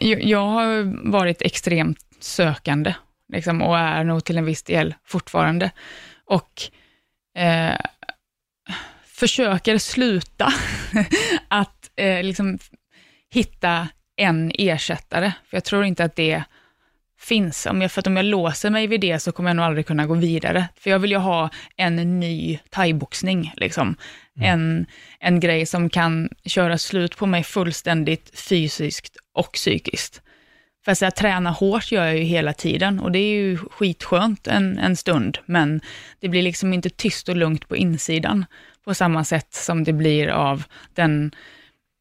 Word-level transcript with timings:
jag, 0.00 0.46
har 0.46 1.10
varit 1.10 1.42
extremt 1.42 1.98
sökande, 2.20 2.94
liksom, 3.32 3.62
och 3.62 3.78
är 3.78 4.04
nog 4.04 4.24
till 4.24 4.38
en 4.38 4.44
viss 4.44 4.62
del 4.62 4.94
fortfarande. 5.04 5.70
Och 6.24 6.62
eh, 7.36 7.76
försöker 9.04 9.78
sluta 9.78 10.52
att 11.48 11.90
eh, 11.96 12.22
liksom 12.22 12.58
hitta 13.30 13.88
en 14.16 14.52
ersättare, 14.54 15.32
för 15.50 15.56
jag 15.56 15.64
tror 15.64 15.84
inte 15.84 16.04
att 16.04 16.16
det 16.16 16.44
finns. 17.20 17.66
Om 17.66 17.82
jag, 17.82 17.92
för 17.92 18.00
att 18.00 18.06
om 18.06 18.16
jag 18.16 18.24
låser 18.24 18.70
mig 18.70 18.86
vid 18.86 19.00
det 19.00 19.18
så 19.18 19.32
kommer 19.32 19.50
jag 19.50 19.56
nog 19.56 19.64
aldrig 19.64 19.86
kunna 19.86 20.06
gå 20.06 20.14
vidare. 20.14 20.68
För 20.76 20.90
jag 20.90 20.98
vill 20.98 21.10
ju 21.10 21.16
ha 21.16 21.50
en 21.76 22.20
ny 22.20 22.58
thaiboxning, 22.70 23.52
liksom. 23.56 23.96
Mm. 24.36 24.50
En, 24.52 24.86
en 25.20 25.40
grej 25.40 25.66
som 25.66 25.90
kan 25.90 26.28
köra 26.44 26.78
slut 26.78 27.16
på 27.16 27.26
mig 27.26 27.44
fullständigt 27.44 28.40
fysiskt 28.40 29.16
och 29.40 29.52
psykiskt. 29.52 30.22
För 30.84 31.04
att 31.04 31.16
träna 31.16 31.50
hårt 31.50 31.92
gör 31.92 32.06
jag 32.06 32.16
ju 32.18 32.24
hela 32.24 32.52
tiden 32.52 33.00
och 33.00 33.12
det 33.12 33.18
är 33.18 33.34
ju 33.34 33.58
skitskönt 33.58 34.46
en, 34.46 34.78
en 34.78 34.96
stund, 34.96 35.38
men 35.46 35.80
det 36.20 36.28
blir 36.28 36.42
liksom 36.42 36.72
inte 36.72 36.90
tyst 36.90 37.28
och 37.28 37.36
lugnt 37.36 37.68
på 37.68 37.76
insidan 37.76 38.44
på 38.84 38.94
samma 38.94 39.24
sätt 39.24 39.54
som 39.54 39.84
det 39.84 39.92
blir 39.92 40.28
av 40.28 40.64
den 40.94 41.32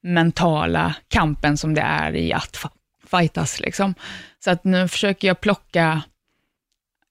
mentala 0.03 0.95
kampen 1.07 1.57
som 1.57 1.73
det 1.73 1.81
är 1.81 2.15
i 2.15 2.33
att 2.33 2.65
fightas. 3.11 3.59
Liksom. 3.59 3.95
Så 4.39 4.51
att 4.51 4.63
nu 4.63 4.87
försöker 4.87 5.27
jag 5.27 5.41
plocka, 5.41 6.01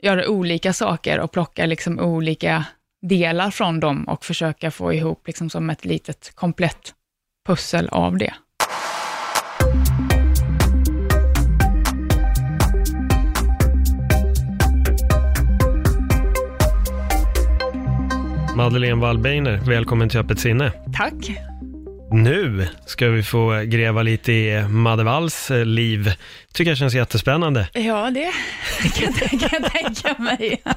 göra 0.03 0.29
olika 0.29 0.73
saker 0.73 1.21
och 1.21 1.33
plocka 1.33 1.67
liksom 1.67 1.99
olika 1.99 2.65
delar 3.03 3.51
från 3.51 3.81
dem 3.81 4.05
och 4.09 4.25
försöka 4.25 4.71
få 4.71 4.93
ihop 4.93 5.27
liksom 5.27 5.51
som 5.51 5.71
ett 5.71 5.85
litet 5.85 6.33
komplett 6.35 6.95
pussel 7.47 7.89
av 7.89 8.19
det. 8.19 8.35
Madeleine 18.59 19.01
Wallbeiner, 19.01 19.57
välkommen 19.57 20.09
till 20.09 20.21
Öppet 20.21 20.39
sinne. 20.39 20.73
Tack. 20.97 21.15
Nu 22.11 22.69
ska 22.87 23.09
vi 23.09 23.23
få 23.23 23.63
gräva 23.67 24.03
lite 24.03 24.33
i 24.33 24.69
Madde 24.69 25.05
Walls 25.05 25.51
eh, 25.51 25.65
liv. 25.65 26.13
Tycker 26.53 26.71
jag 26.71 26.79
känns 26.79 26.95
jättespännande. 26.95 27.69
Ja, 27.73 28.11
det 28.11 28.33
kan, 28.95 29.15
jag 29.41 29.73
tänka 29.73 30.23
mig. 30.23 30.63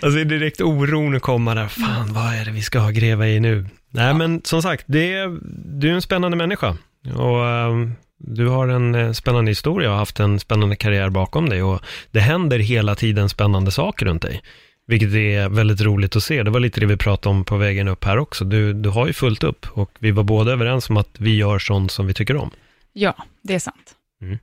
alltså 0.00 0.16
det 0.16 0.20
är 0.20 0.24
direkt 0.24 0.60
oron 0.60 1.20
komma 1.20 1.54
där. 1.54 1.68
Fan, 1.68 2.12
vad 2.12 2.34
är 2.34 2.44
det 2.44 2.50
vi 2.50 2.62
ska 2.62 2.88
gräva 2.88 3.28
i 3.28 3.40
nu? 3.40 3.66
Nej, 3.90 4.06
ja. 4.06 4.14
men 4.14 4.40
som 4.44 4.62
sagt, 4.62 4.84
det 4.86 5.12
är, 5.12 5.38
du 5.80 5.90
är 5.90 5.94
en 5.94 6.02
spännande 6.02 6.36
människa. 6.36 6.76
Och 7.14 7.40
um, 7.40 7.94
du 8.18 8.48
har 8.48 8.68
en 8.68 8.94
eh, 8.94 9.12
spännande 9.12 9.50
historia 9.50 9.90
och 9.90 9.96
haft 9.96 10.20
en 10.20 10.40
spännande 10.40 10.76
karriär 10.76 11.10
bakom 11.10 11.48
dig. 11.48 11.62
Och 11.62 11.80
det 12.10 12.20
händer 12.20 12.58
hela 12.58 12.94
tiden 12.94 13.28
spännande 13.28 13.70
saker 13.70 14.06
runt 14.06 14.22
dig. 14.22 14.42
Vilket 14.86 15.14
är 15.14 15.48
väldigt 15.48 15.80
roligt 15.80 16.16
att 16.16 16.22
se. 16.22 16.42
Det 16.42 16.50
var 16.50 16.60
lite 16.60 16.80
det 16.80 16.86
vi 16.86 16.96
pratade 16.96 17.34
om 17.36 17.44
på 17.44 17.56
vägen 17.56 17.88
upp 17.88 18.04
här 18.04 18.18
också. 18.18 18.44
Du, 18.44 18.72
du 18.72 18.88
har 18.88 19.06
ju 19.06 19.12
fullt 19.12 19.42
upp 19.42 19.66
och 19.72 19.90
vi 19.98 20.10
var 20.10 20.22
båda 20.22 20.52
överens 20.52 20.90
om 20.90 20.96
att 20.96 21.10
vi 21.18 21.36
gör 21.36 21.58
sånt 21.58 21.92
som 21.92 22.06
vi 22.06 22.14
tycker 22.14 22.36
om. 22.36 22.50
Ja, 22.92 23.16
det 23.42 23.54
är 23.54 23.58
sant. 23.58 23.94
Mm. 24.22 24.38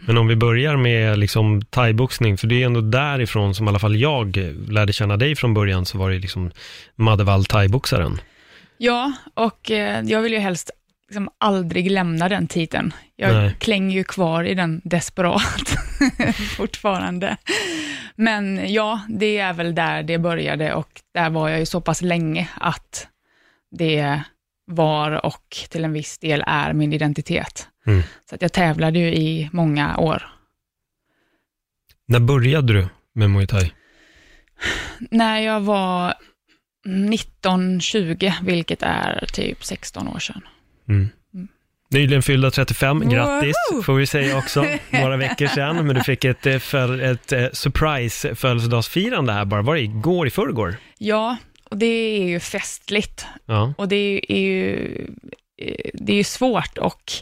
Men 0.00 0.18
om 0.18 0.26
vi 0.26 0.36
börjar 0.36 0.76
med 0.76 1.18
liksom 1.18 1.62
thaiboxning, 1.62 2.38
för 2.38 2.46
det 2.46 2.62
är 2.62 2.66
ändå 2.66 2.80
därifrån 2.80 3.54
som 3.54 3.66
i 3.66 3.68
alla 3.68 3.78
fall 3.78 3.96
jag 3.96 4.36
lärde 4.68 4.92
känna 4.92 5.16
dig 5.16 5.36
från 5.36 5.54
början, 5.54 5.86
så 5.86 5.98
var 5.98 6.10
det 6.10 6.18
liksom 6.18 6.50
Madevall 6.94 7.44
thaiboxaren. 7.44 8.20
Ja, 8.78 9.12
och 9.34 9.70
eh, 9.70 10.04
jag 10.04 10.22
vill 10.22 10.32
ju 10.32 10.38
helst 10.38 10.70
liksom 11.08 11.28
aldrig 11.38 11.90
lämna 11.90 12.28
den 12.28 12.46
titeln. 12.46 12.94
Jag 13.16 13.34
Nej. 13.34 13.56
klänger 13.58 13.96
ju 13.96 14.04
kvar 14.04 14.44
i 14.44 14.54
den 14.54 14.80
desperat 14.84 15.76
fortfarande. 16.56 17.36
Men 18.16 18.72
ja, 18.72 19.00
det 19.08 19.38
är 19.38 19.52
väl 19.52 19.74
där 19.74 20.02
det 20.02 20.18
började 20.18 20.74
och 20.74 21.00
där 21.14 21.30
var 21.30 21.48
jag 21.48 21.58
ju 21.58 21.66
så 21.66 21.80
pass 21.80 22.02
länge 22.02 22.48
att 22.54 23.08
det 23.70 24.22
var 24.66 25.26
och 25.26 25.56
till 25.68 25.84
en 25.84 25.92
viss 25.92 26.18
del 26.18 26.44
är 26.46 26.72
min 26.72 26.92
identitet. 26.92 27.68
Mm. 27.86 28.02
Så 28.28 28.34
att 28.34 28.42
jag 28.42 28.52
tävlade 28.52 28.98
ju 28.98 29.14
i 29.14 29.50
många 29.52 29.96
år. 29.96 30.28
När 32.06 32.20
började 32.20 32.72
du 32.72 32.88
med 33.14 33.30
muay 33.30 33.46
thai? 33.46 33.72
När 35.10 35.38
jag 35.38 35.60
var 35.60 36.14
19-20, 36.86 38.32
vilket 38.42 38.82
är 38.82 39.26
typ 39.32 39.64
16 39.64 40.08
år 40.08 40.18
sedan. 40.18 40.42
Mm. 40.88 41.08
Nyligen 41.90 42.22
fyllda 42.22 42.50
35, 42.50 43.08
grattis 43.08 43.56
Woho! 43.70 43.82
får 43.82 43.94
vi 43.94 44.06
säga 44.06 44.38
också, 44.38 44.66
några 44.90 45.16
veckor 45.16 45.46
sedan. 45.46 45.86
Men 45.86 45.94
du 45.96 46.02
fick 46.02 46.24
ett, 46.24 46.46
eh, 46.46 46.58
för, 46.58 47.00
ett 47.00 47.32
eh, 47.32 47.46
surprise 47.52 48.34
födelsedagsfirande 48.34 49.32
här 49.32 49.44
bara, 49.44 49.62
var 49.62 49.74
det 49.74 49.80
igår, 49.80 50.26
i 50.26 50.30
förrgår? 50.30 50.74
Ja, 50.98 51.36
och 51.70 51.76
det 51.76 51.86
är 51.86 52.24
ju 52.24 52.40
festligt. 52.40 53.26
Ja. 53.46 53.74
Och 53.78 53.88
det 53.88 54.20
är 54.28 54.40
ju, 54.40 54.86
eh, 55.62 55.90
det 55.94 56.12
är 56.12 56.16
ju 56.16 56.24
svårt 56.24 56.78
och 56.78 57.12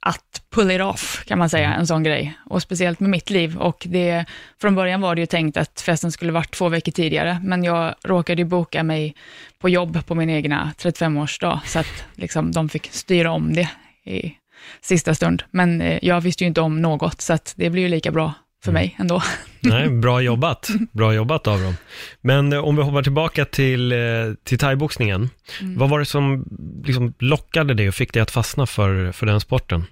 att 0.00 0.42
pull 0.50 0.70
it 0.70 0.80
off, 0.80 1.24
kan 1.26 1.38
man 1.38 1.50
säga, 1.50 1.74
en 1.74 1.86
sån 1.86 2.02
grej. 2.02 2.38
Och 2.44 2.62
speciellt 2.62 3.00
med 3.00 3.10
mitt 3.10 3.30
liv. 3.30 3.56
Och 3.56 3.86
det, 3.88 4.24
från 4.60 4.74
början 4.74 5.00
var 5.00 5.14
det 5.14 5.20
ju 5.20 5.26
tänkt 5.26 5.56
att 5.56 5.80
festen 5.80 6.12
skulle 6.12 6.32
varit 6.32 6.54
två 6.54 6.68
veckor 6.68 6.92
tidigare, 6.92 7.40
men 7.42 7.64
jag 7.64 7.94
råkade 8.04 8.42
ju 8.42 8.48
boka 8.48 8.82
mig 8.82 9.14
på 9.58 9.68
jobb 9.68 10.06
på 10.06 10.14
min 10.14 10.30
egna 10.30 10.72
35-årsdag, 10.78 11.60
så 11.64 11.78
att 11.78 12.04
liksom, 12.14 12.52
de 12.52 12.68
fick 12.68 12.92
styra 12.92 13.32
om 13.32 13.52
det 13.52 13.70
i 14.04 14.34
sista 14.80 15.14
stund. 15.14 15.42
Men 15.50 15.80
eh, 15.80 15.98
jag 16.02 16.20
visste 16.20 16.44
ju 16.44 16.48
inte 16.48 16.60
om 16.60 16.82
något, 16.82 17.20
så 17.20 17.32
att 17.32 17.54
det 17.56 17.70
blir 17.70 17.82
ju 17.82 17.88
lika 17.88 18.10
bra 18.10 18.34
för 18.64 18.70
mm. 18.70 18.80
mig 18.82 18.96
ändå. 18.98 19.22
Nej, 19.60 19.90
bra 19.90 20.20
jobbat. 20.20 20.68
Bra 20.92 21.14
jobbat 21.14 21.46
av 21.46 21.60
dem. 21.60 21.74
Men 22.20 22.52
eh, 22.52 22.64
om 22.64 22.76
vi 22.76 22.82
hoppar 22.82 23.02
tillbaka 23.02 23.44
till, 23.44 23.92
eh, 23.92 23.98
till 24.44 24.58
thaiboxningen. 24.58 25.30
Mm. 25.60 25.78
Vad 25.78 25.90
var 25.90 25.98
det 25.98 26.04
som 26.04 26.44
liksom 26.84 27.14
lockade 27.18 27.74
dig 27.74 27.88
och 27.88 27.94
fick 27.94 28.12
dig 28.12 28.22
att 28.22 28.30
fastna 28.30 28.66
för, 28.66 29.12
för 29.12 29.26
den 29.26 29.40
sporten? 29.40 29.84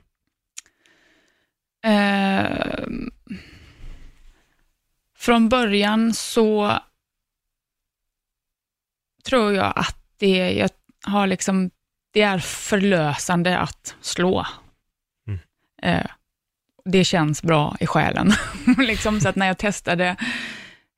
Eh, 1.85 2.85
från 5.17 5.49
början 5.49 6.15
så 6.15 6.79
tror 9.25 9.55
jag 9.55 9.73
att 9.77 9.97
det, 10.19 10.53
jag 10.53 10.71
har 11.03 11.27
liksom 11.27 11.71
det 12.17 12.23
är 12.23 12.39
förlösande 12.39 13.59
att 13.59 13.97
slå. 14.01 14.47
Mm. 15.27 15.41
Eh, 15.83 16.11
det 16.87 17.05
känns 17.05 17.43
bra 17.43 17.77
i 17.81 17.87
själen. 17.87 18.33
liksom, 18.79 19.21
så 19.21 19.29
att 19.29 19.37
när 19.37 19.47
jag 19.47 19.59
testade 19.59 20.17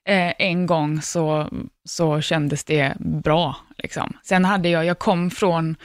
eh, 0.08 0.32
en 0.38 0.66
gång 0.66 1.02
så, 1.02 1.48
så 1.84 2.20
kändes 2.20 2.64
det 2.64 2.92
bra. 2.98 3.56
Liksom. 3.78 4.16
Sen 4.22 4.44
hade 4.44 4.68
jag, 4.68 4.84
jag 4.84 4.98
kom 4.98 5.30
från, 5.30 5.76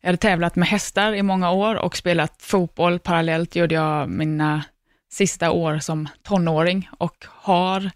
jag 0.00 0.08
hade 0.08 0.18
tävlat 0.18 0.56
med 0.56 0.68
hästar 0.68 1.14
i 1.14 1.22
många 1.22 1.50
år 1.50 1.74
och 1.74 1.96
spelat 1.96 2.42
fotboll 2.42 2.98
parallellt, 2.98 3.56
gjorde 3.56 3.74
jag 3.74 4.08
mina 4.08 4.64
sista 5.12 5.50
år 5.50 5.78
som 5.78 6.08
tonåring 6.22 6.88
och 6.98 7.24
har 7.28 7.90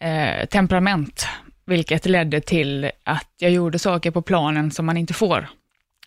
eh, 0.00 0.46
temperament, 0.46 1.26
vilket 1.66 2.06
ledde 2.06 2.40
till 2.40 2.90
att 3.04 3.32
jag 3.38 3.50
gjorde 3.50 3.78
saker 3.78 4.10
på 4.10 4.22
planen 4.22 4.70
som 4.70 4.86
man 4.86 4.96
inte 4.96 5.14
får. 5.14 5.48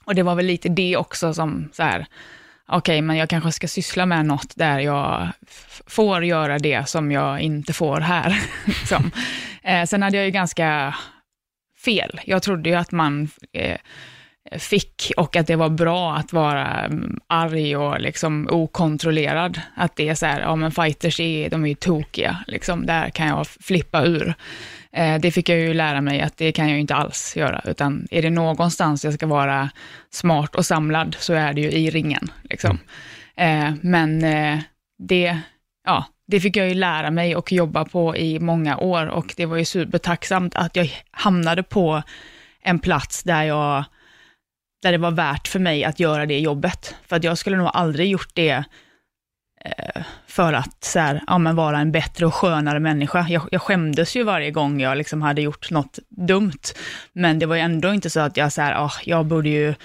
Och 0.05 0.15
det 0.15 0.23
var 0.23 0.35
väl 0.35 0.45
lite 0.45 0.69
det 0.69 0.97
också 0.97 1.33
som 1.33 1.69
så 1.73 1.83
här, 1.83 2.05
okej, 2.67 2.77
okay, 2.77 3.01
men 3.01 3.17
jag 3.17 3.29
kanske 3.29 3.51
ska 3.51 3.67
syssla 3.67 4.05
med 4.05 4.25
något 4.25 4.55
där 4.55 4.79
jag 4.79 5.27
får 5.87 6.25
göra 6.25 6.59
det 6.59 6.89
som 6.89 7.11
jag 7.11 7.41
inte 7.41 7.73
får 7.73 7.99
här. 7.99 8.39
liksom. 8.65 9.11
eh, 9.63 9.83
sen 9.85 10.03
hade 10.03 10.17
jag 10.17 10.25
ju 10.25 10.31
ganska 10.31 10.95
fel. 11.85 12.19
Jag 12.25 12.43
trodde 12.43 12.69
ju 12.69 12.75
att 12.75 12.91
man 12.91 13.29
eh, 13.53 13.77
fick 14.59 15.11
och 15.17 15.35
att 15.35 15.47
det 15.47 15.55
var 15.55 15.69
bra 15.69 16.15
att 16.15 16.33
vara 16.33 16.85
mm, 16.85 17.19
arg 17.27 17.77
och 17.77 18.01
liksom 18.01 18.47
okontrollerad. 18.51 19.61
Att 19.75 19.95
det 19.95 20.09
är 20.09 20.15
så 20.15 20.25
här, 20.25 20.41
ja 20.41 20.55
men 20.55 20.71
fighters 20.71 21.19
är, 21.19 21.49
de 21.49 21.63
är 21.63 21.69
ju 21.69 21.75
tokiga, 21.75 22.37
liksom, 22.47 22.85
där 22.85 23.09
kan 23.09 23.27
jag 23.27 23.47
flippa 23.47 24.03
ur. 24.03 24.35
Eh, 24.93 25.19
det 25.19 25.31
fick 25.31 25.49
jag 25.49 25.59
ju 25.59 25.73
lära 25.73 26.01
mig 26.01 26.21
att 26.21 26.37
det 26.37 26.51
kan 26.51 26.69
jag 26.69 26.79
inte 26.79 26.95
alls 26.95 27.37
göra, 27.37 27.61
utan 27.63 28.07
är 28.11 28.21
det 28.21 28.29
någonstans 28.29 29.05
jag 29.05 29.13
ska 29.13 29.27
vara 29.27 29.69
smart 30.09 30.55
och 30.55 30.65
samlad 30.65 31.15
så 31.19 31.33
är 31.33 31.53
det 31.53 31.61
ju 31.61 31.71
i 31.71 31.89
ringen. 31.89 32.31
Liksom. 32.43 32.79
Mm. 33.35 33.67
Eh, 33.67 33.73
men 33.81 34.23
eh, 34.23 34.59
det, 34.97 35.37
ja, 35.85 36.05
det 36.27 36.39
fick 36.39 36.57
jag 36.57 36.67
ju 36.69 36.73
lära 36.73 37.11
mig 37.11 37.35
och 37.35 37.51
jobba 37.51 37.85
på 37.85 38.17
i 38.17 38.39
många 38.39 38.77
år 38.77 39.07
och 39.07 39.33
det 39.37 39.45
var 39.45 39.57
ju 39.57 39.65
supertacksamt 39.65 40.55
att 40.55 40.75
jag 40.75 40.89
hamnade 41.11 41.63
på 41.63 42.03
en 42.63 42.79
plats 42.79 43.23
där 43.23 43.43
jag 43.43 43.83
där 44.81 44.91
det 44.91 44.97
var 44.97 45.11
värt 45.11 45.47
för 45.47 45.59
mig 45.59 45.83
att 45.83 45.99
göra 45.99 46.25
det 46.25 46.39
jobbet. 46.39 46.95
För 47.07 47.15
att 47.15 47.23
jag 47.23 47.37
skulle 47.37 47.57
nog 47.57 47.69
aldrig 47.73 48.09
gjort 48.09 48.31
det 48.33 48.63
Eh, 49.65 50.01
för 50.27 50.53
att 50.53 50.83
så 50.83 50.99
här, 50.99 51.21
ja, 51.27 51.37
men 51.37 51.55
vara 51.55 51.79
en 51.79 51.91
bättre 51.91 52.25
och 52.25 52.33
skönare 52.33 52.79
människa. 52.79 53.25
Jag, 53.29 53.47
jag 53.51 53.61
skämdes 53.61 54.15
ju 54.15 54.23
varje 54.23 54.51
gång 54.51 54.81
jag 54.81 54.97
liksom 54.97 55.21
hade 55.21 55.41
gjort 55.41 55.71
något 55.71 55.99
dumt, 56.09 56.61
men 57.13 57.39
det 57.39 57.45
var 57.45 57.55
ju 57.55 57.61
ändå 57.61 57.93
inte 57.93 58.09
så 58.09 58.19
att 58.19 58.37
jag, 58.37 58.53
så 58.53 58.61
här, 58.61 58.85
oh, 58.85 58.93
jag 59.03 59.25
borde 59.25 59.49
ju 59.49 59.75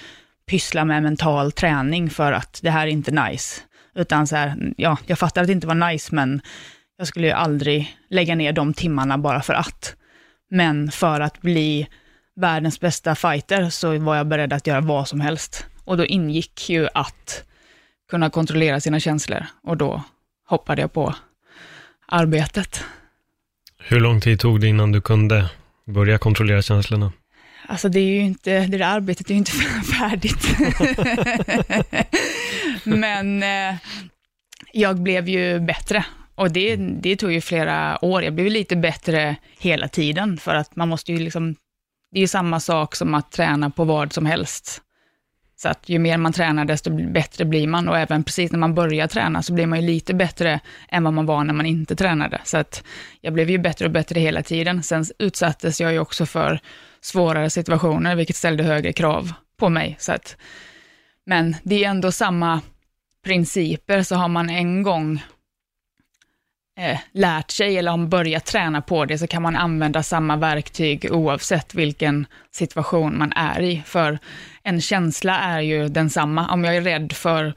pyssla 0.46 0.84
med 0.84 1.02
mental 1.02 1.52
träning 1.52 2.10
för 2.10 2.32
att 2.32 2.60
det 2.62 2.70
här 2.70 2.86
är 2.86 2.90
inte 2.90 3.10
nice. 3.10 3.60
Utan 3.94 4.26
så 4.26 4.36
här, 4.36 4.72
ja, 4.76 4.98
jag 5.06 5.18
fattar 5.18 5.40
att 5.40 5.46
det 5.46 5.52
inte 5.52 5.66
var 5.66 5.90
nice, 5.90 6.14
men 6.14 6.40
jag 6.98 7.06
skulle 7.06 7.26
ju 7.26 7.32
aldrig 7.32 7.96
lägga 8.10 8.34
ner 8.34 8.52
de 8.52 8.74
timmarna 8.74 9.18
bara 9.18 9.42
för 9.42 9.54
att. 9.54 9.96
Men 10.50 10.90
för 10.90 11.20
att 11.20 11.40
bli 11.40 11.88
världens 12.36 12.80
bästa 12.80 13.14
fighter 13.14 13.70
så 13.70 13.98
var 13.98 14.16
jag 14.16 14.26
beredd 14.26 14.52
att 14.52 14.66
göra 14.66 14.80
vad 14.80 15.08
som 15.08 15.20
helst. 15.20 15.66
Och 15.84 15.96
då 15.96 16.06
ingick 16.06 16.70
ju 16.70 16.88
att 16.94 17.44
kunna 18.10 18.30
kontrollera 18.30 18.80
sina 18.80 19.00
känslor 19.00 19.46
och 19.62 19.76
då 19.76 20.02
hoppade 20.46 20.80
jag 20.80 20.92
på 20.92 21.14
arbetet. 22.06 22.84
Hur 23.78 24.00
lång 24.00 24.20
tid 24.20 24.40
tog 24.40 24.60
det 24.60 24.66
innan 24.66 24.92
du 24.92 25.00
kunde 25.00 25.50
börja 25.86 26.18
kontrollera 26.18 26.62
känslorna? 26.62 27.12
Alltså 27.68 27.88
det 27.88 28.00
är 28.00 28.04
ju 28.04 28.20
inte, 28.20 28.66
det 28.66 28.78
där 28.78 28.86
arbetet 28.86 29.26
är 29.30 29.34
ju 29.34 29.38
inte 29.38 29.52
färdigt. 29.98 30.46
Men 32.84 33.42
eh, 33.42 33.76
jag 34.72 34.96
blev 34.96 35.28
ju 35.28 35.60
bättre 35.60 36.04
och 36.34 36.50
det, 36.50 36.76
det 36.76 37.16
tog 37.16 37.32
ju 37.32 37.40
flera 37.40 38.04
år. 38.04 38.22
Jag 38.22 38.34
blev 38.34 38.46
lite 38.46 38.76
bättre 38.76 39.36
hela 39.58 39.88
tiden 39.88 40.38
för 40.38 40.54
att 40.54 40.76
man 40.76 40.88
måste 40.88 41.12
ju 41.12 41.18
liksom, 41.18 41.54
det 42.12 42.18
är 42.18 42.20
ju 42.20 42.28
samma 42.28 42.60
sak 42.60 42.94
som 42.94 43.14
att 43.14 43.32
träna 43.32 43.70
på 43.70 43.84
vad 43.84 44.12
som 44.12 44.26
helst. 44.26 44.82
Så 45.58 45.68
att 45.68 45.88
ju 45.88 45.98
mer 45.98 46.16
man 46.16 46.32
tränar, 46.32 46.64
desto 46.64 46.90
bättre 47.12 47.44
blir 47.44 47.66
man. 47.66 47.88
Och 47.88 47.98
även 47.98 48.24
precis 48.24 48.52
när 48.52 48.58
man 48.58 48.74
börjar 48.74 49.06
träna, 49.06 49.42
så 49.42 49.52
blir 49.52 49.66
man 49.66 49.80
ju 49.80 49.86
lite 49.86 50.14
bättre 50.14 50.60
än 50.88 51.04
vad 51.04 51.12
man 51.12 51.26
var 51.26 51.44
när 51.44 51.54
man 51.54 51.66
inte 51.66 51.96
tränade. 51.96 52.40
Så 52.44 52.58
att 52.58 52.84
jag 53.20 53.32
blev 53.32 53.50
ju 53.50 53.58
bättre 53.58 53.84
och 53.84 53.90
bättre 53.90 54.20
hela 54.20 54.42
tiden. 54.42 54.82
Sen 54.82 55.04
utsattes 55.18 55.80
jag 55.80 55.92
ju 55.92 55.98
också 55.98 56.26
för 56.26 56.60
svårare 57.00 57.50
situationer, 57.50 58.16
vilket 58.16 58.36
ställde 58.36 58.64
högre 58.64 58.92
krav 58.92 59.32
på 59.56 59.68
mig. 59.68 59.96
Så 59.98 60.12
att, 60.12 60.36
men 61.26 61.56
det 61.62 61.84
är 61.84 61.88
ändå 61.88 62.12
samma 62.12 62.60
principer, 63.24 64.02
så 64.02 64.14
har 64.16 64.28
man 64.28 64.50
en 64.50 64.82
gång 64.82 65.22
eh, 66.76 66.98
lärt 67.12 67.50
sig 67.50 67.78
eller 67.78 67.90
har 67.90 68.06
börjat 68.06 68.44
träna 68.44 68.80
på 68.82 69.04
det, 69.04 69.18
så 69.18 69.26
kan 69.26 69.42
man 69.42 69.56
använda 69.56 70.02
samma 70.02 70.36
verktyg 70.36 71.08
oavsett 71.10 71.74
vilken 71.74 72.26
situation 72.50 73.18
man 73.18 73.32
är 73.32 73.60
i. 73.60 73.82
För 73.86 74.18
en 74.62 74.80
känsla 74.80 75.38
är 75.38 75.60
ju 75.60 75.88
densamma. 75.88 76.52
Om 76.52 76.64
jag 76.64 76.76
är 76.76 76.82
rädd 76.82 77.12
för 77.12 77.54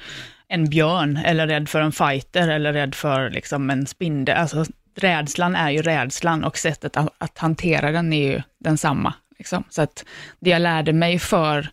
en 0.48 0.69
björn, 0.69 1.18
eller 1.25 1.48
rädd 1.48 1.69
för 1.69 1.81
en 1.81 1.92
fighter, 1.92 2.48
eller 2.48 2.74
rädd 2.74 2.95
för 2.95 3.30
liksom 3.30 3.69
en 3.69 3.88
spindel. 3.88 4.38
Alltså, 4.38 4.66
rädslan 4.95 5.56
är 5.56 5.69
ju 5.69 5.81
rädslan 5.81 6.44
och 6.44 6.57
sättet 6.57 6.98
att, 6.98 7.16
att 7.18 7.38
hantera 7.38 7.92
den 7.92 8.13
är 8.13 8.31
ju 8.31 8.42
densamma. 8.60 9.13
Liksom. 9.38 9.63
Så 9.69 9.81
att 9.81 10.06
det 10.39 10.50
jag 10.50 10.62
lärde 10.62 10.94
mig 10.94 11.19
för, 11.19 11.69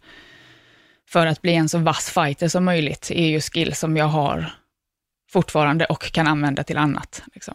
för 1.08 1.26
att 1.26 1.42
bli 1.42 1.54
en 1.54 1.68
så 1.68 1.78
vass 1.78 2.10
fighter 2.10 2.48
som 2.48 2.64
möjligt 2.64 3.10
är 3.10 3.26
ju 3.26 3.40
skill 3.40 3.74
som 3.74 3.96
jag 3.96 4.06
har 4.06 4.50
fortfarande 5.36 5.84
och 5.84 6.12
kan 6.12 6.26
använda 6.26 6.62
till 6.64 6.78
annat. 6.78 7.22
Liksom. 7.34 7.54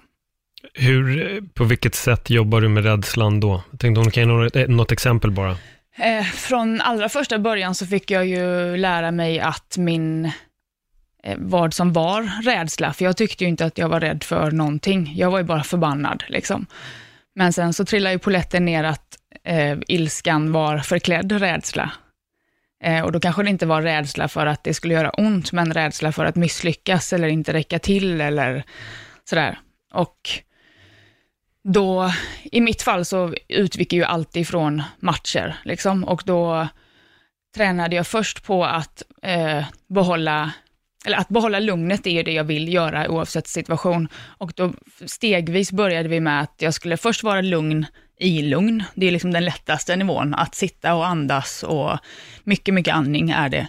Hur, 0.74 1.42
på 1.54 1.64
vilket 1.64 1.96
sätt 1.96 2.30
jobbar 2.30 2.62
du 2.62 2.70
med 2.70 2.84
rädslan 2.84 3.40
då? 3.40 3.64
Jag 3.72 3.80
tänkte 3.80 4.00
om 4.00 4.06
du 4.06 4.12
kan 4.12 4.24
ge 4.24 4.28
något, 4.28 4.70
något 4.70 4.92
exempel 4.92 5.32
bara. 5.32 5.58
Eh, 5.98 6.24
från 6.24 6.82
allra 6.82 7.10
första 7.10 7.40
början 7.40 7.76
så 7.76 7.86
fick 7.86 8.12
jag 8.12 8.26
ju 8.26 8.78
lära 8.78 9.12
mig 9.12 9.40
att 9.40 9.78
min, 9.78 10.26
eh, 11.24 11.38
vad 11.38 11.74
som 11.74 11.94
var 11.94 12.44
rädsla, 12.44 12.94
för 12.94 13.06
jag 13.06 13.18
tyckte 13.18 13.44
ju 13.44 13.50
inte 13.50 13.66
att 13.66 13.78
jag 13.78 13.90
var 13.90 14.00
rädd 14.00 14.24
för 14.24 14.52
någonting. 14.52 15.14
Jag 15.16 15.32
var 15.32 15.38
ju 15.38 15.44
bara 15.44 15.64
förbannad 15.64 16.24
liksom. 16.28 16.66
Men 17.36 17.54
sen 17.54 17.74
så 17.74 17.86
trillade 17.86 18.14
ju 18.14 18.20
poletten 18.20 18.66
ner 18.66 18.84
att 18.84 19.18
eh, 19.44 19.78
ilskan 19.88 20.52
var 20.52 20.78
förklädd 20.78 21.32
rädsla. 21.32 21.92
Eh, 22.82 23.04
och 23.04 23.12
då 23.12 23.20
kanske 23.20 23.44
det 23.44 23.50
inte 23.50 23.66
var 23.66 23.82
rädsla 23.82 24.28
för 24.28 24.46
att 24.46 24.64
det 24.64 24.74
skulle 24.74 24.94
göra 24.94 25.10
ont, 25.10 25.52
men 25.52 25.74
rädsla 25.74 26.12
för 26.12 26.26
att 26.26 26.36
misslyckas 26.36 27.14
eller 27.14 27.28
inte 27.28 27.54
räcka 27.54 27.80
till 27.80 28.22
eller 28.22 28.64
sådär. 29.24 29.60
Och 29.94 30.30
då, 31.64 32.12
i 32.44 32.62
mitt 32.62 32.82
fall 32.82 33.06
så 33.06 33.34
utgick 33.48 33.94
ju 33.94 34.04
alltid 34.04 34.48
från 34.48 34.84
matcher, 35.00 35.56
liksom, 35.64 36.04
och 36.04 36.24
då 36.26 36.68
tränade 37.56 37.96
jag 37.96 38.08
först 38.08 38.44
på 38.44 38.66
att 38.66 39.04
eh, 39.22 39.66
behålla 39.88 40.52
eller 41.06 41.18
att 41.18 41.30
behålla 41.30 41.60
lugnet 41.60 42.08
är 42.08 42.12
ju 42.12 42.24
det 42.24 42.32
jag 42.32 42.44
vill 42.44 42.74
göra 42.74 43.10
oavsett 43.10 43.48
situation. 43.48 44.08
Och 44.16 44.54
då 44.56 44.74
stegvis 45.06 45.72
började 45.72 46.10
vi 46.10 46.20
med 46.20 46.42
att 46.42 46.56
jag 46.58 46.74
skulle 46.74 46.98
först 46.98 47.24
vara 47.24 47.42
lugn 47.42 47.86
i 48.22 48.42
lugn. 48.42 48.84
Det 48.96 49.08
är 49.08 49.12
liksom 49.12 49.32
den 49.32 49.46
lättaste 49.46 49.96
nivån, 49.96 50.34
att 50.34 50.56
sitta 50.56 50.94
och 50.94 51.08
andas 51.08 51.64
och 51.64 51.98
mycket, 52.44 52.74
mycket 52.74 52.96
andning 52.96 53.30
är 53.30 53.50
det 53.50 53.68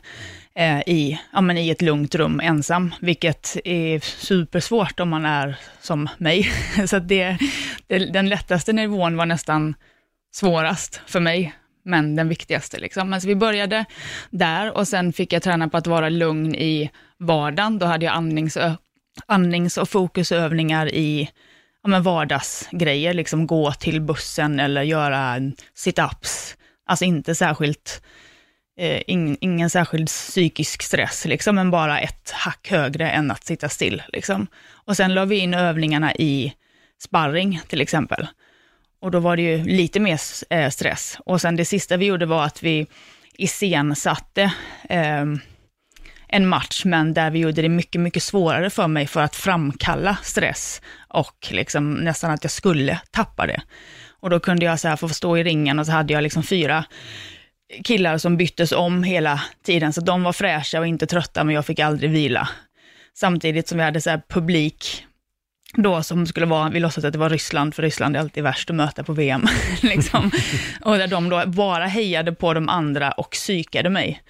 eh, 0.54 0.80
i, 0.80 1.20
ja, 1.32 1.40
men 1.40 1.58
i 1.58 1.70
ett 1.70 1.82
lugnt 1.82 2.14
rum 2.14 2.40
ensam, 2.40 2.94
vilket 3.00 3.56
är 3.64 4.00
supersvårt 4.00 5.00
om 5.00 5.08
man 5.08 5.24
är 5.24 5.56
som 5.80 6.08
mig. 6.18 6.50
Så 6.86 6.98
det, 6.98 7.38
det, 7.86 7.98
den 7.98 8.28
lättaste 8.28 8.72
nivån 8.72 9.16
var 9.16 9.26
nästan 9.26 9.74
svårast 10.34 11.00
för 11.06 11.20
mig, 11.20 11.54
men 11.84 12.16
den 12.16 12.28
viktigaste. 12.28 12.78
Liksom. 12.78 13.10
Men 13.10 13.20
så 13.20 13.28
vi 13.28 13.36
började 13.36 13.84
där 14.30 14.76
och 14.76 14.88
sen 14.88 15.12
fick 15.12 15.32
jag 15.32 15.42
träna 15.42 15.68
på 15.68 15.76
att 15.76 15.86
vara 15.86 16.08
lugn 16.08 16.54
i 16.54 16.90
vardagen. 17.18 17.78
Då 17.78 17.86
hade 17.86 18.06
jag 18.06 18.14
andnings, 18.14 18.58
andnings 19.26 19.78
och 19.78 19.88
fokusövningar 19.88 20.88
i 20.94 21.30
ja, 21.82 21.88
men 21.88 22.02
vardagsgrejer, 22.02 23.14
liksom 23.14 23.46
gå 23.46 23.72
till 23.72 24.00
bussen 24.00 24.60
eller 24.60 24.82
göra 24.82 25.38
sit-ups. 25.74 26.56
Alltså 26.86 27.04
inte 27.04 27.34
särskilt, 27.34 28.02
eh, 28.78 29.02
ingen, 29.06 29.36
ingen 29.40 29.70
särskild 29.70 30.08
psykisk 30.08 30.82
stress, 30.82 31.24
liksom, 31.24 31.54
men 31.54 31.70
bara 31.70 32.00
ett 32.00 32.30
hack 32.30 32.70
högre 32.70 33.10
än 33.10 33.30
att 33.30 33.44
sitta 33.44 33.68
still. 33.68 34.02
Liksom. 34.12 34.46
Och 34.84 34.96
sen 34.96 35.14
la 35.14 35.24
vi 35.24 35.38
in 35.38 35.54
övningarna 35.54 36.14
i 36.14 36.54
sparring 37.02 37.60
till 37.68 37.80
exempel. 37.80 38.26
Och 39.00 39.10
då 39.10 39.20
var 39.20 39.36
det 39.36 39.42
ju 39.42 39.64
lite 39.64 40.00
mer 40.00 40.20
eh, 40.50 40.70
stress. 40.70 41.18
Och 41.26 41.40
sen 41.40 41.56
det 41.56 41.64
sista 41.64 41.96
vi 41.96 42.06
gjorde 42.06 42.26
var 42.26 42.44
att 42.44 42.62
vi 42.62 42.86
iscensatte 43.38 44.52
eh, 44.88 45.24
en 46.32 46.46
match, 46.46 46.84
men 46.84 47.14
där 47.14 47.30
vi 47.30 47.38
gjorde 47.38 47.62
det 47.62 47.68
mycket, 47.68 48.00
mycket 48.00 48.22
svårare 48.22 48.70
för 48.70 48.88
mig 48.88 49.06
för 49.06 49.20
att 49.20 49.36
framkalla 49.36 50.16
stress 50.22 50.82
och 51.08 51.48
liksom 51.50 51.94
nästan 51.94 52.30
att 52.30 52.44
jag 52.44 52.50
skulle 52.50 53.00
tappa 53.10 53.46
det. 53.46 53.62
Och 54.20 54.30
då 54.30 54.40
kunde 54.40 54.64
jag 54.64 54.80
så 54.80 54.88
här 54.88 54.96
få 54.96 55.08
stå 55.08 55.38
i 55.38 55.44
ringen 55.44 55.78
och 55.78 55.86
så 55.86 55.92
hade 55.92 56.12
jag 56.12 56.22
liksom 56.22 56.42
fyra 56.42 56.84
killar 57.84 58.18
som 58.18 58.36
byttes 58.36 58.72
om 58.72 59.02
hela 59.02 59.42
tiden, 59.64 59.92
så 59.92 60.00
de 60.00 60.22
var 60.22 60.32
fräscha 60.32 60.80
och 60.80 60.86
inte 60.86 61.06
trötta, 61.06 61.44
men 61.44 61.54
jag 61.54 61.66
fick 61.66 61.78
aldrig 61.78 62.10
vila. 62.10 62.48
Samtidigt 63.14 63.68
som 63.68 63.78
vi 63.78 63.84
hade 63.84 64.00
så 64.00 64.10
här 64.10 64.22
publik 64.28 65.04
då 65.74 66.02
som 66.02 66.26
skulle 66.26 66.46
vara, 66.46 66.68
vi 66.68 66.80
låtsas 66.80 67.04
att 67.04 67.12
det 67.12 67.18
var 67.18 67.30
Ryssland, 67.30 67.74
för 67.74 67.82
Ryssland 67.82 68.16
är 68.16 68.20
alltid 68.20 68.42
värst 68.42 68.70
att 68.70 68.76
möta 68.76 69.04
på 69.04 69.12
VM. 69.12 69.46
liksom. 69.80 70.30
Och 70.80 70.98
där 70.98 71.06
de 71.06 71.28
då 71.28 71.46
bara 71.46 71.86
hejade 71.86 72.32
på 72.32 72.54
de 72.54 72.68
andra 72.68 73.12
och 73.12 73.30
psykade 73.30 73.90
mig. 73.90 74.22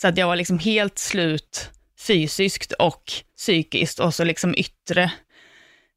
Så 0.00 0.08
att 0.08 0.16
jag 0.16 0.26
var 0.26 0.36
liksom 0.36 0.58
helt 0.58 0.98
slut 0.98 1.70
fysiskt 2.06 2.72
och 2.72 3.12
psykiskt 3.36 3.98
och 3.98 4.14
så 4.14 4.24
liksom 4.24 4.54
yttre 4.56 5.12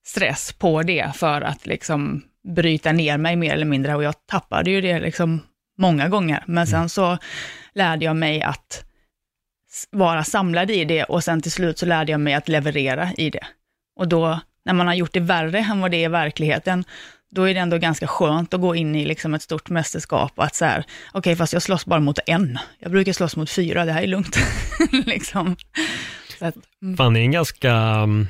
stress 0.06 0.54
på 0.54 0.84
det 0.84 1.12
för 1.16 1.42
att 1.42 1.66
liksom 1.66 2.24
bryta 2.56 2.92
ner 2.92 3.18
mig 3.18 3.36
mer 3.36 3.54
eller 3.54 3.66
mindre 3.66 3.96
och 3.96 4.04
jag 4.04 4.28
tappade 4.28 4.72
ju 4.72 4.82
det 4.82 5.00
liksom 5.00 5.42
många 5.78 6.10
gånger. 6.10 6.44
Men 6.48 6.68
sen 6.68 6.90
så 6.90 7.18
lärde 7.74 8.06
jag 8.06 8.16
mig 8.16 8.42
att 8.42 8.86
vara 9.92 10.24
samlad 10.24 10.72
i 10.72 10.86
det 10.86 11.04
och 11.04 11.24
sen 11.24 11.42
till 11.42 11.52
slut 11.52 11.80
så 11.80 11.86
lärde 11.86 12.12
jag 12.12 12.22
mig 12.22 12.34
att 12.34 12.48
leverera 12.48 13.14
i 13.18 13.30
det. 13.30 13.46
Och 13.96 14.08
då, 14.08 14.40
när 14.66 14.74
man 14.74 14.88
har 14.88 14.94
gjort 14.94 15.14
det 15.14 15.20
värre 15.20 15.60
än 15.60 15.82
vad 15.82 15.92
det 15.92 15.98
är 15.98 16.06
i 16.06 16.08
verkligheten, 16.08 16.86
då 17.34 17.50
är 17.50 17.54
det 17.54 17.60
ändå 17.60 17.78
ganska 17.78 18.08
skönt 18.08 18.54
att 18.54 18.62
gå 18.62 18.76
in 18.76 18.96
i 18.96 19.06
liksom 19.06 19.34
ett 19.34 19.42
stort 19.42 19.70
mästerskap 19.70 20.32
och 20.36 20.44
att 20.44 20.56
så 20.56 20.66
här, 20.66 20.80
okej, 20.80 21.20
okay, 21.20 21.36
fast 21.36 21.54
jag 21.54 21.62
slåss 21.62 21.86
bara 21.86 22.00
mot 22.00 22.20
en. 22.26 22.60
Jag 22.80 22.92
brukar 22.92 23.14
slåss 23.14 23.36
mot 23.36 23.50
fyra, 23.50 23.86
det 23.86 23.92
här 23.92 24.04
är 24.04 24.08
lugnt. 24.08 24.38
liksom. 25.06 25.56
Så 26.40 26.46
att, 26.46 26.56
mm. 26.82 26.98
Fan, 26.98 27.14
det 27.14 27.20
är 27.20 27.24
en 27.24 27.32
ganska 27.32 27.74
mm, 27.74 28.28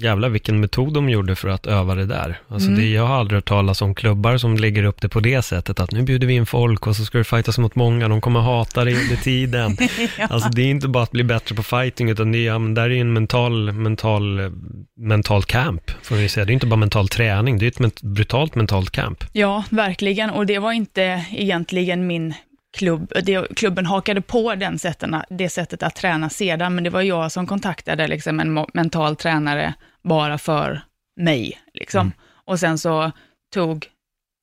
Jävlar 0.00 0.28
vilken 0.28 0.60
metod 0.60 0.94
de 0.94 1.08
gjorde 1.08 1.36
för 1.36 1.48
att 1.48 1.66
öva 1.66 1.94
det 1.94 2.06
där. 2.06 2.40
Alltså 2.48 2.68
mm. 2.68 2.80
det, 2.80 2.88
jag 2.88 3.06
har 3.06 3.16
aldrig 3.16 3.36
hört 3.36 3.48
talas 3.48 3.82
om 3.82 3.94
klubbar 3.94 4.36
som 4.36 4.56
lägger 4.56 4.84
upp 4.84 5.00
det 5.00 5.08
på 5.08 5.20
det 5.20 5.42
sättet, 5.42 5.80
att 5.80 5.92
nu 5.92 6.02
bjuder 6.02 6.26
vi 6.26 6.34
in 6.34 6.46
folk 6.46 6.86
och 6.86 6.96
så 6.96 7.04
ska 7.04 7.18
du 7.18 7.24
fightas 7.24 7.58
mot 7.58 7.74
många, 7.74 8.08
de 8.08 8.20
kommer 8.20 8.40
hata 8.40 8.84
dig 8.84 8.94
under 8.94 9.16
tiden. 9.16 9.76
ja. 10.18 10.26
Alltså 10.30 10.48
det 10.48 10.62
är 10.62 10.66
inte 10.66 10.88
bara 10.88 11.02
att 11.02 11.10
bli 11.10 11.24
bättre 11.24 11.54
på 11.54 11.62
fighting, 11.62 12.10
utan 12.10 12.32
det 12.32 12.38
är, 12.38 12.46
ja, 12.46 12.58
där 12.58 12.90
är 12.90 13.00
en 13.00 13.12
mental, 13.12 13.72
mental, 13.72 14.52
mental 14.96 15.42
camp, 15.42 15.90
får 16.02 16.16
vi 16.16 16.28
säga. 16.28 16.44
Det 16.44 16.52
är 16.52 16.54
inte 16.54 16.66
bara 16.66 16.76
mental 16.76 17.08
träning, 17.08 17.58
det 17.58 17.80
är 17.80 17.86
ett 17.86 18.02
brutalt 18.02 18.54
mentalt 18.54 18.90
camp. 18.90 19.24
Ja, 19.32 19.64
verkligen, 19.70 20.30
och 20.30 20.46
det 20.46 20.58
var 20.58 20.72
inte 20.72 21.24
egentligen 21.30 22.06
min 22.06 22.34
klubb, 22.78 23.12
klubben 23.56 23.86
hakade 23.86 24.20
på 24.20 24.54
den 24.54 24.78
sätten, 24.78 25.16
det 25.30 25.48
sättet 25.48 25.82
att 25.82 25.96
träna 25.96 26.30
sedan, 26.30 26.74
men 26.74 26.84
det 26.84 26.90
var 26.90 27.02
jag 27.02 27.32
som 27.32 27.46
kontaktade 27.46 28.08
liksom 28.08 28.40
en 28.40 28.66
mental 28.74 29.16
tränare 29.16 29.74
bara 30.02 30.38
för 30.38 30.82
mig. 31.16 31.60
Liksom. 31.74 32.00
Mm. 32.00 32.12
Och 32.44 32.60
sen 32.60 32.78
så 32.78 33.12
tog 33.54 33.86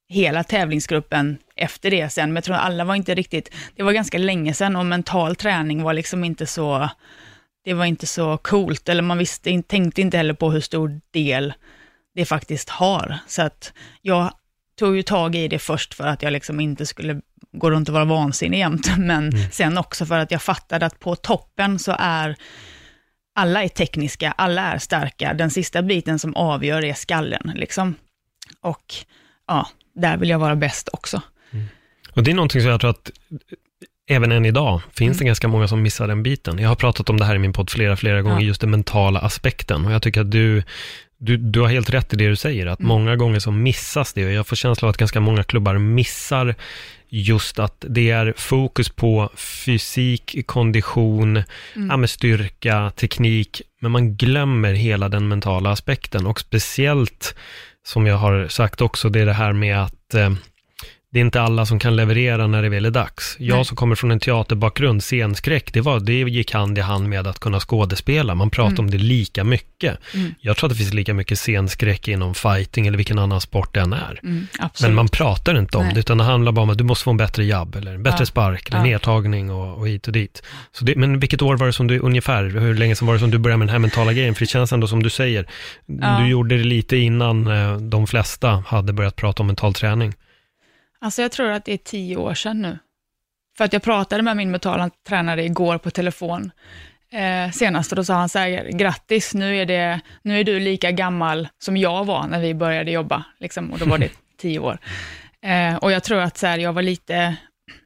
hela 0.09 0.43
tävlingsgruppen 0.43 1.37
efter 1.55 1.91
det 1.91 2.09
sen, 2.09 2.29
men 2.29 2.35
jag 2.35 2.43
tror 2.43 2.55
alla 2.55 2.83
var 2.83 2.95
inte 2.95 3.15
riktigt, 3.15 3.53
det 3.75 3.83
var 3.83 3.91
ganska 3.91 4.17
länge 4.17 4.53
sedan 4.53 4.75
och 4.75 4.85
mental 4.85 5.35
träning 5.35 5.83
var 5.83 5.93
liksom 5.93 6.23
inte 6.23 6.45
så, 6.45 6.89
det 7.63 7.73
var 7.73 7.85
inte 7.85 8.07
så 8.07 8.37
coolt, 8.37 8.89
eller 8.89 9.01
man 9.01 9.17
visste, 9.17 9.61
tänkte 9.61 10.01
inte 10.01 10.17
heller 10.17 10.33
på 10.33 10.51
hur 10.51 10.61
stor 10.61 11.01
del 11.11 11.53
det 12.15 12.25
faktiskt 12.25 12.69
har. 12.69 13.17
Så 13.27 13.41
att 13.41 13.73
jag 14.01 14.31
tog 14.79 14.95
ju 14.95 15.03
tag 15.03 15.35
i 15.35 15.47
det 15.47 15.59
först 15.59 15.93
för 15.93 16.07
att 16.07 16.21
jag 16.21 16.33
liksom 16.33 16.59
inte 16.59 16.85
skulle 16.85 17.21
gå 17.55 17.71
runt 17.71 17.89
och 17.89 17.93
vara 17.93 18.05
vansinnig 18.05 18.57
jämt, 18.57 18.87
men 18.97 19.29
mm. 19.29 19.51
sen 19.51 19.77
också 19.77 20.05
för 20.05 20.19
att 20.19 20.31
jag 20.31 20.41
fattade 20.41 20.85
att 20.85 20.99
på 20.99 21.15
toppen 21.15 21.79
så 21.79 21.95
är 21.99 22.35
alla 23.35 23.63
är 23.63 23.67
tekniska, 23.67 24.31
alla 24.31 24.61
är 24.61 24.77
starka. 24.77 25.33
Den 25.33 25.49
sista 25.49 25.81
biten 25.81 26.19
som 26.19 26.35
avgör 26.35 26.85
är 26.85 26.93
skallen. 26.93 27.51
Liksom. 27.55 27.95
Och 28.61 28.95
ja, 29.47 29.67
där 29.95 30.17
vill 30.17 30.29
jag 30.29 30.39
vara 30.39 30.55
bäst 30.55 30.89
också. 30.93 31.21
Mm. 31.51 31.65
Och 32.11 32.23
Det 32.23 32.31
är 32.31 32.35
någonting 32.35 32.61
som 32.61 32.71
jag 32.71 32.79
tror 32.79 32.89
att 32.89 33.11
även 34.09 34.31
än 34.31 34.45
idag 34.45 34.81
finns 34.93 35.17
det 35.17 35.21
mm. 35.21 35.27
ganska 35.27 35.47
många 35.47 35.67
som 35.67 35.81
missar 35.81 36.07
den 36.07 36.23
biten. 36.23 36.59
Jag 36.59 36.69
har 36.69 36.75
pratat 36.75 37.09
om 37.09 37.17
det 37.17 37.25
här 37.25 37.35
i 37.35 37.39
min 37.39 37.53
podd 37.53 37.69
flera, 37.69 37.95
flera 37.95 38.21
gånger, 38.21 38.41
ja. 38.41 38.47
just 38.47 38.61
den 38.61 38.71
mentala 38.71 39.19
aspekten. 39.19 39.85
Och 39.85 39.91
jag 39.91 40.01
tycker 40.01 40.21
att 40.21 40.31
du, 40.31 40.63
du, 41.17 41.37
du 41.37 41.59
har 41.59 41.67
helt 41.67 41.89
rätt 41.89 42.13
i 42.13 42.17
det 42.17 42.27
du 42.27 42.35
säger, 42.35 42.67
att 42.67 42.79
mm. 42.79 42.87
många 42.87 43.15
gånger 43.15 43.39
så 43.39 43.51
missas 43.51 44.13
det. 44.13 44.25
Och 44.25 44.31
jag 44.31 44.47
får 44.47 44.55
känslan 44.55 44.87
av 44.87 44.89
att 44.89 44.97
ganska 44.97 45.19
många 45.19 45.43
klubbar 45.43 45.77
missar 45.77 46.55
just 47.09 47.59
att 47.59 47.85
det 47.89 48.11
är 48.11 48.33
fokus 48.37 48.89
på 48.89 49.29
fysik, 49.35 50.37
kondition, 50.45 51.43
mm. 51.75 52.01
ja, 52.01 52.07
styrka, 52.07 52.91
teknik, 52.95 53.61
men 53.81 53.91
man 53.91 54.15
glömmer 54.15 54.73
hela 54.73 55.09
den 55.09 55.27
mentala 55.27 55.71
aspekten. 55.71 56.25
Och 56.25 56.39
speciellt, 56.39 57.35
som 57.83 58.07
jag 58.07 58.17
har 58.17 58.47
sagt 58.47 58.81
också, 58.81 59.09
det 59.09 59.19
är 59.19 59.25
det 59.25 59.33
här 59.33 59.53
med 59.53 59.83
att 59.83 60.13
eh, 60.13 60.29
det 61.15 61.19
är 61.19 61.21
inte 61.21 61.41
alla 61.41 61.65
som 61.65 61.79
kan 61.79 61.95
leverera 61.95 62.47
när 62.47 62.61
det 62.61 62.69
väl 62.69 62.85
är 62.85 62.91
dags. 62.91 63.35
Jag 63.39 63.55
Nej. 63.55 63.65
som 63.65 63.77
kommer 63.77 63.95
från 63.95 64.11
en 64.11 64.19
teaterbakgrund, 64.19 65.03
scenskräck, 65.03 65.73
det, 65.73 65.81
var, 65.81 65.99
det 65.99 66.13
gick 66.13 66.53
hand 66.53 66.77
i 66.77 66.81
hand 66.81 67.09
med 67.09 67.27
att 67.27 67.39
kunna 67.39 67.59
skådespela. 67.59 68.35
Man 68.35 68.49
pratar 68.49 68.71
mm. 68.71 68.85
om 68.85 68.91
det 68.91 68.97
lika 68.97 69.43
mycket. 69.43 69.97
Mm. 70.13 70.35
Jag 70.41 70.57
tror 70.57 70.67
att 70.67 70.73
det 70.73 70.77
finns 70.77 70.93
lika 70.93 71.13
mycket 71.13 71.39
scenskräck 71.39 72.07
inom 72.07 72.35
fighting 72.35 72.87
eller 72.87 72.97
vilken 72.97 73.19
annan 73.19 73.41
sport 73.41 73.73
det 73.73 73.79
än 73.79 73.93
är. 73.93 74.19
Mm, 74.23 74.47
Men 74.81 74.95
man 74.95 75.07
pratar 75.07 75.59
inte 75.59 75.77
om 75.77 75.83
Nej. 75.83 75.93
det, 75.93 75.99
utan 75.99 76.17
det 76.17 76.23
handlar 76.23 76.51
bara 76.51 76.61
om 76.61 76.69
att 76.69 76.77
du 76.77 76.83
måste 76.83 77.03
få 77.03 77.11
en 77.11 77.17
bättre 77.17 77.43
jabb, 77.43 77.75
eller 77.75 77.93
en 77.93 78.03
bättre 78.03 78.21
ja. 78.21 78.25
spark, 78.25 78.69
eller 78.69 78.79
ja. 78.79 78.83
nedtagning 78.83 79.51
och, 79.51 79.77
och 79.77 79.87
hit 79.87 80.07
och 80.07 80.13
dit. 80.13 80.43
Så 80.71 80.85
det, 80.85 80.95
men 80.95 81.19
vilket 81.19 81.41
år 81.41 81.57
var 81.57 81.67
det 81.67 81.73
som 81.73 81.87
du, 81.87 81.99
ungefär, 81.99 82.43
hur 82.43 82.75
länge 82.75 82.95
sedan 82.95 83.07
var 83.07 83.13
det 83.13 83.19
som 83.19 83.31
du 83.31 83.37
började 83.37 83.57
med 83.57 83.67
den 83.67 83.73
här 83.73 83.79
mentala 83.79 84.13
grejen? 84.13 84.35
För 84.35 84.39
det 84.39 84.49
känns 84.49 84.73
ändå 84.73 84.87
som 84.87 85.03
du 85.03 85.09
säger, 85.09 85.47
ja. 85.85 86.17
du 86.19 86.27
gjorde 86.27 86.57
det 86.57 86.63
lite 86.63 86.97
innan 86.97 87.47
eh, 87.47 87.77
de 87.77 88.07
flesta 88.07 88.63
hade 88.67 88.93
börjat 88.93 89.15
prata 89.15 89.43
om 89.43 89.47
mental 89.47 89.73
träning. 89.73 90.13
Alltså 90.99 91.21
jag 91.21 91.31
tror 91.31 91.51
att 91.51 91.65
det 91.65 91.73
är 91.73 91.77
tio 91.77 92.17
år 92.17 92.33
sedan 92.33 92.61
nu. 92.61 92.79
För 93.57 93.65
att 93.65 93.73
jag 93.73 93.83
pratade 93.83 94.23
med 94.23 94.37
min 94.37 94.51
mentala 94.51 94.89
tränare 95.07 95.43
igår 95.43 95.77
på 95.77 95.91
telefon 95.91 96.51
eh, 97.15 97.51
senast 97.51 97.91
och 97.91 97.95
då 97.95 98.03
sa 98.03 98.13
han 98.13 98.29
så 98.29 98.39
här, 98.39 98.69
grattis, 98.71 99.33
nu 99.33 99.57
är, 99.57 99.65
det, 99.65 100.01
nu 100.21 100.39
är 100.39 100.43
du 100.43 100.59
lika 100.59 100.91
gammal 100.91 101.47
som 101.59 101.77
jag 101.77 102.05
var 102.05 102.27
när 102.27 102.39
vi 102.39 102.53
började 102.53 102.91
jobba, 102.91 103.23
liksom, 103.39 103.71
och 103.71 103.79
då 103.79 103.85
var 103.85 103.97
det 103.97 104.11
tio 104.37 104.59
år. 104.59 104.77
Eh, 105.41 105.75
och 105.75 105.91
jag 105.91 106.03
tror 106.03 106.19
att 106.19 106.37
så 106.37 106.47
här, 106.47 106.57
jag 106.57 106.73
var 106.73 106.81
lite, 106.81 107.35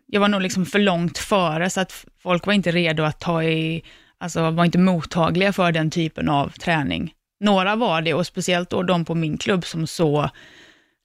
jag 0.05 0.21
var 0.21 0.27
nog 0.27 0.41
liksom 0.41 0.65
för 0.65 0.79
långt 0.79 1.17
före, 1.17 1.69
så 1.69 1.81
att 1.81 2.05
folk 2.23 2.45
var 2.45 2.53
inte 2.53 2.71
redo 2.71 3.03
att 3.03 3.19
ta 3.19 3.43
i, 3.43 3.83
alltså 4.17 4.51
var 4.51 4.65
inte 4.65 4.77
mottagliga 4.77 5.53
för 5.53 5.71
den 5.71 5.91
typen 5.91 6.29
av 6.29 6.49
träning. 6.49 7.13
Några 7.39 7.75
var 7.75 8.01
det, 8.01 8.13
och 8.13 8.27
speciellt 8.27 8.69
då 8.69 8.83
de 8.83 9.05
på 9.05 9.15
min 9.15 9.37
klubb 9.37 9.65
som 9.65 9.87
såg 9.87 10.29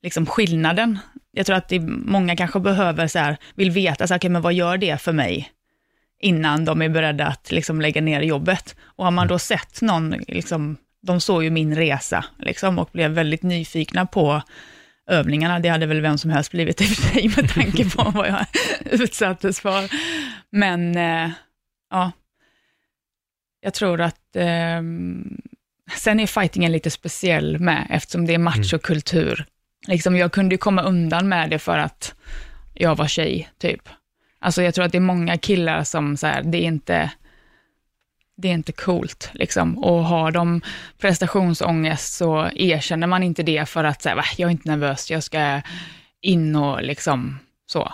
liksom 0.05 0.27
skillnaden 0.27 0.99
jag 1.35 1.47
tror 1.47 1.57
att 1.57 1.69
det, 1.69 1.81
många 1.81 2.37
kanske 2.37 2.61
behöver 2.61 3.07
så 3.07 3.19
här, 3.19 3.37
vill 3.55 3.71
veta, 3.71 4.07
så 4.07 4.15
här, 4.15 4.19
okay, 4.19 4.31
men 4.31 4.43
vad 4.43 4.55
gör 4.55 4.77
det 4.77 5.01
för 5.01 5.13
mig? 5.13 5.51
Innan 6.21 6.65
de 6.65 6.83
är 6.83 6.89
beredda 6.89 7.27
att 7.27 7.53
liksom 7.53 7.81
lägga 7.81 8.01
ner 8.01 8.21
jobbet. 8.21 8.77
Och 8.83 9.05
har 9.05 9.11
man 9.11 9.29
då 9.29 9.39
sett 9.39 9.83
någon, 9.83 10.11
liksom, 10.11 10.77
de 11.03 11.21
såg 11.21 11.45
ju 11.45 11.51
min 11.51 11.77
resa 11.77 12.25
liksom, 12.39 12.79
och 12.79 12.91
blev 12.93 13.11
väldigt 13.11 13.43
nyfikna 13.43 14.07
på 14.07 14.43
övningarna. 15.07 15.59
Det 15.59 15.69
hade 15.69 15.87
väl 15.87 16.01
vem 16.01 16.19
som 16.19 16.31
helst 16.31 16.51
blivit 16.51 16.81
i 16.81 16.85
och 16.85 16.89
för 16.89 17.03
sig 17.03 17.29
med 17.37 17.51
tanke 17.55 17.91
på 17.91 18.11
vad 18.11 18.29
jag 18.29 18.47
utsattes 18.85 19.61
för. 19.61 19.91
Men 20.51 20.97
eh, 20.97 21.31
ja, 21.91 22.13
jag 23.61 23.75
tror 23.75 24.01
att 24.01 24.37
eh, 24.37 24.83
sen 25.97 26.21
är 26.21 26.27
fightingen 26.27 26.73
lite 26.73 26.91
speciell 26.91 27.59
med, 27.59 27.87
eftersom 27.91 28.27
det 28.27 28.35
är 28.35 28.39
machokultur 28.39 29.47
liksom, 29.87 30.17
jag 30.17 30.33
kunde 30.33 30.55
ju 30.55 30.59
komma 30.59 30.83
undan 30.83 31.29
med 31.29 31.51
det 31.51 31.59
för 31.59 31.79
att 31.79 32.15
jag 32.75 32.97
var 32.97 33.07
tjej, 33.07 33.49
typ. 33.59 33.89
Alltså 34.39 34.63
jag 34.63 34.75
tror 34.75 34.85
att 34.85 34.93
det 34.93 34.99
är 34.99 35.01
många 35.01 35.39
killar 35.39 35.85
som 35.85 36.17
så 36.17 36.27
här, 36.27 36.43
det 36.43 36.59
är 36.59 36.67
inte, 36.67 37.11
det 38.37 38.49
är 38.49 38.53
inte 38.53 38.73
coolt, 38.73 39.31
liksom. 39.35 39.79
Och 39.79 40.05
har 40.05 40.31
de 40.31 40.61
prestationsångest 40.99 42.15
så 42.15 42.51
erkänner 42.55 43.07
man 43.07 43.23
inte 43.23 43.43
det 43.43 43.69
för 43.69 43.85
att 43.85 44.03
säga, 44.03 44.25
jag 44.37 44.47
är 44.47 44.53
inte 44.53 44.71
nervös, 44.71 45.11
jag 45.11 45.23
ska 45.23 45.61
in 46.21 46.57
och 46.57 46.83
liksom 46.83 47.39
så. 47.67 47.93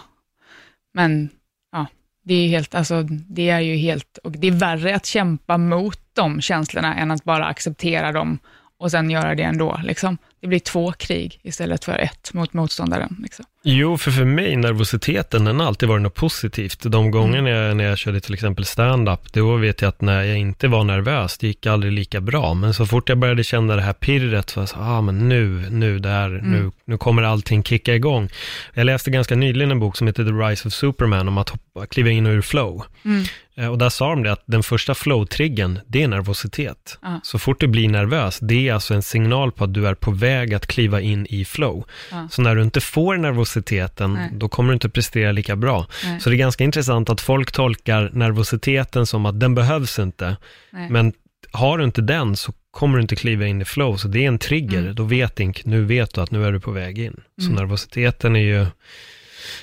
Men 0.93 1.31
ja, 1.73 1.87
det 2.23 2.35
är 2.35 2.49
helt, 2.49 2.75
alltså 2.75 3.03
det 3.09 3.51
är 3.51 3.61
ju 3.61 3.77
helt, 3.77 4.19
och 4.25 4.33
det 4.33 4.47
är 4.47 4.53
värre 4.53 4.97
att 4.97 5.07
kämpa 5.07 5.59
mot 5.59 6.01
de 6.13 6.41
känslorna 6.41 6.95
än 6.95 7.11
att 7.11 7.25
bara 7.25 7.47
acceptera 7.47 8.13
dem 8.13 8.39
och 8.79 8.91
sen 8.91 9.11
göra 9.11 9.35
det 9.35 9.43
ändå. 9.43 9.81
Liksom. 9.85 10.19
Det 10.41 10.47
blir 10.47 10.59
två 10.59 10.93
krig 10.93 11.41
istället 11.43 11.85
för 11.85 11.99
ett 11.99 12.33
mot 12.35 12.53
motståndaren. 12.53 13.17
Liksom. 13.23 13.45
Jo, 13.63 13.99
för 13.99 14.11
för 14.11 14.25
mig, 14.25 14.57
nervositeten, 14.57 15.45
den 15.45 15.61
har 15.61 15.67
alltid 15.67 15.89
varit 15.89 16.03
något 16.03 16.15
positivt. 16.15 16.83
De 16.83 17.11
gånger 17.11 17.39
mm. 17.39 17.53
jag, 17.53 17.77
när 17.77 17.85
jag 17.85 17.99
körde 17.99 18.21
till 18.21 18.35
exempel 18.35 18.65
stand-up, 18.65 19.33
då 19.33 19.57
vet 19.57 19.83
jag 19.83 19.89
att 19.89 20.01
när 20.01 20.23
jag 20.23 20.39
inte 20.39 20.69
var 20.69 20.85
nervös, 20.85 21.39
det 21.39 21.47
gick 21.47 21.67
aldrig 21.67 21.93
lika 21.93 22.21
bra. 22.21 22.55
Men 22.55 22.75
så 22.75 22.87
fort 22.87 23.09
jag 23.09 23.19
började 23.19 23.45
känna 23.45 23.77
det 23.77 23.83
här 23.83 23.93
pirret, 23.93 24.51
så 24.51 24.61
var 24.61 24.63
jag 24.63 24.69
så, 24.69 24.77
ah, 24.79 25.01
men 25.01 25.29
nu, 25.29 25.71
nu, 25.71 25.99
där, 25.99 26.27
mm. 26.27 26.51
nu, 26.51 26.71
nu 26.85 26.99
kommer 26.99 27.23
allting 27.23 27.63
kicka 27.63 27.95
igång. 27.95 28.29
Jag 28.75 28.85
läste 28.85 29.11
ganska 29.11 29.37
nyligen 29.37 29.71
en 29.71 29.81
bok 29.81 29.97
som 29.97 30.07
heter 30.07 30.25
The 30.25 30.31
Rise 30.31 30.69
of 30.69 30.75
Superman, 30.75 31.29
om 31.29 31.39
att 31.39 31.49
hoppa, 31.49 31.87
kliva 31.87 32.11
in 32.11 32.27
ur 32.27 32.43
flow. 32.43 32.85
Mm. 33.05 33.25
Eh, 33.61 33.67
och 33.67 33.79
där 33.79 33.89
sa 33.89 34.11
de 34.11 34.23
det 34.23 34.33
att 34.33 34.43
den 34.47 34.63
första 34.63 34.95
flow-triggen, 34.95 35.81
det 35.87 36.03
är 36.03 36.09
nervositet. 36.09 36.99
Uh. 37.07 37.17
Så 37.23 37.39
fort 37.39 37.61
du 37.61 37.67
blir 37.67 37.89
nervös, 37.89 38.39
det 38.43 38.69
är 38.69 38.75
alltså 38.75 38.95
en 38.95 39.03
signal 39.03 39.53
på 39.53 39.65
att 39.65 39.75
du 39.75 39.87
är 39.87 39.95
på 39.95 40.11
väg 40.11 40.55
att 40.55 40.67
kliva 40.67 41.01
in 41.01 41.27
i 41.31 41.45
flow. 41.45 41.85
Uh. 42.13 42.29
Så 42.31 42.43
när 42.43 42.57
du 42.57 42.63
inte 42.63 42.81
får 42.81 43.15
nervositeten, 43.57 44.15
Nej. 44.15 44.31
då 44.33 44.49
kommer 44.49 44.69
du 44.69 44.75
inte 44.75 44.89
prestera 44.89 45.33
lika 45.33 45.57
bra. 45.57 45.87
Nej. 46.05 46.21
Så 46.21 46.31
det 46.31 46.37
är 46.37 46.39
ganska 46.39 46.65
intressant 46.65 47.11
att 47.11 47.21
folk 47.21 47.53
tolkar 47.53 48.11
nervositeten 48.13 49.07
som 49.07 49.27
att 49.27 49.41
den 49.41 49.55
behövs 49.55 49.99
inte. 49.99 50.37
Nej. 50.71 50.91
Men 50.91 51.13
har 51.53 51.79
du 51.79 51.85
inte 51.85 52.03
den 52.03 52.37
så 52.37 52.53
kommer 52.71 52.97
du 52.99 53.03
inte 53.03 53.17
kliva 53.17 53.47
in 53.47 53.63
i 53.63 53.65
flow, 53.65 53.97
så 53.97 54.09
det 54.09 54.25
är 54.25 54.29
en 54.29 54.39
trigger. 54.39 54.79
Mm. 54.79 54.95
Då 54.95 55.05
vet 55.05 55.37
du, 55.37 55.53
nu 55.65 55.85
vet 55.85 56.15
du 56.15 56.21
att 56.21 56.31
nu 56.31 56.45
är 56.45 56.53
du 56.53 56.61
på 56.61 56.71
väg 56.71 56.99
in. 56.99 57.21
Så 57.39 57.47
mm. 57.47 57.57
nervositeten 57.57 58.37
är 58.37 58.41
ju 58.41 58.67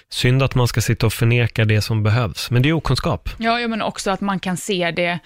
Synd 0.10 0.44
att 0.44 0.56
man 0.56 0.68
ska 0.68 0.82
sitta 0.82 1.06
och 1.06 1.14
förneka 1.14 1.66
det 1.66 1.82
som 1.82 2.04
behövs, 2.04 2.52
men 2.52 2.62
det 2.62 2.70
är 2.70 2.74
okunskap. 2.74 3.30
Ja, 3.38 3.60
ja 3.60 3.68
men 3.68 3.82
också 3.82 4.12
att 4.12 4.22
man 4.22 4.40
kan 4.40 4.58
se 4.58 4.92
det, 4.92 5.20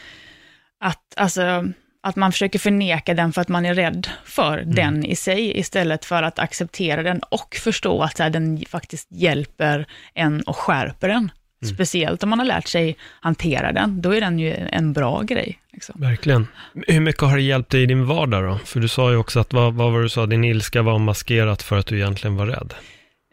att, 0.80 1.14
alltså, 1.16 1.66
att 2.04 2.16
man 2.16 2.32
försöker 2.32 2.60
förneka 2.60 3.14
den 3.14 3.34
för 3.34 3.42
att 3.42 3.48
man 3.48 3.66
är 3.66 3.74
rädd 3.74 4.08
för 4.26 4.58
mm. 4.58 4.76
den 4.76 5.06
i 5.06 5.16
sig, 5.16 5.60
istället 5.60 6.06
för 6.06 6.24
att 6.24 6.40
acceptera 6.40 7.04
den 7.04 7.20
och 7.20 7.56
förstå 7.56 8.04
att 8.04 8.20
här, 8.20 8.30
den 8.30 8.64
faktiskt 8.70 9.08
hjälper 9.12 9.86
en 10.14 10.42
och 10.42 10.58
skärper 10.58 11.08
den. 11.08 11.32
Mm. 11.64 11.76
Speciellt 11.76 12.24
om 12.24 12.30
man 12.30 12.40
har 12.40 12.46
lärt 12.46 12.68
sig 12.68 12.98
hantera 13.22 13.72
den, 13.72 14.02
då 14.02 14.16
är 14.16 14.22
den 14.22 14.40
ju 14.40 14.54
en 14.54 14.94
bra 14.94 15.22
grej. 15.22 15.60
Liksom. 15.74 16.02
Verkligen. 16.02 16.48
Hur 16.88 17.00
mycket 17.00 17.22
har 17.22 17.36
det 17.36 17.42
hjälpt 17.42 17.72
dig 17.72 17.84
i 17.84 17.86
din 17.86 18.06
vardag 18.06 18.44
då? 18.44 18.58
För 18.66 18.80
du 18.80 18.88
sa 18.88 19.12
ju 19.12 19.18
också 19.18 19.40
att, 19.40 19.54
vad, 19.54 19.74
vad 19.74 19.92
var 19.92 20.00
det 20.00 20.06
du 20.06 20.10
sa, 20.10 20.26
din 20.26 20.44
ilska 20.44 20.82
var 20.82 21.00
maskerat 21.00 21.62
för 21.62 21.78
att 21.78 21.86
du 21.86 21.98
egentligen 21.98 22.36
var 22.36 22.48
rädd. 22.48 22.74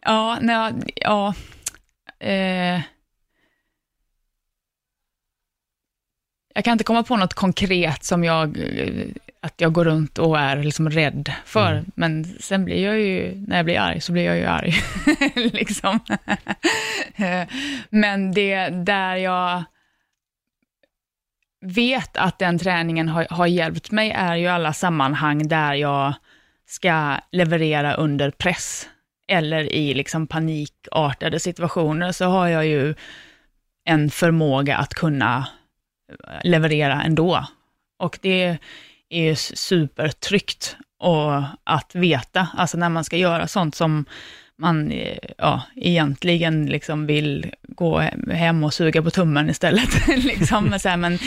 Ja, 0.05 0.39
nej, 0.41 0.73
ja. 0.97 1.35
Eh, 2.21 2.81
jag 6.59 6.65
kan 6.65 6.73
inte 6.73 6.85
komma 6.85 7.03
på 7.03 7.17
något 7.17 7.35
konkret 7.35 8.05
som 8.05 8.25
jag, 8.25 8.59
att 9.41 9.55
jag 9.57 9.73
går 9.73 9.85
runt 9.85 10.19
och 10.19 10.38
är 10.38 10.62
liksom 10.62 10.91
rädd 10.91 11.33
för, 11.45 11.73
mm. 11.73 11.85
men 11.95 12.25
sen 12.41 12.65
blir 12.65 12.85
jag 12.85 13.00
ju, 13.00 13.45
när 13.47 13.57
jag 13.57 13.65
blir 13.65 13.79
arg, 13.79 14.00
så 14.00 14.12
blir 14.12 14.25
jag 14.25 14.37
ju 14.37 14.45
arg. 14.45 14.75
liksom. 15.53 16.00
men 17.91 18.33
det 18.33 18.69
där 18.69 19.17
jag 19.17 19.65
vet 21.61 22.17
att 22.17 22.38
den 22.38 22.59
träningen 22.59 23.09
har, 23.09 23.27
har 23.31 23.47
hjälpt 23.47 23.91
mig 23.91 24.11
är 24.11 24.37
ju 24.37 24.47
alla 24.47 24.73
sammanhang 24.73 25.49
där 25.49 25.75
jag 25.75 26.15
ska 26.67 27.17
leverera 27.33 27.95
under 27.95 28.31
press 28.31 28.88
eller 29.29 29.73
i 29.73 29.95
liksom 29.95 30.27
panikartade 30.27 31.41
situationer 31.41 32.12
så 32.12 32.25
har 32.25 32.49
jag 32.49 32.67
ju 32.67 32.95
en 33.85 34.11
förmåga 34.11 34.77
att 34.77 34.95
kunna 34.95 35.47
leverera 36.45 37.03
ändå. 37.03 37.47
Och 37.99 38.19
det 38.23 38.59
är 39.09 39.35
supertryggt 39.35 40.77
och 40.99 41.43
att 41.65 41.95
veta, 41.95 42.49
alltså 42.57 42.79
när 42.79 42.88
man 42.88 43.05
ska 43.05 43.17
göra 43.17 43.47
sånt 43.47 43.75
som 43.75 44.05
man 44.59 44.91
eh, 44.91 45.19
ja, 45.38 45.62
egentligen 45.77 46.67
liksom 46.67 47.07
vill 47.07 47.53
gå 47.62 47.99
hem 48.33 48.65
och 48.65 48.75
suga 48.75 49.03
på 49.03 49.11
tummen 49.11 49.50
istället. 49.50 50.09
liksom. 50.25 50.65
men, 50.65 50.81
så 50.81 50.88
här, 50.88 50.97
men 50.97 51.19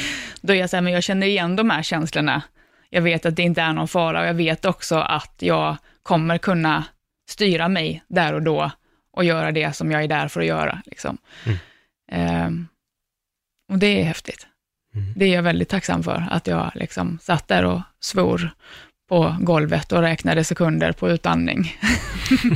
då 0.41 0.53
är 0.53 0.57
jag 0.57 0.69
så 0.69 0.77
här, 0.77 0.81
men 0.81 0.93
jag 0.93 1.03
känner 1.03 1.27
igen 1.27 1.55
de 1.55 1.69
här 1.69 1.83
känslorna. 1.83 2.41
Jag 2.89 3.01
vet 3.01 3.25
att 3.25 3.35
det 3.35 3.43
inte 3.43 3.61
är 3.61 3.73
någon 3.73 3.87
fara 3.87 4.21
och 4.21 4.27
jag 4.27 4.33
vet 4.33 4.65
också 4.65 4.95
att 4.95 5.35
jag 5.39 5.77
kommer 6.03 6.37
kunna 6.37 6.83
styra 7.29 7.67
mig 7.67 8.03
där 8.07 8.33
och 8.33 8.41
då 8.41 8.71
och 9.13 9.23
göra 9.23 9.51
det 9.51 9.75
som 9.75 9.91
jag 9.91 10.03
är 10.03 10.07
där 10.07 10.27
för 10.27 10.39
att 10.41 10.47
göra. 10.47 10.81
Liksom. 10.85 11.17
Mm. 11.43 12.47
Um, 12.47 12.67
och 13.71 13.77
det 13.77 14.01
är 14.01 14.03
häftigt. 14.03 14.47
Mm. 14.95 15.13
Det 15.15 15.25
är 15.25 15.35
jag 15.35 15.43
väldigt 15.43 15.69
tacksam 15.69 16.03
för, 16.03 16.27
att 16.31 16.47
jag 16.47 16.71
liksom 16.75 17.19
satt 17.21 17.47
där 17.47 17.65
och 17.65 17.81
svor 17.99 18.51
på 19.11 19.35
golvet 19.39 19.91
och 19.91 20.01
räknade 20.01 20.43
sekunder 20.43 20.91
på 20.91 21.09
utandning. 21.09 21.75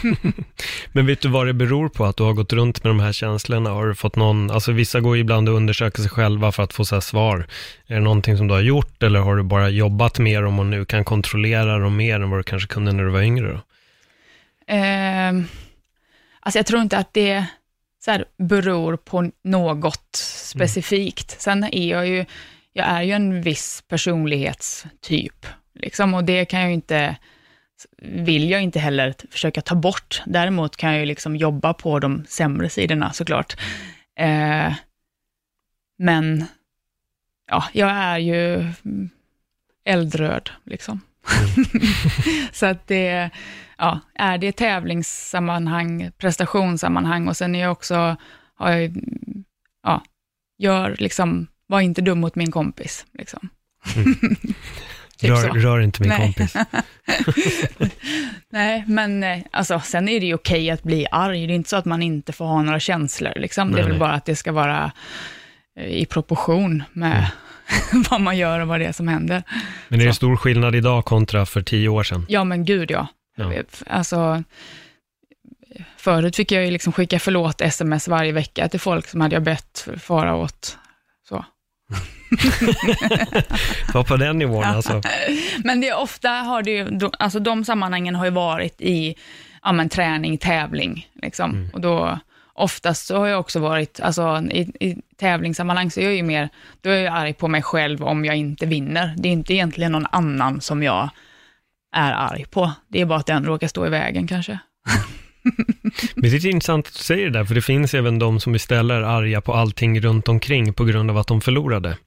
Men 0.91 1.05
vet 1.05 1.21
du 1.21 1.29
vad 1.29 1.47
det 1.47 1.53
beror 1.53 1.89
på 1.89 2.05
att 2.05 2.17
du 2.17 2.23
har 2.23 2.33
gått 2.33 2.53
runt 2.53 2.83
med 2.83 2.89
de 2.89 2.99
här 2.99 3.11
känslorna? 3.11 3.69
Har 3.69 3.87
du 3.87 3.95
fått 3.95 4.15
någon, 4.15 4.51
alltså 4.51 4.71
vissa 4.71 4.99
går 4.99 5.17
ibland 5.17 5.49
och 5.49 5.55
undersöker 5.55 6.01
sig 6.01 6.09
själva 6.09 6.51
för 6.51 6.63
att 6.63 6.73
få 6.73 6.85
så 6.85 7.01
svar. 7.01 7.47
Är 7.87 7.95
det 7.95 8.01
någonting 8.01 8.37
som 8.37 8.47
du 8.47 8.53
har 8.53 8.61
gjort 8.61 9.03
eller 9.03 9.19
har 9.19 9.35
du 9.35 9.43
bara 9.43 9.69
jobbat 9.69 10.19
med 10.19 10.43
dem 10.43 10.59
och 10.59 10.65
nu 10.65 10.85
kan 10.85 11.03
kontrollera 11.03 11.77
dem 11.77 11.95
mer 11.95 12.15
än 12.15 12.29
vad 12.29 12.39
du 12.39 12.43
kanske 12.43 12.73
kunde 12.73 12.91
när 12.91 13.03
du 13.03 13.09
var 13.09 13.21
yngre? 13.21 13.47
Då? 13.47 13.59
Eh, 14.73 15.33
alltså 16.39 16.59
jag 16.59 16.65
tror 16.65 16.81
inte 16.81 16.97
att 16.97 17.13
det 17.13 17.45
så 18.05 18.11
här, 18.11 18.25
beror 18.37 18.97
på 18.97 19.31
något 19.43 20.15
specifikt. 20.15 21.31
Mm. 21.31 21.39
Sen 21.39 21.63
är 21.63 21.89
jag 21.89 22.07
ju, 22.07 22.25
jag 22.73 22.87
är 22.87 23.01
ju 23.01 23.11
en 23.11 23.41
viss 23.41 23.83
personlighetstyp 23.87 25.45
Liksom, 25.79 26.13
och 26.13 26.23
det 26.23 26.45
kan 26.45 26.61
jag 26.61 26.73
inte, 26.73 27.15
vill 28.01 28.49
jag 28.49 28.61
inte 28.61 28.79
heller 28.79 29.13
försöka 29.29 29.61
ta 29.61 29.75
bort. 29.75 30.21
Däremot 30.25 30.75
kan 30.75 30.91
jag 30.91 30.99
ju 30.99 31.05
liksom 31.05 31.35
jobba 31.35 31.73
på 31.73 31.99
de 31.99 32.25
sämre 32.27 32.69
sidorna 32.69 33.13
såklart. 33.13 33.57
Eh, 34.19 34.73
men 35.97 36.45
ja, 37.47 37.63
jag 37.73 37.89
är 37.89 38.17
ju 38.17 38.71
eldröd 39.85 40.49
liksom. 40.63 41.01
så 42.51 42.65
att 42.65 42.87
det, 42.87 43.29
ja, 43.77 43.99
är 44.15 44.37
det 44.37 44.51
tävlingssammanhang, 44.51 46.11
prestationssammanhang 46.17 47.27
och 47.27 47.37
sen 47.37 47.55
är 47.55 47.61
jag 47.61 47.71
också, 47.71 48.15
har 48.55 48.71
jag, 48.71 48.97
ja, 49.83 50.03
gör 50.57 50.95
liksom, 50.99 51.47
var 51.67 51.81
inte 51.81 52.01
dum 52.01 52.19
mot 52.19 52.35
min 52.35 52.51
kompis. 52.51 53.05
Liksom. 53.13 53.49
Mm. 53.95 54.15
Typ 55.17 55.29
rör, 55.29 55.59
rör, 55.59 55.79
inte 55.79 56.01
min 56.01 56.09
Nej. 56.09 56.19
kompis. 56.19 56.55
Nej, 58.49 58.83
men 58.87 59.23
eh, 59.23 59.39
alltså, 59.51 59.79
sen 59.79 60.09
är 60.09 60.19
det 60.19 60.25
ju 60.25 60.33
okej 60.33 60.69
att 60.69 60.83
bli 60.83 61.07
arg. 61.11 61.47
Det 61.47 61.53
är 61.53 61.55
inte 61.55 61.69
så 61.69 61.75
att 61.75 61.85
man 61.85 62.01
inte 62.01 62.33
får 62.33 62.45
ha 62.45 62.61
några 62.61 62.79
känslor. 62.79 63.33
Liksom. 63.35 63.67
Nej, 63.67 63.75
det 63.75 63.87
är 63.87 63.89
väl 63.89 63.99
bara 63.99 64.13
att 64.13 64.25
det 64.25 64.35
ska 64.35 64.51
vara 64.51 64.91
eh, 65.79 65.87
i 65.87 66.05
proportion 66.05 66.83
med 66.93 67.27
mm. 67.91 68.03
vad 68.09 68.21
man 68.21 68.37
gör 68.37 68.59
och 68.59 68.67
vad 68.67 68.79
det 68.79 68.85
är 68.85 68.91
som 68.91 69.07
händer. 69.07 69.43
Men 69.87 70.01
är 70.01 70.05
det 70.05 70.13
stor 70.13 70.35
skillnad 70.35 70.75
idag 70.75 71.05
kontra 71.05 71.45
för 71.45 71.61
tio 71.61 71.89
år 71.89 72.03
sedan? 72.03 72.25
Ja, 72.29 72.43
men 72.43 72.65
gud 72.65 72.91
ja. 72.91 73.07
Ja. 73.35 73.63
Alltså, 73.87 74.43
förut 75.97 76.35
fick 76.35 76.51
jag 76.51 76.65
ju 76.65 76.71
liksom 76.71 76.93
skicka 76.93 77.19
förlåt-sms 77.19 78.07
varje 78.07 78.31
vecka 78.31 78.69
till 78.69 78.79
folk 78.79 79.07
som 79.07 79.21
hade 79.21 79.35
jag 79.35 79.43
bett 79.43 79.87
fara 79.97 80.35
åt. 80.35 80.77
Så. 81.29 81.45
var 83.93 84.03
på 84.03 84.17
den 84.17 84.37
nivån 84.37 84.63
alltså. 84.63 85.01
Men 85.63 85.81
det 85.81 85.89
är 85.89 85.97
ofta 85.97 86.29
har 86.29 86.63
det 86.63 86.71
ju, 86.71 86.99
alltså 87.19 87.39
de 87.39 87.65
sammanhangen 87.65 88.15
har 88.15 88.25
ju 88.25 88.31
varit 88.31 88.81
i 88.81 89.15
ja, 89.63 89.71
men, 89.71 89.89
träning, 89.89 90.37
tävling, 90.37 91.07
liksom. 91.21 91.51
Mm. 91.51 91.69
Och 91.73 91.81
då, 91.81 92.19
oftast 92.53 93.05
så 93.05 93.17
har 93.17 93.27
jag 93.27 93.39
också 93.39 93.59
varit, 93.59 93.99
alltså 93.99 94.43
i, 94.51 94.59
i 94.59 94.97
tävlingssammanhang 95.17 95.91
så 95.91 95.99
är 95.99 96.03
jag 96.03 96.15
ju 96.15 96.23
mer, 96.23 96.49
då 96.81 96.89
är 96.89 97.03
jag 97.03 97.13
arg 97.13 97.33
på 97.33 97.47
mig 97.47 97.61
själv 97.61 98.03
om 98.03 98.25
jag 98.25 98.35
inte 98.35 98.65
vinner. 98.65 99.15
Det 99.17 99.29
är 99.29 99.33
inte 99.33 99.53
egentligen 99.53 99.91
någon 99.91 100.07
annan 100.11 100.61
som 100.61 100.83
jag 100.83 101.09
är 101.95 102.11
arg 102.11 102.45
på. 102.45 102.71
Det 102.87 103.01
är 103.01 103.05
bara 103.05 103.19
att 103.19 103.25
den 103.25 103.45
råkar 103.45 103.67
stå 103.67 103.85
i 103.87 103.89
vägen 103.89 104.27
kanske. 104.27 104.59
Men 106.15 106.29
det 106.29 106.37
är 106.37 106.45
intressant 106.45 106.87
att 106.87 106.93
du 106.93 106.99
säger 106.99 107.25
det 107.25 107.39
där, 107.39 107.45
för 107.45 107.55
det 107.55 107.61
finns 107.61 107.93
även 107.93 108.19
de 108.19 108.39
som 108.39 108.55
istället 108.55 108.95
är 108.95 109.01
arga 109.01 109.41
på 109.41 109.53
allting 109.53 110.01
runt 110.01 110.27
omkring 110.27 110.73
på 110.73 110.85
grund 110.85 111.11
av 111.11 111.17
att 111.17 111.27
de 111.27 111.41
förlorade. 111.41 111.97